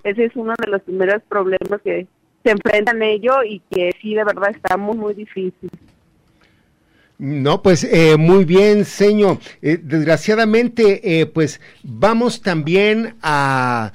Ese 0.04 0.26
es 0.26 0.36
uno 0.36 0.54
de 0.58 0.70
los 0.70 0.82
primeros 0.82 1.22
problemas 1.28 1.80
que 1.82 2.06
se 2.44 2.50
enfrentan 2.50 3.02
ello 3.02 3.42
y 3.42 3.60
que 3.70 3.90
sí, 4.00 4.14
de 4.14 4.24
verdad 4.24 4.50
está 4.50 4.76
muy, 4.76 4.96
muy 4.96 5.14
difícil. 5.14 5.70
No, 7.22 7.60
pues 7.60 7.84
eh, 7.84 8.16
muy 8.16 8.46
bien, 8.46 8.86
señor. 8.86 9.40
Eh, 9.60 9.78
desgraciadamente, 9.82 11.20
eh, 11.20 11.26
pues 11.26 11.60
vamos 11.82 12.40
también 12.40 13.16
a 13.20 13.92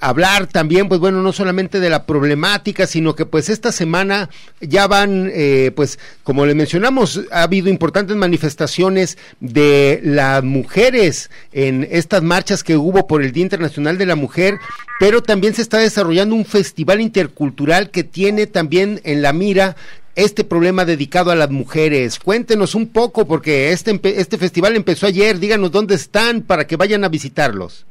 hablar 0.00 0.48
también, 0.48 0.88
pues 0.88 0.98
bueno, 1.00 1.22
no 1.22 1.32
solamente 1.32 1.78
de 1.78 1.88
la 1.88 2.04
problemática, 2.04 2.88
sino 2.88 3.14
que 3.14 3.26
pues 3.26 3.48
esta 3.48 3.70
semana 3.70 4.28
ya 4.60 4.88
van, 4.88 5.32
pues 5.74 5.98
como 6.24 6.46
le 6.46 6.54
mencionamos, 6.54 7.22
ha 7.30 7.42
habido 7.42 7.68
importantes 7.68 8.16
manifestaciones 8.16 9.18
de 9.40 10.00
las 10.02 10.42
mujeres 10.42 11.30
en 11.52 11.86
estas 11.90 12.22
marchas 12.22 12.62
que 12.64 12.76
hubo 12.76 13.06
por 13.06 13.22
el 13.22 13.32
Día 13.32 13.44
Internacional 13.44 13.98
de 13.98 14.06
la 14.06 14.16
Mujer, 14.16 14.58
pero 15.00 15.22
también 15.22 15.54
se 15.54 15.62
está 15.62 15.78
desarrollando 15.78 16.34
un 16.34 16.44
festival 16.44 17.00
intercultural 17.00 17.90
que 17.90 18.04
tiene 18.04 18.46
también 18.46 19.00
en 19.04 19.22
la 19.22 19.32
mira 19.32 19.76
este 20.18 20.42
problema 20.42 20.84
dedicado 20.84 21.30
a 21.30 21.36
las 21.36 21.48
mujeres. 21.48 22.18
Cuéntenos 22.18 22.74
un 22.74 22.92
poco, 22.92 23.26
porque 23.28 23.70
este, 23.70 24.00
este 24.02 24.36
festival 24.36 24.74
empezó 24.74 25.06
ayer, 25.06 25.38
díganos 25.38 25.70
dónde 25.70 25.94
están 25.94 26.42
para 26.42 26.66
que 26.66 26.76
vayan 26.76 27.04
a 27.04 27.08
visitarlos. 27.08 27.86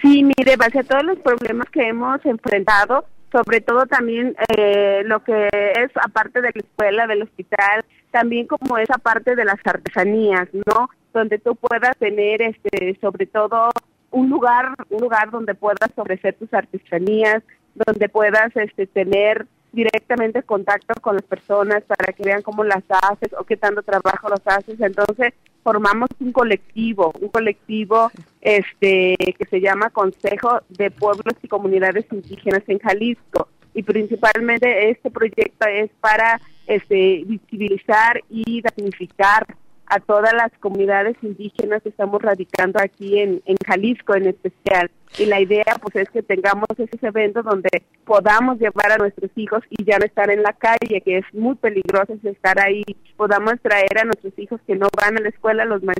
Sí, 0.00 0.24
mire, 0.24 0.56
base 0.56 0.78
a 0.78 0.84
todos 0.84 1.04
los 1.04 1.18
problemas 1.18 1.68
que 1.70 1.88
hemos 1.88 2.24
enfrentado, 2.24 3.04
sobre 3.30 3.60
todo 3.60 3.84
también 3.84 4.34
eh, 4.56 5.02
lo 5.04 5.22
que 5.22 5.46
es 5.48 5.90
aparte 6.02 6.40
de 6.40 6.52
la 6.54 6.60
escuela, 6.60 7.06
del 7.06 7.22
hospital, 7.22 7.84
también 8.10 8.46
como 8.46 8.78
esa 8.78 8.96
parte 8.96 9.36
de 9.36 9.44
las 9.44 9.58
artesanías, 9.62 10.48
¿no? 10.54 10.88
Donde 11.12 11.38
tú 11.38 11.54
puedas 11.54 11.98
tener, 11.98 12.40
este, 12.40 12.96
sobre 12.98 13.26
todo 13.26 13.68
un 14.10 14.30
lugar, 14.30 14.74
un 14.88 15.02
lugar 15.02 15.30
donde 15.30 15.54
puedas 15.54 15.90
ofrecer 15.96 16.34
tus 16.38 16.52
artesanías, 16.54 17.42
donde 17.74 18.08
puedas, 18.08 18.56
este, 18.56 18.86
tener 18.86 19.46
directamente 19.72 20.42
contacto 20.42 20.94
con 21.00 21.16
las 21.16 21.24
personas 21.24 21.82
para 21.84 22.12
que 22.12 22.22
vean 22.22 22.42
cómo 22.42 22.64
las 22.64 22.84
haces 22.88 23.32
o 23.38 23.44
qué 23.44 23.56
tanto 23.56 23.82
trabajo 23.82 24.28
los 24.28 24.40
haces. 24.46 24.80
Entonces 24.80 25.34
formamos 25.62 26.08
un 26.20 26.32
colectivo, 26.32 27.12
un 27.20 27.28
colectivo 27.28 28.10
este 28.40 29.16
que 29.16 29.44
se 29.50 29.60
llama 29.60 29.90
Consejo 29.90 30.60
de 30.70 30.90
Pueblos 30.90 31.34
y 31.42 31.48
Comunidades 31.48 32.06
Indígenas 32.10 32.62
en 32.68 32.78
Jalisco 32.78 33.48
y 33.74 33.82
principalmente 33.82 34.90
este 34.90 35.10
proyecto 35.10 35.66
es 35.66 35.90
para 36.00 36.40
este 36.66 37.24
visibilizar 37.26 38.22
y 38.30 38.62
dignificar 38.62 39.46
a 39.86 40.00
todas 40.00 40.32
las 40.32 40.50
comunidades 40.60 41.16
indígenas 41.22 41.82
que 41.82 41.90
estamos 41.90 42.20
radicando 42.20 42.80
aquí 42.80 43.18
en, 43.18 43.42
en 43.46 43.56
Jalisco 43.66 44.14
en 44.14 44.28
especial. 44.28 44.90
Y 45.18 45.26
la 45.26 45.40
idea 45.40 45.76
pues 45.80 45.96
es 45.96 46.10
que 46.10 46.22
tengamos 46.22 46.66
ese 46.76 47.06
evento 47.06 47.42
donde 47.42 47.68
podamos 48.04 48.58
llevar 48.58 48.92
a 48.92 48.98
nuestros 48.98 49.30
hijos 49.36 49.62
y 49.70 49.84
ya 49.84 49.98
no 49.98 50.04
estar 50.04 50.30
en 50.30 50.42
la 50.42 50.52
calle, 50.52 51.00
que 51.00 51.18
es 51.18 51.24
muy 51.32 51.54
peligroso 51.54 52.14
estar 52.22 52.60
ahí, 52.60 52.84
podamos 53.16 53.54
traer 53.62 53.98
a 53.98 54.04
nuestros 54.04 54.36
hijos 54.38 54.60
que 54.66 54.74
no 54.74 54.88
van 54.96 55.16
a 55.16 55.20
la 55.20 55.28
escuela, 55.28 55.64
los 55.64 55.82
más 55.82 55.96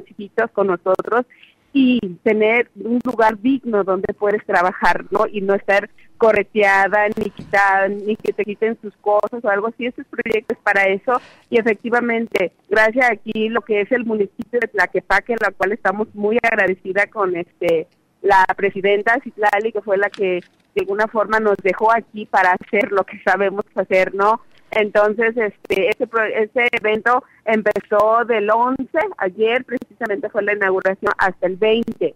con 0.53 0.67
nosotros 0.67 1.25
y 1.73 2.01
tener 2.23 2.71
un 2.77 3.01
lugar 3.05 3.41
digno 3.41 3.85
donde 3.85 4.15
puedes 4.15 4.45
trabajar, 4.47 5.05
¿no? 5.11 5.27
Y 5.31 5.41
no 5.43 5.55
estar 5.55 5.91
correteada, 6.17 7.09
ni 7.17 7.31
quitada, 7.31 7.89
ni 7.89 8.17
que 8.17 8.33
te 8.33 8.45
quiten 8.45 8.79
sus 8.81 8.95
cosas 8.97 9.45
o 9.45 9.49
algo 9.49 9.69
así. 9.69 9.87
Estos 9.87 10.07
proyectos 10.07 10.59
para 10.63 10.87
eso. 10.89 11.21
Y 11.51 11.59
efectivamente, 11.59 12.53
gracias 12.69 13.11
aquí 13.11 13.49
lo 13.49 13.61
que 13.63 13.83
es 13.83 13.93
el 13.93 14.05
municipio 14.05 14.61
de 14.61 14.69
Tlaquepaque, 14.69 15.33
en 15.33 15.39
la 15.41 15.53
cual 15.53 15.73
estamos 15.73 16.15
muy 16.15 16.39
agradecida 16.43 17.07
con 17.07 17.37
este 17.37 17.87
la 18.23 18.45
presidenta 18.57 19.21
Citlali, 19.23 19.73
que 19.73 19.81
fue 19.83 19.99
la 19.99 20.11
que 20.11 20.43
de 20.75 20.81
alguna 20.81 21.07
forma 21.07 21.39
nos 21.39 21.57
dejó 21.59 21.93
aquí 21.93 22.27
para 22.27 22.53
hacer 22.53 22.91
lo 22.91 23.05
que 23.05 23.21
sabemos 23.23 23.65
hacer, 23.77 24.15
¿no? 24.15 24.41
Entonces, 24.73 25.37
este, 25.37 25.89
este, 25.89 26.09
este 26.35 26.69
evento 26.73 27.23
empezó 27.45 28.25
del 28.27 28.51
11, 28.51 28.85
ayer 29.19 29.65
precisamente 29.65 30.29
fue 30.29 30.43
la 30.43 30.55
inauguración, 30.55 31.13
hasta 31.19 31.47
el 31.47 31.57
20 31.57 32.15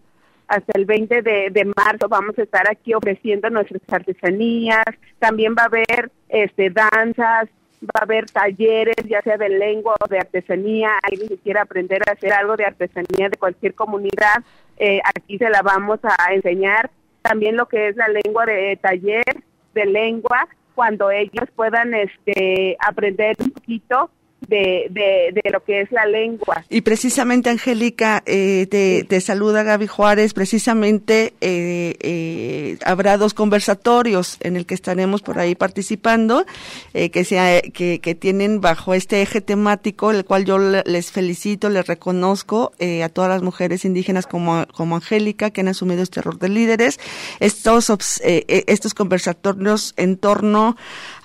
hasta 0.51 0.73
el 0.77 0.85
20 0.85 1.23
de, 1.23 1.73
marzo 1.77 2.09
vamos 2.09 2.37
a 2.37 2.43
estar 2.43 2.69
aquí 2.69 2.93
ofreciendo 2.93 3.49
nuestras 3.51 3.81
artesanías, 3.89 4.85
también 5.21 5.55
va 5.57 5.63
a 5.63 5.67
haber 5.67 6.11
este 6.29 6.71
danzas, 6.71 7.49
va 7.85 8.01
a 8.01 8.03
haber 8.03 8.27
talleres, 8.27 8.97
ya 9.09 9.23
sea 9.23 9.37
de 9.37 9.49
lengua 9.49 9.95
o 10.01 10.09
de 10.09 10.19
artesanía, 10.19 10.91
alguien 11.03 11.29
que 11.29 11.39
quiera 11.39 11.63
aprender 11.63 12.03
a 12.03 12.13
hacer 12.13 12.33
algo 12.33 12.57
de 12.57 12.65
artesanía 12.65 13.29
de 13.29 13.39
cualquier 13.39 13.75
comunidad, 13.75 14.43
eh, 14.77 15.01
aquí 15.05 15.39
se 15.39 15.49
la 15.49 15.63
vamos 15.63 16.01
a 16.03 16.35
enseñar. 16.35 16.91
También 17.23 17.57
lo 17.57 17.67
que 17.67 17.89
es 17.89 17.97
la 17.97 18.09
lengua 18.09 18.45
de 18.45 18.77
taller 18.83 19.45
de 19.73 19.87
lengua, 19.87 20.49
cuando 20.75 21.13
ellos 21.13 21.49
puedan 21.55 21.95
este, 21.95 22.77
aprender 22.81 23.37
un 23.39 23.53
poquito 23.53 24.11
de, 24.51 25.33
de, 25.43 25.51
lo 25.51 25.63
que 25.65 25.81
es 25.81 25.93
la 25.93 26.07
lengua. 26.07 26.65
Y 26.69 26.83
precisamente, 26.83 27.51
Angélica, 27.51 28.23
eh, 28.27 28.67
te, 29.09 29.21
saluda 29.21 29.63
Gaby 29.63 29.87
Juárez, 29.87 30.35
precisamente 30.35 31.35
eh, 31.41 31.95
eh, 32.01 32.79
habrá 32.85 33.17
dos 33.17 33.35
conversatorios 33.35 34.39
en 34.41 34.57
el 34.57 34.67
que 34.67 34.75
estaremos 34.75 35.23
por 35.23 35.39
ahí 35.39 35.55
participando, 35.55 36.45
que, 36.93 37.25
sea, 37.25 37.61
que, 37.63 38.01
que, 38.01 38.15
tienen 38.15 38.61
bajo 38.61 38.95
este 38.95 39.23
eje 39.23 39.41
temático, 39.41 40.11
el 40.11 40.25
cual 40.25 40.45
yo 40.45 40.59
les 40.59 41.13
felicito, 41.13 41.69
les 41.69 41.87
reconozco 41.87 42.73
a 43.05 43.09
todas 43.09 43.31
las 43.31 43.43
mujeres 43.43 43.85
indígenas 43.85 44.27
como, 44.27 44.67
como 44.75 44.97
Angélica, 44.97 45.51
que 45.51 45.61
han 45.61 45.69
asumido 45.69 46.03
este 46.03 46.23
rol 46.23 46.39
de 46.39 46.49
líderes, 46.49 46.99
estos, 47.39 47.91
estos 48.23 48.95
conversatorios 48.95 49.95
en 49.97 50.17
torno 50.17 50.77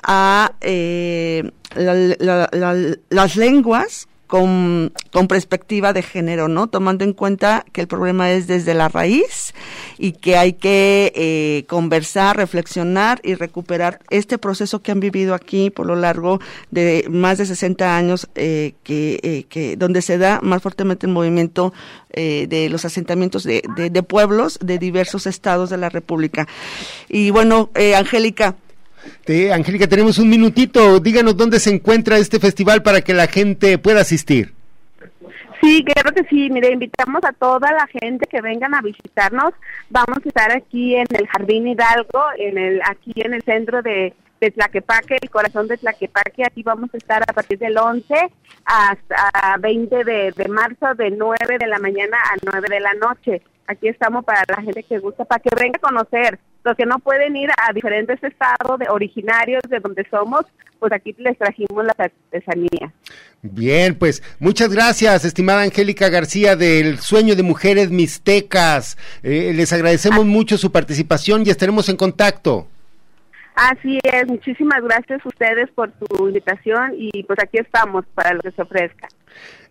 a 0.05 0.53
eh, 0.61 1.51
las 1.75 3.35
lenguas 3.35 4.07
con, 4.27 4.91
con, 5.11 5.27
perspectiva 5.27 5.93
de 5.93 6.01
género, 6.01 6.47
¿no? 6.47 6.67
Tomando 6.67 7.03
en 7.03 7.13
cuenta 7.13 7.63
que 7.71 7.81
el 7.81 7.87
problema 7.87 8.31
es 8.31 8.47
desde 8.47 8.73
la 8.73 8.89
raíz 8.89 9.53
y 9.97 10.13
que 10.13 10.37
hay 10.37 10.53
que 10.53 11.11
eh, 11.15 11.65
conversar, 11.67 12.37
reflexionar 12.37 13.19
y 13.23 13.35
recuperar 13.35 13.99
este 14.09 14.37
proceso 14.37 14.81
que 14.81 14.91
han 14.91 14.99
vivido 14.99 15.35
aquí 15.35 15.69
por 15.69 15.85
lo 15.85 15.95
largo 15.95 16.39
de 16.71 17.05
más 17.09 17.37
de 17.37 17.45
60 17.45 17.95
años, 17.95 18.27
eh, 18.35 18.73
que, 18.83 19.19
eh, 19.21 19.45
que 19.47 19.77
donde 19.77 20.01
se 20.01 20.17
da 20.17 20.39
más 20.41 20.61
fuertemente 20.61 21.05
el 21.05 21.13
movimiento 21.13 21.73
eh, 22.11 22.47
de 22.49 22.69
los 22.69 22.83
asentamientos 22.85 23.43
de, 23.43 23.61
de, 23.75 23.89
de, 23.89 24.03
pueblos 24.03 24.57
de 24.61 24.79
diversos 24.79 25.27
estados 25.27 25.69
de 25.69 25.77
la 25.77 25.89
República. 25.89 26.47
Y 27.09 27.29
bueno, 27.29 27.69
Angélica, 27.95 28.55
Angélica, 29.53 29.87
tenemos 29.87 30.17
un 30.17 30.29
minutito. 30.29 30.99
Díganos 30.99 31.35
dónde 31.35 31.59
se 31.59 31.71
encuentra 31.71 32.17
este 32.17 32.39
festival 32.39 32.83
para 32.83 33.01
que 33.01 33.13
la 33.13 33.27
gente 33.27 33.77
pueda 33.77 34.01
asistir. 34.01 34.53
Sí, 35.61 35.83
claro 35.83 36.11
que 36.13 36.23
sí. 36.25 36.49
Mire, 36.51 36.71
invitamos 36.71 37.23
a 37.23 37.33
toda 37.33 37.71
la 37.71 37.87
gente 37.87 38.27
que 38.27 38.41
vengan 38.41 38.75
a 38.75 38.81
visitarnos. 38.81 39.53
Vamos 39.89 40.19
a 40.23 40.27
estar 40.27 40.51
aquí 40.51 40.95
en 40.95 41.07
el 41.09 41.27
Jardín 41.27 41.67
Hidalgo, 41.67 42.23
en 42.37 42.57
el 42.57 42.81
aquí 42.85 43.13
en 43.15 43.33
el 43.33 43.41
centro 43.41 43.81
de, 43.81 44.13
de 44.41 44.51
Tlaquepaque, 44.51 45.17
el 45.21 45.29
corazón 45.29 45.67
de 45.67 45.77
Tlaquepaque. 45.77 46.43
Aquí 46.45 46.61
vamos 46.61 46.93
a 46.93 46.97
estar 46.97 47.23
a 47.23 47.33
partir 47.33 47.57
del 47.57 47.77
11 47.77 48.15
hasta 48.65 49.57
20 49.59 50.03
de, 50.03 50.33
de 50.35 50.47
marzo, 50.49 50.93
de 50.95 51.11
9 51.11 51.57
de 51.59 51.67
la 51.67 51.79
mañana 51.79 52.17
a 52.17 52.35
9 52.43 52.67
de 52.69 52.79
la 52.79 52.93
noche. 52.93 53.41
Aquí 53.67 53.87
estamos 53.87 54.23
para 54.23 54.43
la 54.47 54.61
gente 54.61 54.83
que 54.83 54.99
gusta, 54.99 55.25
para 55.25 55.41
que 55.41 55.49
venga 55.55 55.77
a 55.77 55.87
conocer 55.87 56.39
los 56.65 56.75
que 56.75 56.85
no 56.85 56.99
pueden 56.99 57.37
ir 57.37 57.49
a 57.51 57.71
diferentes 57.71 58.21
estados 58.23 58.79
de 58.79 58.87
originarios 58.89 59.61
de 59.69 59.79
donde 59.79 60.05
somos, 60.09 60.45
pues 60.79 60.91
aquí 60.91 61.15
les 61.19 61.37
trajimos 61.37 61.85
la 61.85 61.93
artesanía. 61.97 62.91
Bien, 63.43 63.95
pues 63.95 64.23
muchas 64.39 64.73
gracias, 64.73 65.23
estimada 65.23 65.61
Angélica 65.61 66.09
García 66.09 66.55
del 66.55 66.99
Sueño 66.99 67.35
de 67.35 67.43
Mujeres 67.43 67.91
Mixtecas. 67.91 68.97
Eh, 69.21 69.53
les 69.53 69.71
agradecemos 69.71 70.25
mucho 70.25 70.57
su 70.57 70.71
participación 70.71 71.43
y 71.45 71.51
estaremos 71.51 71.87
en 71.87 71.97
contacto. 71.97 72.67
Así 73.55 73.99
es, 74.03 74.27
muchísimas 74.27 74.83
gracias 74.83 75.23
a 75.23 75.29
ustedes 75.29 75.69
por 75.71 75.93
su 75.99 76.27
invitación 76.27 76.93
y 76.97 77.23
pues 77.23 77.39
aquí 77.41 77.57
estamos 77.59 78.03
para 78.13 78.33
lo 78.33 78.41
que 78.41 78.51
se 78.51 78.61
ofrezca. 78.61 79.07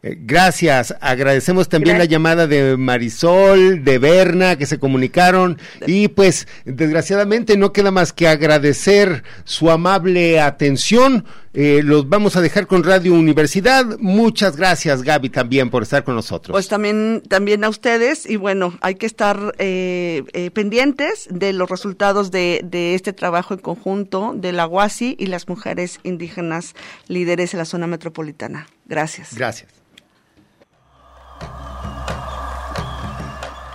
Eh, 0.07 0.19
gracias, 0.21 0.95
agradecemos 1.01 1.71
también 1.71 1.97
la 1.97 2.05
llamada 2.05 2.47
de 2.47 2.77
Marisol, 2.77 3.85
de 3.85 3.97
Berna, 3.97 4.59
que 4.59 4.67
se 4.67 4.79
comunicaron 4.79 5.57
y 5.87 6.09
pues 6.09 6.47
desgraciadamente 6.67 7.57
no 7.57 7.73
queda 7.73 7.91
más 7.91 8.13
que 8.13 8.29
agradecer 8.29 9.25
su 9.45 9.71
amable 9.71 10.41
atención. 10.41 11.25
Eh, 11.55 11.81
los 11.83 12.07
vamos 12.07 12.37
a 12.37 12.43
dejar 12.43 12.67
con 12.67 12.85
Radio 12.85 13.15
Universidad. 13.15 13.99
Muchas 13.99 14.59
gracias 14.59 15.03
Gaby 15.03 15.31
también 15.31 15.71
por 15.71 15.85
estar 15.85 16.05
con 16.05 16.17
nosotros. 16.17 16.53
Pues 16.53 16.69
también, 16.69 17.23
también 17.27 17.65
a 17.65 17.71
ustedes 17.71 18.29
y 18.29 18.37
bueno, 18.37 18.77
hay 18.83 18.97
que 18.97 19.07
estar 19.07 19.55
eh, 19.57 20.51
pendientes 20.53 21.29
de 21.31 21.55
los 21.55 21.71
resultados 21.71 22.31
de, 22.31 22.61
de 22.63 22.95
este 22.95 23.15
trabajo 23.15 23.55
en 23.55 23.61
conjunto 23.61 24.35
de 24.37 24.53
la 24.53 24.67
UASI 24.67 25.17
y 25.19 25.29
las 25.29 25.49
mujeres 25.49 25.99
indígenas 26.03 26.75
líderes 27.09 27.55
en 27.55 27.59
la 27.59 27.65
zona 27.65 27.87
metropolitana. 27.87 28.67
Gracias. 28.87 29.35
Gracias. 29.35 29.85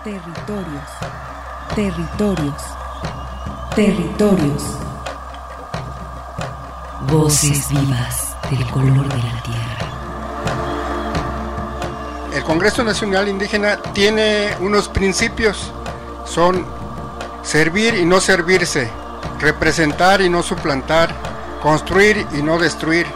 Territorios. 0.03 0.89
Territorios. 1.75 2.61
Territorios. 3.75 4.63
Voces 7.11 7.69
vivas 7.69 8.35
del 8.49 8.65
color 8.71 9.07
de 9.07 9.17
la 9.17 9.43
tierra. 9.43 9.89
El 12.33 12.43
Congreso 12.43 12.83
Nacional 12.83 13.27
Indígena 13.27 13.77
tiene 13.93 14.55
unos 14.59 14.87
principios. 14.87 15.71
Son 16.25 16.65
servir 17.43 17.95
y 17.95 18.05
no 18.05 18.21
servirse, 18.21 18.89
representar 19.39 20.21
y 20.21 20.29
no 20.29 20.43
suplantar, 20.43 21.13
construir 21.61 22.25
y 22.31 22.41
no 22.41 22.57
destruir, 22.57 23.07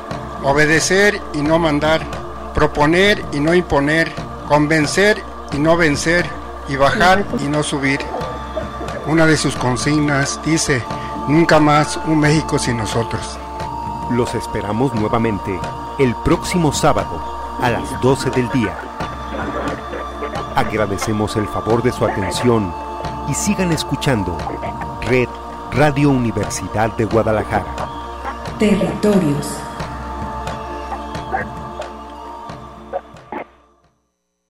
obedecer 0.43 1.21
y 1.33 1.41
no 1.41 1.59
mandar, 1.59 2.05
proponer 2.53 3.23
y 3.31 3.39
no 3.39 3.53
imponer, 3.53 4.11
convencer 4.47 5.23
y 5.51 5.59
no 5.59 5.77
vencer, 5.77 6.29
y 6.67 6.75
bajar 6.75 7.25
y 7.39 7.47
no 7.47 7.63
subir. 7.63 7.99
Una 9.07 9.25
de 9.25 9.37
sus 9.37 9.55
consignas 9.55 10.39
dice, 10.45 10.83
nunca 11.27 11.59
más 11.59 11.99
un 12.05 12.19
México 12.19 12.57
sin 12.57 12.77
nosotros. 12.77 13.37
Los 14.11 14.33
esperamos 14.35 14.93
nuevamente 14.93 15.59
el 15.99 16.15
próximo 16.23 16.71
sábado 16.73 17.21
a 17.61 17.69
las 17.69 18.01
12 18.01 18.29
del 18.31 18.49
día. 18.49 18.77
Agradecemos 20.55 21.35
el 21.35 21.47
favor 21.47 21.81
de 21.83 21.91
su 21.91 22.05
atención 22.05 22.73
y 23.27 23.33
sigan 23.33 23.71
escuchando 23.71 24.37
Red 25.01 25.29
Radio 25.71 26.09
Universidad 26.09 26.95
de 26.97 27.05
Guadalajara. 27.05 27.75
Territorios 28.59 29.57